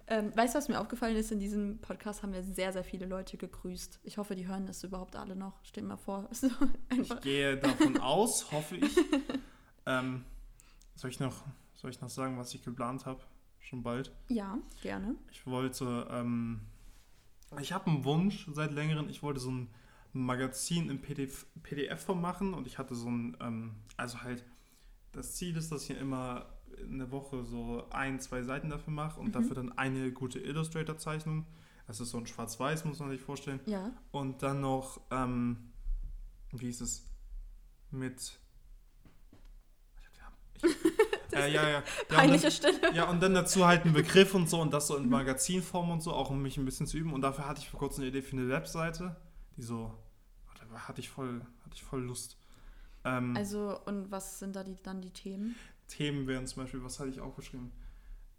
Ähm, 0.09 0.31
weißt 0.37 0.55
du, 0.55 0.59
was 0.59 0.69
mir 0.69 0.79
aufgefallen 0.79 1.17
ist? 1.17 1.33
In 1.33 1.41
diesem 1.41 1.79
Podcast 1.81 2.23
haben 2.23 2.33
wir 2.33 2.45
sehr, 2.45 2.73
sehr 2.73 2.85
viele 2.85 3.07
Leute 3.07 3.37
gegrüßt. 3.37 3.99
Ich 4.05 4.19
hoffe, 4.19 4.37
die 4.37 4.47
hören 4.47 4.65
das 4.65 4.85
überhaupt 4.85 5.17
alle 5.17 5.35
noch. 5.35 5.59
Stell 5.65 5.83
dir 5.83 5.89
mal 5.89 5.97
vor. 5.97 6.29
So. 6.33 6.49
Ich 6.91 7.21
gehe 7.23 7.57
davon 7.57 7.99
aus, 7.99 8.53
hoffe 8.53 8.77
ich. 8.77 8.97
Ähm, 9.89 10.25
soll, 10.97 11.11
ich 11.11 11.19
noch, 11.21 11.45
soll 11.75 11.91
ich 11.91 12.01
noch 12.01 12.09
sagen, 12.09 12.39
was 12.39 12.53
ich 12.55 12.63
geplant 12.63 13.05
habe? 13.07 13.21
Schon 13.61 13.83
bald. 13.85 14.13
Ja, 14.29 14.59
gerne. 14.83 15.15
Ich 15.33 15.45
wollte, 15.47 16.07
ähm, 16.11 16.61
ich 17.61 17.73
habe 17.73 17.87
einen 17.89 18.05
Wunsch 18.05 18.49
seit 18.53 18.73
längerem. 18.73 19.09
Ich 19.09 19.23
wollte 19.25 19.39
so 19.41 19.51
ein 19.51 19.69
Magazin 20.13 20.89
im 20.91 21.01
PDF, 21.01 21.47
PDF-Form 21.63 22.21
machen 22.21 22.55
und 22.55 22.67
ich 22.67 22.79
hatte 22.79 22.95
so 22.95 23.09
ein, 23.09 23.37
ähm, 23.41 23.75
also 23.97 24.23
halt, 24.23 24.45
das 25.13 25.35
Ziel 25.35 25.57
ist, 25.57 25.73
dass 25.73 25.89
ich 25.89 25.97
immer 25.97 26.47
in 26.79 26.99
der 26.99 27.11
Woche 27.11 27.45
so 27.45 27.87
ein, 27.91 28.21
zwei 28.21 28.43
Seiten 28.43 28.69
dafür 28.71 28.93
mache 28.93 29.21
und 29.21 29.29
Mhm. 29.29 29.33
dafür 29.33 29.55
dann 29.55 29.79
eine 29.79 30.13
gute 30.13 30.39
Illustrator-Zeichnung. 30.39 31.47
Das 31.87 32.01
ist 32.01 32.11
so 32.11 32.19
ein 32.19 32.27
Schwarz-Weiß, 32.27 32.85
muss 32.85 32.99
man 32.99 33.11
sich 33.11 33.21
vorstellen. 33.21 33.61
Ja. 33.67 33.93
Und 34.11 34.43
dann 34.43 34.61
noch, 34.61 35.01
ähm, 35.11 35.73
wie 36.53 36.67
hieß 36.67 36.81
es, 36.81 37.09
mit. 37.91 38.39
Äh, 41.33 41.53
ja, 41.53 41.63
ja. 41.65 41.71
ja 41.71 41.83
Peinliche 42.09 42.45
dann, 42.45 42.51
Stille. 42.53 42.95
Ja, 42.95 43.11
und 43.11 43.21
dann 43.23 43.35
dazu 43.35 43.67
halt 43.67 43.85
ein 43.85 43.93
Begriff 43.93 44.35
und 44.35 44.49
so 44.49 44.59
und 44.61 44.73
das 44.73 44.87
so 44.87 44.97
in 44.97 45.09
Magazinform 45.11 45.91
und 45.91 46.01
so, 46.03 46.13
auch 46.15 46.31
um 46.31 46.41
mich 46.41 46.57
ein 46.57 46.65
bisschen 46.65 46.87
zu 46.87 46.97
üben. 46.97 47.13
Und 47.13 47.21
dafür 47.21 47.47
hatte 47.47 47.61
ich 47.61 47.69
vor 47.69 47.79
kurzem 47.79 48.03
eine 48.03 48.09
Idee 48.11 48.23
für 48.23 48.37
eine 48.37 48.49
Webseite, 48.49 49.17
die 49.57 49.63
so, 49.63 49.93
da 50.73 50.89
hatte 50.89 51.01
ich 51.01 51.09
voll, 51.09 51.41
hatte 51.65 51.75
ich 51.75 51.83
voll 51.83 52.03
Lust. 52.03 52.37
Ähm, 53.05 53.37
also, 53.37 53.79
und 53.85 54.11
was 54.11 54.39
sind 54.39 54.57
da 54.57 54.65
die, 54.65 54.77
dann 54.83 55.01
die 55.01 55.11
Themen? 55.11 55.57
Themen 55.89 56.27
wären 56.27 56.47
zum 56.47 56.63
Beispiel, 56.63 56.83
was 56.83 56.99
hatte 56.99 57.11
ich 57.11 57.21
auch 57.21 57.37
geschrieben? 57.37 57.73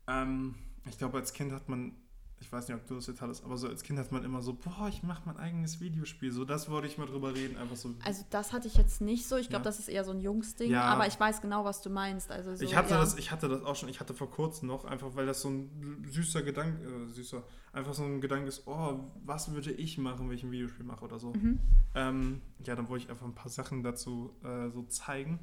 Ähm, 0.08 0.56
ich 0.86 0.98
glaube, 0.98 1.18
als 1.18 1.34
Kind 1.34 1.52
hat 1.52 1.70
man 1.70 1.96
ich 2.40 2.52
weiß 2.52 2.68
nicht, 2.68 2.78
ob 2.78 2.86
du 2.86 2.96
das 2.96 3.08
jetzt 3.08 3.22
hattest, 3.22 3.44
aber 3.44 3.58
so 3.58 3.68
als 3.68 3.84
Kind 3.84 3.98
hat 3.98 4.12
man 4.12 4.24
immer 4.24 4.42
so, 4.42 4.54
boah, 4.54 4.88
ich 4.88 5.02
mache 5.02 5.24
mein 5.26 5.38
eigenes 5.38 5.80
Videospiel. 5.80 6.32
So, 6.32 6.46
das 6.46 6.70
wollte 6.70 6.88
ich 6.88 6.98
mal 6.98 7.08
drüber 7.08 7.34
reden, 7.34 7.58
einfach 7.58 7.76
so. 7.76 7.96
Also 8.06 8.24
das 8.30 8.54
hatte 8.54 8.68
ich 8.68 8.76
jetzt 8.76 9.02
nicht 9.02 9.28
so. 9.28 9.38
Ich 9.38 9.50
glaube, 9.50 9.64
ja. 9.64 9.70
das 9.70 9.80
ist 9.80 9.88
eher 9.88 10.04
so 10.04 10.12
ein 10.12 10.22
Jungsding, 10.22 10.72
ja. 10.72 10.84
aber 10.84 11.08
ich 11.08 11.20
weiß 11.20 11.42
genau, 11.42 11.66
was 11.66 11.82
du 11.82 11.90
meinst. 11.90 12.30
Also 12.30 12.56
so, 12.56 12.64
ich, 12.64 12.76
hatte 12.76 12.92
ja. 12.92 13.00
das, 13.00 13.18
ich 13.18 13.32
hatte 13.32 13.50
das 13.50 13.64
auch 13.64 13.76
schon, 13.76 13.90
ich 13.90 14.00
hatte 14.00 14.14
vor 14.14 14.30
kurzem 14.30 14.68
noch, 14.68 14.86
einfach 14.86 15.16
weil 15.16 15.26
das 15.26 15.42
so 15.42 15.50
ein 15.50 16.06
süßer 16.10 16.44
Gedanke, 16.44 16.86
äh, 16.86 17.08
süßer, 17.10 17.44
einfach 17.74 17.96
so 17.96 18.04
ein 18.04 18.22
Gedanke 18.22 18.48
ist, 18.48 18.68
oh, 18.68 19.00
was 19.26 19.52
würde 19.52 19.72
ich 19.72 19.98
machen, 19.98 20.30
wenn 20.30 20.36
ich 20.36 20.44
ein 20.44 20.52
Videospiel 20.52 20.86
mache 20.86 21.04
oder 21.06 21.18
so. 21.18 21.34
Mhm. 21.34 21.60
Ähm, 21.96 22.42
ja, 22.66 22.76
dann 22.76 22.88
wollte 22.88 23.06
ich 23.06 23.10
einfach 23.10 23.26
ein 23.26 23.36
paar 23.36 23.50
Sachen 23.50 23.82
dazu 23.82 24.32
äh, 24.44 24.70
so 24.70 24.84
zeigen. 24.84 25.40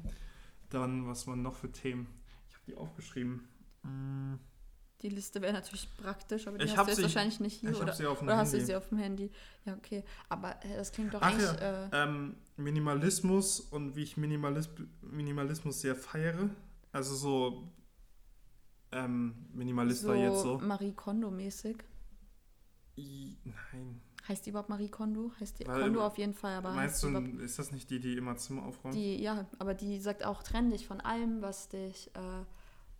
Dann, 0.69 1.07
was 1.07 1.27
man 1.27 1.41
noch 1.41 1.55
für 1.55 1.71
Themen, 1.71 2.07
ich 2.49 2.55
habe 2.55 2.65
die 2.67 2.75
aufgeschrieben. 2.75 3.47
Mmh. 3.83 4.39
Die 5.05 5.11
Liste 5.11 5.39
wäre 5.39 5.53
natürlich 5.53 5.87
praktisch, 5.97 6.47
aber 6.47 6.57
die 6.57 6.65
ich 6.65 6.75
hast 6.75 6.87
du 6.87 6.89
jetzt 6.89 6.97
sie, 6.97 7.03
wahrscheinlich 7.03 7.39
nicht 7.39 7.59
hier. 7.59 7.77
oder 7.79 7.93
oder 7.93 8.19
Handy. 8.19 8.33
hast 8.33 8.53
du 8.55 8.65
sie 8.65 8.75
auf 8.75 8.89
dem 8.89 8.97
Handy? 8.97 9.31
Ja, 9.63 9.75
okay. 9.75 10.03
Aber 10.29 10.55
äh, 10.65 10.77
das 10.77 10.91
klingt 10.91 11.13
doch 11.13 11.21
Ach 11.21 11.27
eigentlich. 11.27 11.45
Ja. 11.45 11.85
Äh, 11.85 11.89
ähm, 11.93 12.35
Minimalismus 12.57 13.59
und 13.59 13.95
wie 13.95 14.01
ich 14.01 14.17
Minimalis 14.17 14.67
Minimalismus 15.03 15.81
sehr 15.81 15.95
feiere. 15.95 16.49
Also 16.91 17.13
so 17.13 17.71
ähm, 18.91 19.35
Minimalist 19.53 20.01
so 20.01 20.07
war 20.07 20.15
jetzt 20.15 20.41
so. 20.41 20.57
Marie 20.57 20.93
Kondo-mäßig. 20.93 21.77
Nein. 22.97 24.01
Heißt 24.27 24.43
die 24.47 24.49
überhaupt 24.49 24.69
Marie 24.69 24.89
Kondo? 24.89 25.31
Heißt 25.39 25.59
die 25.59 25.67
Weil, 25.67 25.83
Kondo 25.83 26.03
auf 26.03 26.17
jeden 26.17 26.33
Fall, 26.33 26.55
aber. 26.55 26.73
Meinst 26.73 27.03
du, 27.03 27.09
ist 27.43 27.59
das 27.59 27.71
nicht 27.71 27.91
die, 27.91 27.99
die 27.99 28.17
immer 28.17 28.37
Zimmer 28.37 28.63
aufräumt? 28.63 28.95
Die, 28.95 29.21
ja, 29.21 29.45
aber 29.59 29.75
die 29.75 29.99
sagt 29.99 30.25
auch, 30.25 30.41
trenn 30.41 30.71
dich 30.71 30.87
von 30.87 30.99
allem, 30.99 31.43
was 31.43 31.69
dich. 31.69 32.09
Äh, 32.15 32.45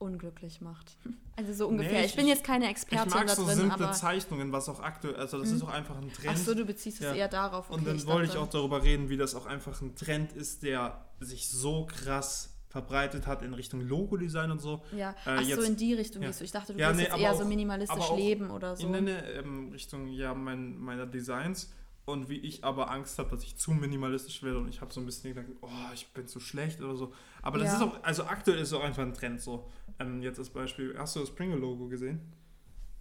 unglücklich 0.05 0.61
macht. 0.61 0.97
Also 1.37 1.51
so 1.51 1.67
ungefähr. 1.67 1.91
Nee, 1.91 1.99
ich, 1.99 2.11
ich, 2.11 2.15
bin 2.15 2.27
jetzt 2.27 2.45
keine 2.45 2.69
Expertin 2.69 3.09
ich 3.09 3.13
mag 3.13 3.27
da 3.27 3.35
so 3.35 3.43
drin, 3.43 3.57
simple 3.57 3.91
Zeichnungen, 3.91 4.53
was 4.53 4.69
auch 4.69 4.79
aktuell, 4.79 5.17
also 5.17 5.37
das 5.37 5.49
mhm. 5.49 5.57
ist 5.57 5.63
auch 5.63 5.69
einfach 5.73 5.97
ein 5.97 6.09
Trend. 6.13 6.29
Ach 6.33 6.37
so, 6.37 6.55
du 6.55 6.63
beziehst 6.63 7.01
ja. 7.01 7.11
es 7.11 7.17
eher 7.17 7.27
darauf. 7.27 7.69
Okay, 7.69 7.77
und 7.77 7.85
dann 7.85 7.97
ich 7.97 8.05
wollte 8.05 8.31
ich 8.31 8.37
auch 8.37 8.49
darüber 8.49 8.83
reden, 8.83 9.09
wie 9.09 9.17
das 9.17 9.35
auch 9.35 9.45
einfach 9.45 9.81
ein 9.81 9.97
Trend 9.97 10.31
ist, 10.31 10.63
der 10.63 11.05
sich 11.19 11.49
so 11.49 11.87
krass 11.87 12.55
verbreitet 12.69 13.27
hat 13.27 13.41
in 13.41 13.53
Richtung 13.53 13.81
Logo-Design 13.81 14.51
und 14.51 14.61
so. 14.61 14.81
Ja, 14.95 15.11
äh, 15.11 15.15
ach 15.25 15.41
jetzt, 15.41 15.59
so 15.59 15.65
in 15.65 15.75
die 15.75 15.93
Richtung 15.93 16.21
ja. 16.21 16.29
gehst 16.29 16.39
du. 16.39 16.45
Ich 16.45 16.51
dachte, 16.53 16.71
du 16.71 16.79
ja, 16.79 16.87
willst 16.87 17.01
nee, 17.01 17.07
jetzt 17.07 17.17
eher 17.17 17.33
auch, 17.33 17.37
so 17.37 17.45
minimalistisch 17.45 18.11
leben 18.15 18.49
oder 18.49 18.77
so. 18.77 18.87
In 18.87 18.95
eine 18.95 19.31
ähm, 19.33 19.71
Richtung 19.73 20.07
ja, 20.07 20.33
mein, 20.33 20.77
meiner 20.77 21.05
Designs 21.05 21.69
und 22.05 22.29
wie 22.29 22.37
ich 22.37 22.63
aber 22.63 22.91
Angst 22.91 23.17
habe, 23.17 23.31
dass 23.31 23.43
ich 23.43 23.57
zu 23.57 23.71
minimalistisch 23.71 24.43
werde 24.43 24.59
und 24.59 24.69
ich 24.69 24.79
habe 24.81 24.93
so 24.93 24.99
ein 24.99 25.05
bisschen 25.05 25.33
gedacht, 25.33 25.51
oh, 25.61 25.69
ich 25.93 26.07
bin 26.13 26.27
zu 26.27 26.39
schlecht 26.39 26.81
oder 26.81 26.95
so. 26.95 27.13
Aber 27.41 27.57
das 27.57 27.69
ja. 27.69 27.75
ist 27.75 27.81
auch, 27.81 28.03
also 28.03 28.25
aktuell 28.25 28.59
ist 28.59 28.69
es 28.69 28.73
auch 28.73 28.83
einfach 28.83 29.03
ein 29.03 29.13
Trend 29.13 29.41
so. 29.41 29.69
Ähm, 29.99 30.21
jetzt 30.21 30.37
als 30.37 30.49
Beispiel, 30.49 30.95
hast 30.97 31.15
du 31.15 31.19
das 31.19 31.33
Pringle-Logo 31.33 31.87
gesehen? 31.87 32.21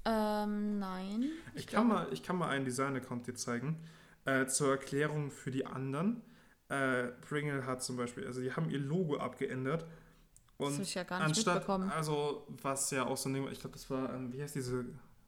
Ähm, 0.06 0.78
nein. 0.78 1.30
Ich, 1.54 1.62
ich 1.62 1.66
kann, 1.66 1.88
mal, 1.88 2.08
ich 2.12 2.22
kann 2.22 2.36
mal 2.36 2.48
einen 2.48 2.64
Design-Account 2.64 3.26
dir 3.26 3.34
zeigen. 3.34 3.78
Äh, 4.24 4.46
zur 4.46 4.70
Erklärung 4.70 5.30
für 5.30 5.50
die 5.50 5.66
anderen. 5.66 6.22
Äh, 6.68 7.08
Pringle 7.28 7.66
hat 7.66 7.82
zum 7.82 7.96
Beispiel, 7.96 8.26
also 8.26 8.40
die 8.40 8.52
haben 8.52 8.70
ihr 8.70 8.78
Logo 8.78 9.18
abgeändert. 9.18 9.86
Und 10.56 10.78
das 10.78 10.88
ich 10.88 10.94
ja 10.94 11.02
gar 11.02 11.18
nicht 11.18 11.36
anstatt, 11.36 11.56
mitbekommen. 11.56 11.90
Also, 11.90 12.46
was 12.62 12.90
ja 12.90 13.06
auch 13.06 13.18
so 13.18 13.28
ein 13.28 13.34
Ding, 13.34 13.48
ich 13.50 13.60
glaube, 13.60 13.74
das 13.74 13.90
war, 13.90 14.14
ähm, 14.14 14.32
wie 14.32 14.42
heißt 14.42 14.54
diese, 14.54 14.86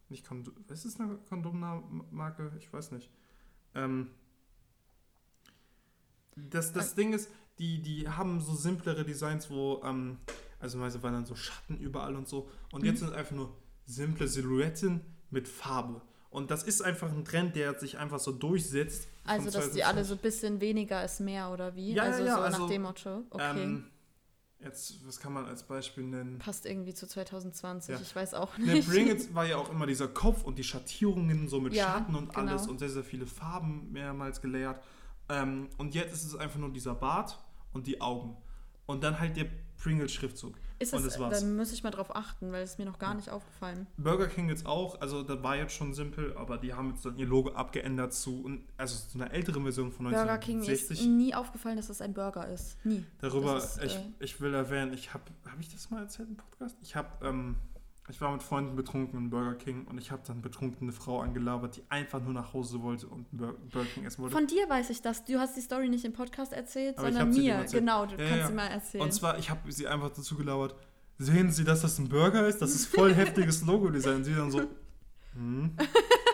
nicht 0.09 0.27
Kondom, 0.27 0.55
ist 0.69 0.85
es 0.85 0.99
eine 0.99 1.17
Kondommarke? 1.29 2.51
Ich 2.57 2.71
weiß 2.73 2.91
nicht. 2.91 3.11
Ähm, 3.77 4.09
das 6.35 6.73
das 6.73 6.95
Ding 6.95 7.13
ist, 7.13 7.29
die, 7.59 7.81
die 7.81 8.07
haben 8.07 8.41
so 8.41 8.53
simplere 8.53 9.03
Designs, 9.03 9.49
wo, 9.49 9.81
ähm, 9.83 10.17
also 10.59 10.77
meistens 10.77 11.03
waren 11.03 11.13
dann 11.13 11.25
so 11.25 11.35
Schatten 11.35 11.77
überall 11.79 12.15
und 12.15 12.27
so. 12.27 12.49
Und 12.71 12.81
mhm. 12.81 12.87
jetzt 12.87 12.99
sind 12.99 13.09
es 13.09 13.15
einfach 13.15 13.35
nur 13.35 13.55
simple 13.85 14.27
Silhouetten 14.27 15.01
mit 15.29 15.47
Farbe. 15.47 16.01
Und 16.29 16.51
das 16.51 16.63
ist 16.63 16.81
einfach 16.81 17.11
ein 17.11 17.25
Trend, 17.25 17.55
der 17.55 17.79
sich 17.79 17.97
einfach 17.97 18.19
so 18.19 18.31
durchsetzt. 18.31 19.07
Also, 19.25 19.49
dass 19.49 19.71
die 19.71 19.83
alle 19.83 20.03
so 20.03 20.13
ein 20.13 20.19
bisschen 20.19 20.61
weniger 20.61 21.03
ist 21.03 21.19
mehr 21.19 21.51
oder 21.51 21.75
wie? 21.75 21.93
Ja, 21.93 22.03
also 22.03 22.23
ja, 22.23 22.35
so 22.35 22.41
also, 22.41 22.59
nach 22.59 22.69
dem 22.69 22.81
Motto. 22.83 23.23
Okay. 23.29 23.63
Ähm, 23.63 23.89
jetzt, 24.63 25.05
was 25.05 25.19
kann 25.19 25.33
man 25.33 25.45
als 25.45 25.63
Beispiel 25.63 26.03
nennen? 26.03 26.39
Passt 26.39 26.65
irgendwie 26.65 26.93
zu 26.93 27.07
2020, 27.07 27.95
ja. 27.95 28.01
ich 28.01 28.15
weiß 28.15 28.33
auch 28.33 28.57
nicht. 28.57 28.87
Der 28.87 28.93
Bring 28.93 29.09
It 29.09 29.33
war 29.33 29.45
ja 29.45 29.57
auch 29.57 29.69
immer 29.69 29.85
dieser 29.85 30.07
Kopf 30.07 30.43
und 30.43 30.57
die 30.57 30.63
Schattierungen 30.63 31.47
so 31.47 31.59
mit 31.59 31.73
ja, 31.73 31.85
Schatten 31.85 32.15
und 32.15 32.33
genau. 32.33 32.51
alles 32.51 32.67
und 32.67 32.79
sehr, 32.79 32.89
sehr 32.89 33.03
viele 33.03 33.25
Farben 33.25 33.91
mehrmals 33.91 34.41
gelayert. 34.41 34.81
Ähm, 35.29 35.69
und 35.77 35.93
jetzt 35.95 36.13
ist 36.13 36.25
es 36.25 36.35
einfach 36.35 36.59
nur 36.59 36.71
dieser 36.71 36.95
Bart 36.95 37.37
und 37.73 37.87
die 37.87 38.01
Augen. 38.01 38.37
Und 38.85 39.03
dann 39.03 39.19
halt 39.19 39.35
der 39.35 39.47
Pringle-Schriftzug. 39.77 40.55
Ist 40.79 40.93
das, 40.93 41.03
das 41.03 41.17
dann 41.17 41.55
muss 41.55 41.71
ich 41.71 41.83
mal 41.83 41.91
drauf 41.91 42.15
achten, 42.15 42.51
weil 42.51 42.63
es 42.63 42.77
mir 42.77 42.85
noch 42.85 42.99
gar 42.99 43.15
nicht 43.15 43.29
aufgefallen. 43.29 43.87
Burger 43.97 44.27
King 44.27 44.49
jetzt 44.49 44.65
auch, 44.65 45.01
also 45.01 45.23
das 45.23 45.41
war 45.41 45.55
jetzt 45.55 45.73
schon 45.73 45.93
simpel, 45.93 46.35
aber 46.37 46.57
die 46.57 46.73
haben 46.73 46.91
jetzt 46.91 47.05
dann 47.05 47.17
ihr 47.17 47.25
Logo 47.25 47.51
abgeändert 47.51 48.13
zu, 48.13 48.49
also 48.77 49.07
zu 49.07 49.17
einer 49.17 49.31
älteren 49.31 49.63
Version 49.63 49.91
von 49.91 50.07
1960. 50.07 50.55
Burger 50.55 50.67
King 50.67 50.99
ist 50.99 51.17
nie 51.17 51.33
aufgefallen, 51.33 51.77
dass 51.77 51.87
das 51.87 52.01
ein 52.01 52.13
Burger 52.13 52.47
ist. 52.47 52.83
Nie. 52.85 53.03
Darüber, 53.19 53.57
ist, 53.57 53.81
ich, 53.83 53.95
äh, 53.95 54.01
ich 54.19 54.39
will 54.39 54.53
erwähnen, 54.53 54.93
ich 54.93 55.13
habe, 55.13 55.23
habe 55.49 55.61
ich 55.61 55.73
das 55.73 55.89
mal 55.89 56.03
erzählt 56.03 56.29
im 56.29 56.37
Podcast? 56.37 56.77
Ich 56.81 56.95
habe 56.95 57.25
ähm, 57.25 57.55
ich 58.09 58.21
war 58.21 58.31
mit 58.31 58.41
Freunden 58.41 58.75
betrunken 58.75 59.19
in 59.19 59.29
Burger 59.29 59.55
King 59.55 59.85
und 59.85 59.97
ich 59.97 60.11
habe 60.11 60.21
dann 60.25 60.41
betrunkene 60.41 60.91
Frau 60.91 61.21
angelabert, 61.21 61.77
die 61.77 61.83
einfach 61.89 62.21
nur 62.21 62.33
nach 62.33 62.53
Hause 62.53 62.81
wollte 62.81 63.07
und 63.07 63.25
Burger 63.31 63.85
King 63.93 64.05
essen 64.05 64.21
wollte. 64.21 64.35
Von 64.35 64.47
dir 64.47 64.69
weiß 64.69 64.89
ich 64.91 65.01
das. 65.01 65.25
Du 65.25 65.39
hast 65.39 65.57
die 65.57 65.61
Story 65.61 65.89
nicht 65.89 66.05
im 66.05 66.13
Podcast 66.13 66.53
erzählt, 66.53 66.97
Aber 66.97 67.07
sondern 67.07 67.31
mir. 67.31 67.65
Genau, 67.69 68.05
du 68.05 68.13
ja, 68.13 68.17
kannst 68.17 68.37
ja. 68.37 68.47
sie 68.47 68.53
mal 68.53 68.67
erzählen. 68.67 69.03
Und 69.03 69.13
zwar, 69.13 69.37
ich 69.37 69.49
habe 69.49 69.71
sie 69.71 69.87
einfach 69.87 70.09
dazu 70.09 70.35
gelabert. 70.35 70.75
Sehen 71.19 71.51
Sie, 71.51 71.63
dass 71.63 71.81
das 71.81 71.97
ein 71.97 72.09
Burger 72.09 72.47
ist? 72.47 72.61
Das 72.61 72.75
ist 72.75 72.85
voll 72.85 73.13
heftiges 73.15 73.65
Logo-Design. 73.65 74.23
Sie 74.23 74.35
dann 74.35 74.51
so, 74.51 74.61
hm? 75.33 75.75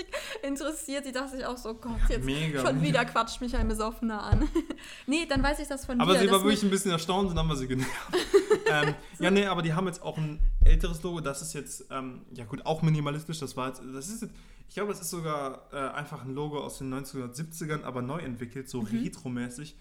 richtig 0.00 0.14
interessiert. 0.42 1.06
Die 1.06 1.12
dachte 1.12 1.36
ich 1.36 1.44
auch 1.44 1.56
so, 1.56 1.74
Gott, 1.74 1.98
jetzt 2.08 2.24
Mega. 2.24 2.60
schon 2.60 2.82
wieder 2.82 3.04
quatscht 3.04 3.40
mich 3.40 3.56
ein 3.56 3.68
Besoffener 3.68 4.22
an. 4.22 4.48
nee, 5.06 5.26
dann 5.28 5.42
weiß 5.42 5.60
ich 5.60 5.68
das 5.68 5.86
von 5.86 6.00
aber 6.00 6.12
dir. 6.12 6.18
Aber 6.18 6.26
sie 6.26 6.32
war 6.32 6.42
wirklich 6.42 6.62
ein 6.62 6.70
bisschen 6.70 6.90
erstaunt 6.90 7.30
und 7.30 7.36
dann 7.36 7.48
war 7.48 7.56
sie 7.56 7.68
genervt. 7.68 7.90
ähm, 8.66 8.94
ja, 9.18 9.30
nee, 9.30 9.46
aber 9.46 9.62
die 9.62 9.72
haben 9.72 9.86
jetzt 9.86 10.02
auch 10.02 10.18
ein 10.18 10.40
älteres 10.64 11.02
Logo. 11.02 11.20
Das 11.20 11.42
ist 11.42 11.52
jetzt, 11.52 11.86
ähm, 11.90 12.22
ja 12.32 12.44
gut, 12.44 12.64
auch 12.66 12.82
minimalistisch. 12.82 13.38
Das 13.38 13.56
war 13.56 13.68
jetzt, 13.68 13.82
das 13.94 14.08
ist 14.08 14.22
jetzt, 14.22 14.34
ich 14.68 14.74
glaube, 14.74 14.92
das 14.92 15.00
ist 15.00 15.10
sogar 15.10 15.68
äh, 15.72 15.76
einfach 15.76 16.24
ein 16.24 16.34
Logo 16.34 16.60
aus 16.60 16.78
den 16.78 16.92
1970ern, 16.92 17.82
aber 17.82 18.02
neu 18.02 18.18
entwickelt, 18.18 18.68
so 18.68 18.82
mhm. 18.82 18.86
retromäßig. 18.86 19.76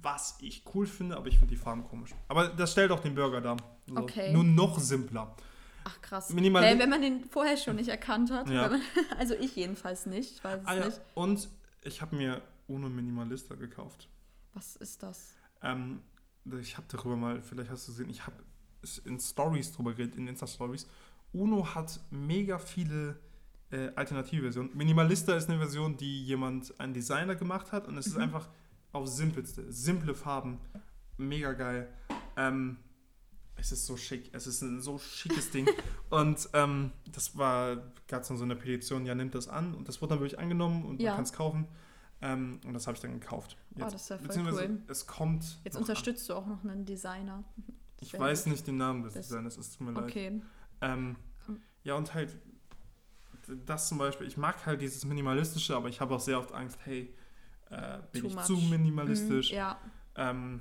Was 0.00 0.38
ich 0.40 0.64
cool 0.74 0.86
finde, 0.86 1.16
aber 1.16 1.26
ich 1.26 1.38
finde 1.38 1.54
die 1.54 1.60
Farben 1.60 1.84
komisch. 1.84 2.14
Aber 2.28 2.48
das 2.48 2.72
stellt 2.72 2.90
auch 2.92 3.00
den 3.00 3.14
Burger 3.14 3.42
dar. 3.42 3.56
So. 3.86 3.96
Okay. 3.96 4.32
Nur 4.32 4.44
noch 4.44 4.78
simpler. 4.78 5.36
Ach 5.88 6.02
krass. 6.02 6.30
Minimal 6.30 6.64
hey, 6.64 6.78
wenn 6.80 6.90
man 6.90 7.00
den 7.00 7.24
vorher 7.26 7.56
schon 7.56 7.76
nicht 7.76 7.88
erkannt 7.88 8.32
hat. 8.32 8.50
Ja. 8.50 8.68
Man, 8.68 8.80
also 9.18 9.34
ich 9.34 9.54
jedenfalls 9.54 10.04
nicht. 10.06 10.32
Ich 10.32 10.42
weiß 10.42 10.60
es 10.62 10.66
ah, 10.66 10.74
ja. 10.74 10.86
nicht. 10.86 11.00
Und 11.14 11.48
ich 11.82 12.02
habe 12.02 12.16
mir 12.16 12.42
Uno 12.66 12.88
Minimalista 12.88 13.54
gekauft. 13.54 14.08
Was 14.52 14.74
ist 14.74 15.04
das? 15.04 15.36
Ähm, 15.62 16.00
ich 16.60 16.76
habe 16.76 16.88
darüber 16.88 17.16
mal, 17.16 17.40
vielleicht 17.40 17.70
hast 17.70 17.86
du 17.86 17.92
gesehen, 17.92 18.10
ich 18.10 18.26
habe 18.26 18.36
in 19.04 19.20
Stories 19.20 19.72
drüber 19.72 19.94
geredet, 19.94 20.16
in 20.16 20.26
Insta-Stories. 20.26 20.88
Uno 21.32 21.72
hat 21.72 22.00
mega 22.10 22.58
viele 22.58 23.20
äh, 23.70 23.90
alternative 23.94 24.42
Versionen. 24.42 24.76
Minimalista 24.76 25.36
ist 25.36 25.48
eine 25.48 25.58
Version, 25.58 25.96
die 25.96 26.24
jemand, 26.24 26.78
ein 26.80 26.94
Designer 26.94 27.36
gemacht 27.36 27.70
hat 27.70 27.86
und 27.86 27.96
es 27.96 28.06
mhm. 28.06 28.12
ist 28.12 28.18
einfach 28.18 28.48
auf 28.90 29.06
simpelste, 29.06 29.70
simple 29.72 30.16
Farben, 30.16 30.58
mega 31.16 31.52
geil. 31.52 31.88
Ähm, 32.36 32.78
es 33.56 33.72
ist 33.72 33.86
so 33.86 33.96
schick, 33.96 34.30
es 34.32 34.46
ist 34.46 34.62
ein 34.62 34.80
so 34.80 34.98
schickes 34.98 35.50
Ding. 35.50 35.66
Und 36.10 36.48
ähm, 36.52 36.92
das 37.12 37.36
war, 37.36 37.76
gab 38.06 38.22
es 38.22 38.28
dann 38.28 38.36
so 38.36 38.44
eine 38.44 38.56
Petition, 38.56 39.06
ja, 39.06 39.14
nimmt 39.14 39.34
das 39.34 39.48
an. 39.48 39.74
Und 39.74 39.88
das 39.88 40.00
wurde 40.00 40.14
dann 40.14 40.20
wirklich 40.20 40.38
angenommen 40.38 40.84
und 40.84 41.00
ja. 41.00 41.10
man 41.10 41.16
kann 41.16 41.24
es 41.24 41.32
kaufen. 41.32 41.66
Ähm, 42.22 42.60
und 42.64 42.74
das 42.74 42.86
habe 42.86 42.94
ich 42.94 43.00
dann 43.00 43.18
gekauft. 43.18 43.56
Jetzt, 43.74 43.86
oh, 43.86 43.90
das 43.90 44.02
ist 44.02 44.08
ja 44.10 44.18
voll 44.18 44.52
cool. 44.52 44.82
Es 44.88 45.06
kommt. 45.06 45.58
Jetzt 45.64 45.76
unterstützt 45.76 46.30
an. 46.30 46.36
du 46.36 46.42
auch 46.42 46.46
noch 46.46 46.64
einen 46.64 46.84
Designer. 46.84 47.44
Ich 48.00 48.10
Sehr 48.10 48.20
weiß 48.20 48.46
nicht 48.46 48.66
den 48.66 48.76
Namen 48.76 49.02
des 49.02 49.14
das, 49.14 49.28
Designers, 49.28 49.56
es 49.56 49.76
tut 49.76 49.86
mir 49.86 50.00
okay. 50.00 50.28
leid. 50.28 50.42
Ähm, 50.80 51.16
ja, 51.82 51.94
und 51.94 52.14
halt, 52.14 52.36
das 53.64 53.88
zum 53.88 53.98
Beispiel, 53.98 54.26
ich 54.26 54.36
mag 54.36 54.64
halt 54.66 54.80
dieses 54.80 55.04
Minimalistische, 55.04 55.76
aber 55.76 55.88
ich 55.88 56.00
habe 56.00 56.14
auch 56.14 56.20
sehr 56.20 56.38
oft 56.38 56.52
Angst, 56.52 56.78
hey, 56.84 57.14
äh, 57.70 57.98
bin 58.12 58.22
Too 58.22 58.28
ich 58.28 58.34
much. 58.34 58.44
zu 58.44 58.56
minimalistisch? 58.56 59.50
Mhm, 59.50 59.56
ja. 59.56 59.78
Ähm, 60.16 60.60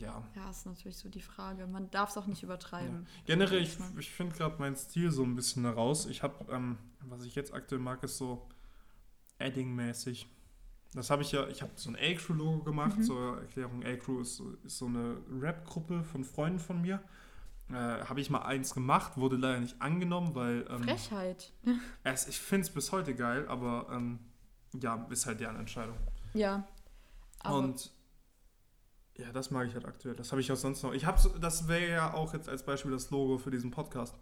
ja. 0.00 0.22
Ja, 0.34 0.50
ist 0.50 0.66
natürlich 0.66 0.96
so 0.96 1.08
die 1.08 1.20
Frage. 1.20 1.66
Man 1.66 1.90
darf 1.90 2.10
es 2.10 2.18
auch 2.18 2.26
nicht 2.26 2.42
übertreiben. 2.42 3.06
Ja. 3.06 3.22
Generell, 3.26 3.62
ich, 3.62 3.76
ich 3.98 4.10
finde 4.10 4.36
gerade 4.36 4.58
meinen 4.58 4.76
Stil 4.76 5.10
so 5.10 5.22
ein 5.22 5.34
bisschen 5.34 5.64
heraus. 5.64 6.06
Ich 6.06 6.22
habe, 6.22 6.52
ähm, 6.52 6.78
was 7.00 7.24
ich 7.24 7.34
jetzt 7.34 7.52
aktuell 7.52 7.80
mag, 7.80 8.02
ist 8.02 8.18
so 8.18 8.48
Adding-mäßig. 9.38 10.26
Das 10.94 11.10
habe 11.10 11.22
ich 11.22 11.32
ja, 11.32 11.48
ich 11.48 11.62
habe 11.62 11.72
so 11.74 11.90
ein 11.90 11.96
A-Crew-Logo 11.96 12.64
gemacht, 12.64 12.98
mhm. 12.98 13.02
zur 13.02 13.38
Erklärung. 13.38 13.84
A-Crew 13.84 14.20
ist, 14.20 14.42
ist, 14.64 14.78
so 14.78 14.86
eine 14.86 15.16
Rap-Gruppe 15.40 16.04
von 16.04 16.24
Freunden 16.24 16.58
von 16.58 16.82
mir. 16.82 17.02
Äh, 17.70 17.74
habe 17.74 18.20
ich 18.20 18.28
mal 18.28 18.42
eins 18.42 18.74
gemacht, 18.74 19.16
wurde 19.16 19.36
leider 19.36 19.60
nicht 19.60 19.80
angenommen, 19.80 20.34
weil. 20.34 20.66
Ähm, 20.68 20.82
Frechheit. 20.82 21.52
es, 22.04 22.28
ich 22.28 22.38
finde 22.38 22.66
es 22.66 22.70
bis 22.74 22.92
heute 22.92 23.14
geil, 23.14 23.48
aber 23.48 23.86
ähm, 23.90 24.18
ja, 24.80 25.06
ist 25.10 25.26
halt 25.26 25.40
deren 25.40 25.56
Entscheidung. 25.56 25.96
Ja. 26.34 26.68
Und 27.44 27.90
ja, 29.18 29.30
das 29.32 29.50
mag 29.50 29.68
ich 29.68 29.74
halt 29.74 29.84
aktuell. 29.84 30.14
Das 30.14 30.32
habe 30.32 30.40
ich 30.40 30.50
auch 30.50 30.56
sonst 30.56 30.82
noch. 30.82 30.92
Ich 30.92 31.04
habe 31.04 31.20
das 31.40 31.68
wäre 31.68 31.90
ja 31.90 32.14
auch 32.14 32.32
jetzt 32.32 32.48
als 32.48 32.62
Beispiel 32.62 32.92
das 32.92 33.10
Logo 33.10 33.38
für 33.38 33.50
diesen 33.50 33.70
Podcast. 33.70 34.14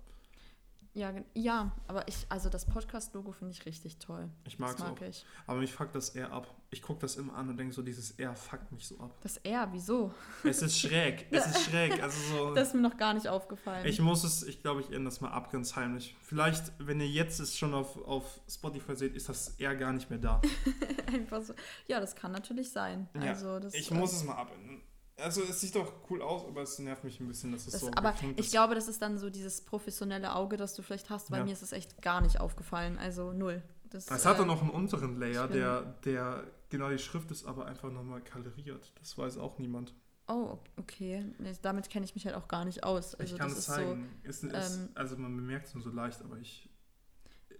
Ja, 0.92 1.12
ja, 1.34 1.70
aber 1.86 2.08
ich, 2.08 2.26
also 2.28 2.48
das 2.48 2.66
Podcast-Logo 2.66 3.30
finde 3.30 3.52
ich 3.52 3.64
richtig 3.64 3.98
toll. 3.98 4.28
Ich 4.44 4.58
mag 4.58 4.74
es 4.74 4.80
mag 4.80 4.90
auch. 4.90 5.00
Ich. 5.02 5.24
Aber 5.46 5.60
mich 5.60 5.72
fuckt 5.72 5.94
das 5.94 6.10
eher 6.10 6.32
ab. 6.32 6.52
Ich 6.70 6.82
gucke 6.82 7.00
das 7.00 7.16
immer 7.16 7.34
an 7.36 7.48
und 7.48 7.56
denke 7.56 7.72
so, 7.72 7.82
dieses 7.82 8.12
R 8.18 8.34
fuckt 8.34 8.72
mich 8.72 8.88
so 8.88 8.98
ab. 8.98 9.16
Das 9.22 9.36
R, 9.38 9.68
wieso? 9.72 10.12
Es 10.42 10.62
ist 10.62 10.78
schräg. 10.78 11.26
es 11.30 11.46
ist 11.46 11.70
schräg. 11.70 12.02
Also 12.02 12.18
so, 12.36 12.54
das 12.54 12.68
ist 12.68 12.74
mir 12.74 12.80
noch 12.80 12.96
gar 12.96 13.14
nicht 13.14 13.28
aufgefallen. 13.28 13.86
Ich 13.86 14.00
muss 14.00 14.24
es, 14.24 14.42
ich 14.42 14.62
glaube, 14.62 14.80
ich 14.80 14.86
ändere 14.88 15.04
das 15.04 15.20
mal 15.20 15.30
ab, 15.30 15.52
ganz 15.52 15.76
heimlich. 15.76 16.16
Vielleicht, 16.22 16.72
wenn 16.78 17.00
ihr 17.00 17.08
jetzt 17.08 17.38
es 17.38 17.56
schon 17.56 17.72
auf, 17.72 17.96
auf 18.04 18.40
Spotify 18.48 18.96
seht, 18.96 19.14
ist 19.14 19.28
das 19.28 19.54
R 19.58 19.76
gar 19.76 19.92
nicht 19.92 20.10
mehr 20.10 20.18
da. 20.18 20.40
Einfach 21.06 21.42
so. 21.42 21.54
Ja, 21.86 22.00
das 22.00 22.16
kann 22.16 22.32
natürlich 22.32 22.70
sein. 22.70 23.08
Ja, 23.14 23.30
also 23.30 23.60
das, 23.60 23.74
ich 23.74 23.90
muss 23.92 24.12
es 24.12 24.24
mal 24.24 24.34
abändern. 24.34 24.80
Also 25.22 25.42
es 25.42 25.60
sieht 25.60 25.74
doch 25.74 25.92
cool 26.08 26.22
aus, 26.22 26.46
aber 26.46 26.62
es 26.62 26.78
nervt 26.78 27.04
mich 27.04 27.20
ein 27.20 27.28
bisschen, 27.28 27.52
dass 27.52 27.66
es 27.66 27.72
das, 27.72 27.80
so 27.82 27.90
Aber 27.94 28.14
ich 28.36 28.46
ist. 28.46 28.50
glaube, 28.50 28.74
das 28.74 28.88
ist 28.88 29.02
dann 29.02 29.18
so 29.18 29.30
dieses 29.30 29.60
professionelle 29.60 30.34
Auge, 30.34 30.56
das 30.56 30.74
du 30.74 30.82
vielleicht 30.82 31.10
hast, 31.10 31.30
weil 31.30 31.40
ja. 31.40 31.44
mir 31.44 31.52
ist 31.52 31.62
es 31.62 31.72
echt 31.72 32.00
gar 32.02 32.20
nicht 32.20 32.40
aufgefallen. 32.40 32.98
Also 32.98 33.32
null. 33.32 33.62
Das, 33.90 34.08
es 34.08 34.24
hat 34.24 34.36
äh, 34.36 34.38
dann 34.38 34.46
noch 34.46 34.62
einen 34.62 34.70
unteren 34.70 35.18
Layer, 35.18 35.48
der, 35.48 35.82
der 36.04 36.44
genau 36.68 36.90
die 36.90 36.98
Schrift 36.98 37.30
ist, 37.30 37.44
aber 37.44 37.66
einfach 37.66 37.90
nochmal 37.90 38.20
kaloriert. 38.22 38.92
Das 39.00 39.18
weiß 39.18 39.38
auch 39.38 39.58
niemand. 39.58 39.94
Oh, 40.28 40.58
okay. 40.76 41.26
Nee, 41.38 41.52
damit 41.60 41.90
kenne 41.90 42.04
ich 42.04 42.14
mich 42.14 42.24
halt 42.24 42.36
auch 42.36 42.46
gar 42.46 42.64
nicht 42.64 42.84
aus. 42.84 43.16
Also 43.16 43.34
ich 43.34 43.40
kann 43.40 43.50
es 43.50 43.64
zeigen. 43.64 44.08
So, 44.22 44.28
ist, 44.28 44.44
ist, 44.44 44.76
ähm, 44.76 44.88
also 44.94 45.16
man 45.16 45.36
bemerkt 45.36 45.66
es 45.66 45.74
nur 45.74 45.82
so 45.82 45.90
leicht, 45.90 46.22
aber 46.22 46.38
ich, 46.38 46.70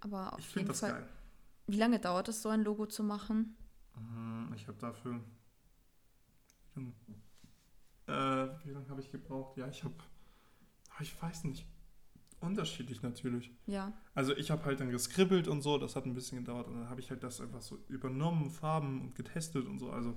aber 0.01 0.37
ich 0.39 0.47
finde 0.47 0.69
das 0.69 0.81
Fall, 0.81 0.93
geil. 0.93 1.09
Wie 1.67 1.77
lange 1.77 1.99
dauert 1.99 2.29
es, 2.29 2.43
so 2.43 2.49
ein 2.49 2.63
Logo 2.63 2.87
zu 2.87 3.03
machen? 3.03 3.57
Mhm, 3.97 4.53
ich 4.55 4.69
habe 4.69 4.79
dafür 4.79 5.21
äh, 8.11 8.67
wie 8.67 8.71
lange 8.71 8.89
habe 8.89 9.01
ich 9.01 9.11
gebraucht? 9.11 9.57
Ja, 9.57 9.69
ich 9.69 9.85
habe, 9.85 9.95
ah, 10.91 11.01
ich 11.01 11.21
weiß 11.21 11.45
nicht, 11.45 11.67
unterschiedlich 12.41 13.03
natürlich. 13.03 13.51
Ja. 13.67 13.93
Also 14.15 14.37
ich 14.37 14.51
habe 14.51 14.65
halt 14.65 14.81
dann 14.81 14.91
geskribbelt 14.91 15.49
und 15.49 15.63
so, 15.63 15.79
das 15.79 15.97
hat 15.97 16.07
ein 16.07 16.15
bisschen 16.15 16.39
gedauert 16.39 16.67
und 16.69 16.75
dann 16.75 16.91
habe 16.91 17.01
ich 17.01 17.11
halt 17.11 17.23
das 17.23 17.41
einfach 17.41 17.61
so 17.61 17.79
übernommen, 17.89 18.51
Farben 18.51 19.03
und 19.03 19.15
getestet 19.15 19.67
und 19.67 19.79
so. 19.79 19.91
Also 19.91 20.17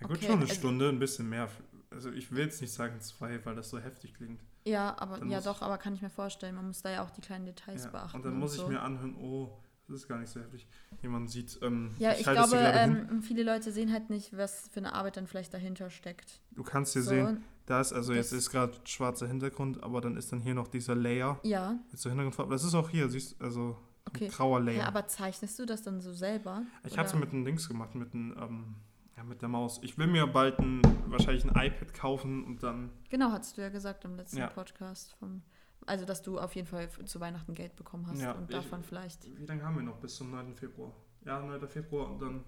ja 0.00 0.06
gut, 0.06 0.16
okay, 0.16 0.26
schon 0.26 0.34
eine 0.36 0.42
also, 0.42 0.54
Stunde, 0.54 0.88
ein 0.88 0.98
bisschen 0.98 1.28
mehr. 1.28 1.48
Also 1.90 2.10
ich 2.10 2.32
will 2.32 2.44
jetzt 2.44 2.60
nicht 2.60 2.72
sagen 2.72 3.00
zwei, 3.00 3.44
weil 3.44 3.54
das 3.54 3.70
so 3.70 3.78
heftig 3.78 4.14
klingt. 4.14 4.42
Ja, 4.66 4.96
aber 4.98 5.18
dann 5.18 5.30
ja 5.30 5.40
doch, 5.40 5.62
aber 5.62 5.78
kann 5.78 5.94
ich 5.94 6.02
mir 6.02 6.10
vorstellen, 6.10 6.54
man 6.54 6.66
muss 6.66 6.82
da 6.82 6.90
ja 6.90 7.04
auch 7.04 7.10
die 7.10 7.20
kleinen 7.20 7.44
Details 7.44 7.84
ja, 7.84 7.90
beachten. 7.90 8.16
Und 8.16 8.24
dann 8.24 8.38
muss 8.38 8.58
und 8.58 8.64
ich 8.64 8.70
mir 8.70 8.82
anhören, 8.82 9.14
oh, 9.16 9.60
das 9.88 9.96
ist 9.96 10.08
gar 10.08 10.18
nicht 10.18 10.30
so 10.30 10.40
heftig. 10.40 10.66
Jemand 11.02 11.30
sieht. 11.30 11.58
Ähm, 11.62 11.90
ja, 11.98 12.12
ich, 12.12 12.20
ich 12.20 12.24
glaube, 12.26 12.56
ähm, 12.56 13.22
viele 13.22 13.42
Leute 13.42 13.70
sehen 13.70 13.92
halt 13.92 14.08
nicht, 14.08 14.36
was 14.36 14.68
für 14.72 14.80
eine 14.80 14.94
Arbeit 14.94 15.16
dann 15.16 15.26
vielleicht 15.26 15.52
dahinter 15.52 15.90
steckt. 15.90 16.40
Du 16.52 16.62
kannst 16.62 16.94
hier 16.94 17.02
so, 17.02 17.10
sehen, 17.10 17.44
da 17.66 17.80
ist, 17.80 17.92
also 17.92 18.14
jetzt 18.14 18.32
ist 18.32 18.50
gerade 18.50 18.72
schwarzer 18.84 19.26
Hintergrund, 19.26 19.82
aber 19.82 20.00
dann 20.00 20.16
ist 20.16 20.32
dann 20.32 20.40
hier 20.40 20.54
noch 20.54 20.68
dieser 20.68 20.94
Layer. 20.94 21.38
Ja. 21.42 21.78
Mit 21.90 22.00
so 22.00 22.08
Hintergrundfarbe. 22.08 22.52
Das 22.52 22.64
ist 22.64 22.74
auch 22.74 22.88
hier, 22.88 23.08
siehst 23.10 23.40
also 23.42 23.76
okay. 24.06 24.28
grauer 24.28 24.60
Layer. 24.60 24.78
Ja, 24.78 24.86
aber 24.86 25.06
zeichnest 25.06 25.58
du 25.58 25.66
das 25.66 25.82
dann 25.82 26.00
so 26.00 26.12
selber? 26.12 26.62
Ich 26.86 26.96
habe 26.96 27.08
es 27.08 27.14
mit 27.14 27.32
einem 27.32 27.44
Links 27.44 27.68
gemacht, 27.68 27.94
mit 27.94 28.14
einem, 28.14 28.34
ähm, 28.38 28.74
ja, 29.16 29.22
mit 29.22 29.42
der 29.42 29.48
Maus. 29.48 29.80
Ich 29.82 29.98
will 29.98 30.06
mir 30.06 30.26
bald 30.26 30.58
ein, 30.58 30.80
wahrscheinlich 31.08 31.44
ein 31.44 31.50
iPad 31.50 31.92
kaufen 31.92 32.44
und 32.44 32.62
dann. 32.62 32.90
Genau, 33.10 33.30
hast 33.32 33.58
du 33.58 33.60
ja 33.60 33.68
gesagt 33.68 34.04
im 34.06 34.16
letzten 34.16 34.38
ja. 34.38 34.46
Podcast 34.46 35.14
vom 35.18 35.42
also, 35.86 36.04
dass 36.04 36.22
du 36.22 36.38
auf 36.38 36.54
jeden 36.54 36.66
Fall 36.66 36.88
zu 37.04 37.20
Weihnachten 37.20 37.54
Geld 37.54 37.76
bekommen 37.76 38.06
hast 38.06 38.20
ja, 38.20 38.32
und 38.32 38.52
davon 38.52 38.80
ich, 38.80 38.86
vielleicht. 38.86 39.38
Wie 39.38 39.46
lange 39.46 39.62
haben 39.62 39.76
wir 39.76 39.82
noch? 39.82 39.98
Bis 39.98 40.16
zum 40.16 40.30
9. 40.30 40.54
Februar. 40.54 40.92
Ja, 41.24 41.40
9. 41.40 41.68
Februar 41.68 42.10
und 42.10 42.20
dann 42.20 42.44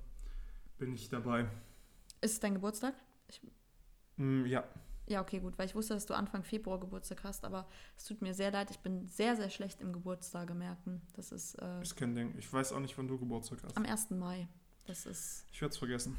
bin 0.79 0.95
ich 0.95 1.09
dabei. 1.09 1.49
Ist 2.21 2.33
es 2.33 2.41
dein 2.41 2.55
Geburtstag? 2.55 2.95
Ich, 3.29 3.41
mm, 4.17 4.47
ja. 4.47 4.65
Ja, 5.09 5.21
okay, 5.21 5.39
gut, 5.39 5.57
weil 5.57 5.67
ich 5.67 5.75
wusste, 5.75 5.95
dass 5.95 6.05
du 6.05 6.15
Anfang 6.15 6.43
Februar 6.43 6.81
Geburtstag 6.81 7.23
hast, 7.23 7.45
aber 7.45 7.69
es 7.97 8.05
tut 8.05 8.23
mir 8.23 8.35
sehr 8.35 8.51
leid, 8.51 8.73
ich 8.73 8.81
bin 8.81 9.07
sehr, 9.07 9.37
sehr 9.37 9.51
schlecht 9.51 9.81
im 9.81 9.93
Geburtstage 9.93 10.55
merken. 10.55 11.01
Das 11.15 11.31
ist. 11.31 11.55
Äh, 11.55 11.83
ist 11.83 11.97
kein 11.97 12.15
Ding. 12.15 12.35
Ich 12.39 12.53
weiß 12.53 12.73
auch 12.73 12.81
nicht, 12.81 12.99
wann 12.99 13.07
du 13.07 13.17
Geburtstag 13.19 13.63
hast. 13.63 13.77
Am 13.77 13.85
1. 13.85 14.11
Mai. 14.11 14.49
Das 14.87 15.07
ist. 15.07 15.45
Ich 15.53 15.63
werde 15.63 15.73
es 15.73 15.79
vergessen. 15.79 16.17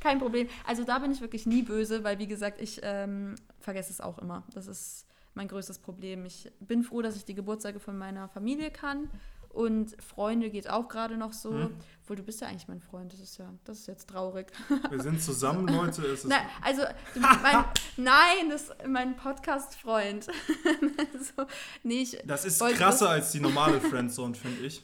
kein 0.00 0.18
Problem. 0.18 0.48
Also 0.64 0.84
da 0.84 0.98
bin 0.98 1.10
ich 1.10 1.20
wirklich 1.20 1.44
nie 1.44 1.62
böse, 1.62 2.04
weil 2.04 2.18
wie 2.18 2.28
gesagt, 2.28 2.60
ich 2.60 2.78
ähm, 2.82 3.34
vergesse 3.58 3.90
es 3.90 4.00
auch 4.00 4.18
immer. 4.18 4.44
Das 4.52 4.68
ist 4.68 5.07
mein 5.38 5.48
größtes 5.48 5.78
Problem. 5.78 6.26
Ich 6.26 6.50
bin 6.60 6.82
froh, 6.82 7.00
dass 7.00 7.16
ich 7.16 7.24
die 7.24 7.34
Geburtstage 7.34 7.78
von 7.78 7.96
meiner 7.96 8.28
Familie 8.28 8.70
kann. 8.70 9.08
Und 9.50 9.96
Freunde 10.02 10.50
geht 10.50 10.68
auch 10.68 10.88
gerade 10.88 11.16
noch 11.16 11.32
so. 11.32 11.50
Hm. 11.50 11.76
Obwohl, 12.02 12.16
du 12.16 12.22
bist 12.22 12.40
ja 12.40 12.48
eigentlich 12.48 12.68
mein 12.68 12.80
Freund. 12.80 13.12
Das 13.12 13.20
ist 13.20 13.38
ja, 13.38 13.48
das 13.64 13.78
ist 13.78 13.86
jetzt 13.86 14.10
traurig. 14.10 14.48
Wir 14.90 15.00
sind 15.00 15.22
zusammen, 15.22 15.66
Leute. 15.68 16.02
Ist 16.06 16.26
nein, 16.26 16.42
also, 16.60 16.82
mein, 17.14 17.64
nein, 17.96 18.50
das 18.50 18.62
ist 18.64 18.86
mein 18.86 19.16
Podcast-Freund. 19.16 20.24
so, 21.36 21.46
nee, 21.82 22.06
das 22.24 22.44
ist 22.44 22.60
krasser 22.60 23.10
als 23.10 23.32
die 23.32 23.40
normale 23.40 23.80
Friendzone, 23.80 24.34
finde 24.34 24.66
ich. 24.66 24.82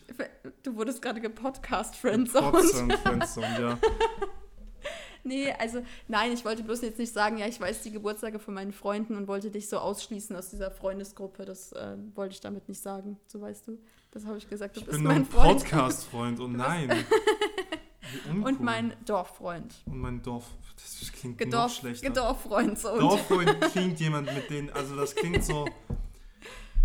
Du 0.62 0.76
wurdest 0.76 1.02
gerade 1.02 1.20
gepodcast-Friendzone. 1.20 2.50
Podcast-Friendzone, 2.52 3.60
ja. 3.60 3.78
Nee, 5.24 5.52
also 5.52 5.82
nein, 6.06 6.32
ich 6.32 6.44
wollte 6.44 6.62
bloß 6.62 6.82
jetzt 6.82 6.98
nicht 6.98 7.12
sagen, 7.12 7.38
ja, 7.38 7.46
ich 7.46 7.58
weiß 7.58 7.82
die 7.82 7.90
Geburtstage 7.90 8.38
von 8.38 8.54
meinen 8.54 8.72
Freunden 8.72 9.16
und 9.16 9.26
wollte 9.26 9.50
dich 9.50 9.68
so 9.68 9.78
ausschließen 9.78 10.36
aus 10.36 10.50
dieser 10.50 10.70
Freundesgruppe. 10.70 11.46
Das 11.46 11.72
äh, 11.72 11.96
wollte 12.14 12.34
ich 12.34 12.40
damit 12.40 12.68
nicht 12.68 12.80
sagen, 12.80 13.18
so 13.26 13.40
weißt 13.40 13.66
du. 13.68 13.78
Das 14.12 14.26
habe 14.26 14.38
ich 14.38 14.48
gesagt, 14.48 14.76
du 14.76 14.80
ich 14.80 14.86
bist 14.86 14.98
bin 14.98 15.06
mein 15.06 15.24
Freund. 15.24 15.60
Podcast-Freund, 15.60 16.38
oh 16.40 16.46
nein. 16.46 16.90
und 18.42 18.60
mein 18.60 18.94
Dorffreund. 19.06 19.74
Und 19.86 19.98
mein 19.98 20.22
Dorf, 20.22 20.44
das 20.76 21.10
klingt 21.12 21.38
Gedorf, 21.38 21.72
noch 21.72 21.80
schlechter. 21.80 22.08
Gedorffreund. 22.08 22.78
So. 22.78 22.98
Dorffreund 22.98 23.60
klingt 23.72 23.98
jemand 24.00 24.32
mit 24.32 24.50
denen, 24.50 24.70
also 24.70 24.94
das 24.94 25.14
klingt 25.14 25.42
so, 25.42 25.66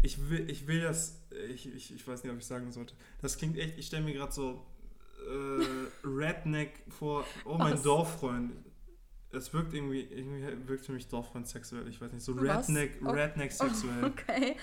ich 0.01 0.29
will, 0.29 0.49
ich 0.49 0.65
will 0.65 0.81
das, 0.81 1.19
ich, 1.53 1.73
ich, 1.73 1.93
ich 1.93 2.07
weiß 2.07 2.23
nicht, 2.23 2.31
ob 2.31 2.39
ich 2.39 2.45
sagen 2.45 2.71
sollte, 2.71 2.93
das 3.21 3.37
klingt 3.37 3.57
echt, 3.57 3.77
ich 3.77 3.87
stelle 3.87 4.03
mir 4.03 4.13
gerade 4.13 4.31
so 4.31 4.65
äh, 5.27 6.07
Redneck 6.07 6.83
vor, 6.89 7.25
oh 7.45 7.57
mein 7.57 7.73
Was? 7.73 7.83
Dorffreund. 7.83 8.53
Es 9.31 9.53
wirkt 9.53 9.73
irgendwie, 9.73 10.01
irgendwie 10.01 10.67
wirkt 10.67 10.85
für 10.85 10.91
mich 10.91 11.07
Dorffreund 11.07 11.47
sexuell. 11.47 11.87
Ich 11.87 12.01
weiß 12.01 12.11
nicht, 12.11 12.23
so 12.23 12.33
Redneck, 12.33 12.99
Redneck 13.03 13.51
sexuell. 13.51 14.05
Okay, 14.05 14.55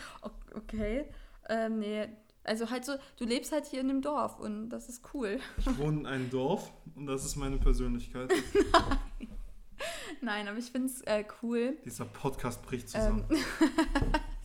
okay. 0.54 1.04
Ähm, 1.48 1.78
nee, 1.78 2.08
also 2.46 2.70
halt 2.70 2.84
so, 2.84 2.94
du 3.16 3.24
lebst 3.24 3.52
halt 3.52 3.66
hier 3.66 3.80
in 3.80 3.90
einem 3.90 4.02
Dorf 4.02 4.38
und 4.38 4.68
das 4.70 4.88
ist 4.88 5.02
cool. 5.14 5.38
Ich 5.58 5.78
wohne 5.78 6.00
in 6.00 6.06
einem 6.06 6.30
Dorf 6.30 6.72
und 6.94 7.06
das 7.06 7.24
ist 7.24 7.36
meine 7.36 7.58
Persönlichkeit. 7.58 8.32
Nein. 8.72 9.28
Nein, 10.20 10.48
aber 10.48 10.58
ich 10.58 10.70
finde 10.70 10.88
es 10.88 11.02
äh, 11.02 11.24
cool. 11.42 11.76
Dieser 11.84 12.04
Podcast 12.04 12.62
bricht 12.62 12.88
zusammen. 12.88 13.24
Ähm, 13.30 13.36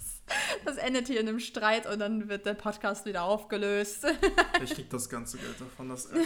das 0.66 0.78
endet 0.78 1.08
hier 1.08 1.20
in 1.20 1.28
einem 1.28 1.40
Streit 1.40 1.86
und 1.86 2.00
dann 2.00 2.30
wird 2.30 2.46
der 2.46 2.54
Podcast 2.54 3.06
wieder 3.06 3.24
aufgelöst. 3.24 4.06
ich 4.64 4.74
krieg 4.74 4.90
das 4.90 5.10
ganze 5.10 5.38
Geld 5.38 5.60
davon, 5.60 5.90
das 5.90 6.10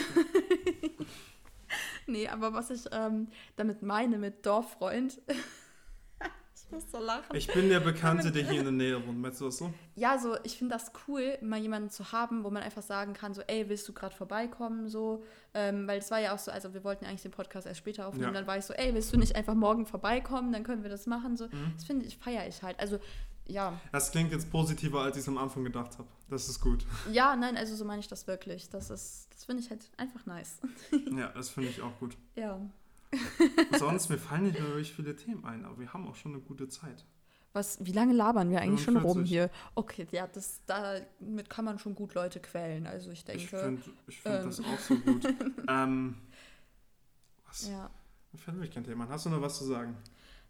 Nee, 2.08 2.28
aber 2.28 2.54
was 2.54 2.70
ich 2.70 2.82
ähm, 2.92 3.28
damit 3.56 3.82
meine 3.82 4.18
mit 4.18 4.46
Dorffreund. 4.46 5.20
ich 6.66 6.72
muss 6.72 6.92
so 6.92 7.00
lachen. 7.00 7.36
Ich 7.36 7.48
bin 7.48 7.70
der 7.70 7.80
Bekannte, 7.80 8.32
der 8.32 8.44
hier 8.44 8.60
in 8.60 8.66
der 8.66 8.72
Nähe 8.72 9.08
wohnt. 9.08 9.20
Meinst 9.20 9.42
du 9.42 9.46
das 9.46 9.58
so? 9.58 9.74
Ja, 9.96 10.18
so, 10.18 10.38
ich 10.44 10.58
finde 10.58 10.76
das 10.76 10.92
cool, 11.08 11.38
mal 11.42 11.60
jemanden 11.60 11.90
zu 11.90 12.12
haben, 12.12 12.44
wo 12.44 12.50
man 12.50 12.64
einfach 12.64 12.82
sagen 12.82 13.14
kann, 13.14 13.34
so, 13.34 13.42
ey, 13.48 13.70
willst 13.70 13.88
du 13.88 13.94
gerade 13.94 14.16
vorbeikommen? 14.16 14.88
So, 14.88 15.24
ähm, 15.54 15.88
weil 15.88 16.00
es 16.00 16.12
war 16.12 16.20
ja 16.20 16.34
auch 16.34 16.40
so, 16.40 16.52
also 16.52 16.74
wir 16.74 16.84
wollten 16.84 17.06
eigentlich 17.06 17.24
den 17.24 17.32
Podcast 17.32 17.66
erst 17.66 17.80
später 17.80 18.08
aufnehmen, 18.08 18.34
ja. 18.34 18.40
dann 18.40 18.48
war 18.48 18.58
ich 18.58 18.66
so, 18.66 18.74
ey, 18.74 18.94
willst 18.94 19.14
du 19.14 19.18
nicht 19.18 19.36
einfach 19.36 19.56
morgen 19.56 19.86
vorbeikommen? 19.86 20.52
Dann 20.52 20.64
können 20.64 20.84
wir 20.84 20.90
das 20.90 21.08
machen. 21.08 21.38
So, 21.38 21.46
mhm. 21.46 21.74
das 21.76 21.86
finde 21.86 22.06
ich, 22.06 22.18
feiere 22.18 22.48
ich 22.48 22.62
halt. 22.62 22.80
Also 22.80 23.00
ja. 23.48 23.80
Das 23.92 24.12
klingt 24.12 24.32
jetzt 24.32 24.52
positiver, 24.52 25.02
als 25.02 25.18
ich 25.18 25.22
es 25.22 25.28
am 25.28 25.38
Anfang 25.38 25.64
gedacht 25.64 25.98
habe. 25.98 26.08
Das 26.30 26.50
ist 26.50 26.60
gut. 26.60 26.86
Ja, 27.12 27.36
nein, 27.36 27.58
also 27.58 27.76
so 27.76 27.86
meine 27.86 28.00
ich 28.00 28.08
das 28.08 28.28
wirklich. 28.28 28.70
Das 28.70 28.90
ist, 28.90 29.28
das 29.32 29.46
finde 29.46 29.62
ich 29.62 29.70
halt 29.70 29.90
einfach 29.98 30.26
nice. 30.26 30.60
ja, 31.16 31.30
das 31.30 31.50
finde 31.50 31.70
ich 31.70 31.82
auch 31.82 31.98
gut. 32.00 32.18
Ja. 32.36 32.60
Sonst, 33.80 34.10
mir 34.10 34.18
fallen 34.18 34.44
nicht 34.44 34.60
mehr 34.60 34.68
wirklich 34.68 34.94
viele 34.94 35.16
Themen 35.16 35.46
ein, 35.46 35.64
aber 35.64 35.80
wir 35.80 35.94
haben 35.94 36.06
auch 36.06 36.16
schon 36.16 36.34
eine 36.34 36.42
gute 36.42 36.68
Zeit. 36.68 37.06
Was, 37.54 37.78
wie 37.86 37.94
lange 37.94 38.12
labern 38.12 38.50
wir 38.50 38.60
eigentlich 38.60 38.84
45. 38.84 38.86
schon 38.86 38.98
rum 38.98 39.24
hier? 39.24 39.50
Okay, 39.76 40.06
ja, 40.12 40.28
das, 40.28 40.60
damit 40.66 41.50
kann 41.50 41.64
man 41.64 41.80
schon 41.80 41.96
gut 41.96 42.14
Leute 42.14 42.42
quälen. 42.42 42.86
Also 42.86 43.12
ich 43.12 43.24
denke. 43.24 43.44
Ich 43.44 43.50
finde 43.50 43.82
find 43.82 44.26
ähm. 44.26 44.46
das 44.46 44.60
auch 44.60 44.80
so 44.80 44.96
gut. 44.98 45.26
ähm, 45.70 46.18
was? 47.48 47.70
Ja. 47.70 47.90
Mir 48.34 48.40
fällt 48.40 48.58
wirklich 48.58 48.74
kein 48.74 48.84
Thema. 48.84 49.08
Hast 49.08 49.26
du 49.26 49.30
noch 49.30 49.42
was 49.42 49.58
zu 49.58 49.64
sagen? 49.64 49.96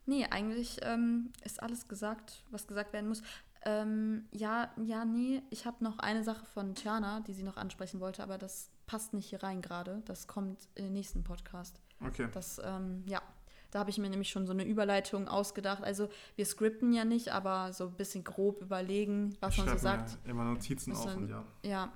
Nee, 0.06 0.26
eigentlich 0.30 0.80
ähm, 0.84 1.32
ist 1.44 1.62
alles 1.62 1.88
gesagt, 1.88 2.44
was 2.52 2.68
gesagt 2.68 2.94
werden 2.94 3.08
muss. 3.08 3.24
Ähm, 3.64 4.26
ja, 4.32 4.72
ja, 4.84 5.06
nee, 5.06 5.42
ich 5.50 5.66
habe 5.66 5.84
noch 5.84 5.98
eine 5.98 6.24
Sache 6.24 6.46
von 6.46 6.76
Tiana, 6.76 7.22
die 7.22 7.34
sie 7.34 7.44
noch 7.44 7.58
ansprechen 7.58 8.00
wollte, 8.00 8.22
aber 8.22 8.38
das 8.38 8.70
passt 8.86 9.14
nicht 9.14 9.30
hier 9.30 9.42
rein 9.42 9.62
gerade. 9.62 10.04
Das 10.06 10.28
kommt 10.28 10.68
in 10.76 10.86
den 10.86 10.94
nächsten 10.94 11.24
Podcast. 11.24 11.80
Okay. 12.06 12.28
Das, 12.32 12.62
ähm, 12.64 13.04
ja. 13.08 13.22
Da 13.72 13.80
habe 13.80 13.90
ich 13.90 13.98
mir 13.98 14.10
nämlich 14.10 14.30
schon 14.30 14.46
so 14.46 14.54
eine 14.54 14.64
Überleitung 14.64 15.28
ausgedacht. 15.28 15.84
Also 15.84 16.08
wir 16.36 16.46
skripten 16.46 16.94
ja 16.94 17.04
nicht, 17.04 17.34
aber 17.34 17.74
so 17.74 17.88
ein 17.88 17.94
bisschen 17.94 18.24
grob 18.24 18.62
überlegen, 18.62 19.36
was 19.42 19.58
man 19.58 19.68
so 19.68 19.78
sagt. 19.78 20.18
immer 20.26 20.46
Notizen 20.46 20.94
auf 20.94 21.14
und 21.16 21.28
ja. 21.28 21.44
Ja. 21.64 21.92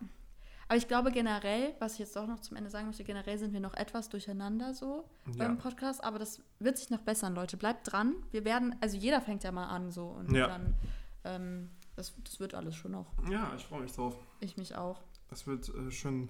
Aber 0.69 0.77
ich 0.77 0.87
glaube 0.87 1.11
generell, 1.11 1.73
was 1.79 1.93
ich 1.93 1.99
jetzt 1.99 2.15
doch 2.15 2.27
noch 2.27 2.39
zum 2.41 2.55
Ende 2.55 2.69
sagen 2.69 2.85
möchte, 2.87 3.03
generell 3.03 3.37
sind 3.39 3.53
wir 3.53 3.59
noch 3.59 3.73
etwas 3.73 4.07
durcheinander 4.07 4.73
so 4.75 5.03
Ja. 5.25 5.33
beim 5.39 5.57
Podcast, 5.57 6.03
aber 6.03 6.19
das 6.19 6.41
wird 6.59 6.77
sich 6.77 6.91
noch 6.91 7.01
bessern, 7.01 7.33
Leute. 7.35 7.57
Bleibt 7.57 7.91
dran. 7.91 8.13
Wir 8.31 8.45
werden, 8.45 8.75
also 8.79 8.95
jeder 8.95 9.19
fängt 9.19 9.43
ja 9.43 9.51
mal 9.51 9.65
an 9.65 9.89
so 9.91 10.05
und 10.09 10.31
Ja. 10.31 10.47
dann, 10.47 10.75
ähm, 11.23 11.69
das, 11.95 12.13
das 12.23 12.39
wird 12.39 12.53
alles 12.53 12.75
schon 12.75 12.91
noch. 12.91 13.07
Ja, 13.31 13.51
ich 13.57 13.65
freue 13.65 13.81
mich 13.81 13.91
drauf. 13.93 14.15
Ich 14.41 14.57
mich 14.57 14.75
auch. 14.75 15.01
Das 15.29 15.47
wird 15.47 15.69
äh, 15.69 15.89
schön 15.91 16.29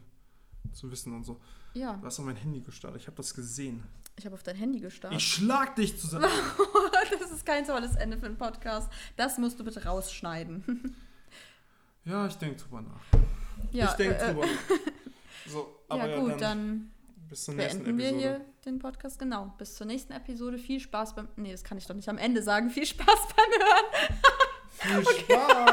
zu 0.72 0.90
wissen 0.90 1.14
und 1.14 1.26
so. 1.26 1.40
Ja, 1.74 1.98
Du 1.98 2.06
hast 2.06 2.18
auf 2.20 2.26
mein 2.26 2.36
Handy 2.38 2.62
gestartet. 2.62 3.02
Ich 3.02 3.08
habe 3.08 3.18
das 3.18 3.34
gesehen. 3.34 3.84
ich 4.16 4.26
habe 4.26 4.36
auf 4.36 4.44
dein 4.44 4.56
Handy 4.56 4.80
gestarrt. 4.80 5.14
Ich 5.14 5.28
schlag 5.34 5.76
dich 5.76 6.00
zusammen. 6.00 6.26
das 7.20 7.30
ist 7.32 7.46
kein 7.46 7.66
tolles 7.66 7.96
Ende 7.98 8.18
für 8.18 8.26
einen 8.28 8.38
Podcast. 8.38 8.90
Das 9.18 9.38
musst 9.38 9.60
du 9.60 9.66
bitte 9.66 9.84
rausschneiden. 9.84 10.96
ja, 12.06 12.26
ich 12.26 12.36
denke 12.36 12.56
drüber 12.56 12.82
nach. 12.82 13.02
Ja, 13.72 13.86
ich 13.86 13.92
denke 13.94 14.16
äh, 14.16 14.34
drüber 14.34 14.46
nach. 14.46 14.78
So, 15.48 15.68
aber 15.88 16.06
ja, 16.06 16.16
ja, 16.16 16.20
gut, 16.20 16.32
dann, 16.34 16.40
dann 16.40 16.92
bis 17.28 17.46
zur 17.46 17.56
nächsten 17.56 17.84
beenden 17.84 17.98
wir 17.98 18.10
Episode. 18.10 18.28
hier 18.28 18.46
den 18.66 18.80
Podcast. 18.80 19.18
Genau. 19.18 19.54
Bis 19.58 19.76
zur 19.76 19.88
nächsten 19.88 20.14
Episode. 20.14 20.60
Viel 20.60 20.80
Spaß 20.80 21.16
beim. 21.16 21.28
Nee, 21.38 21.52
das 21.52 21.64
kann 21.64 21.78
ich 21.78 21.88
doch 21.88 21.96
nicht 21.96 22.08
am 22.08 22.20
Ende 22.20 22.44
sagen. 22.44 22.70
Viel 22.70 22.86
Spaß 22.86 23.28
beim 23.36 23.50
Hören. 23.60 25.04
Viel 25.04 25.16
Spaß! 25.22 25.70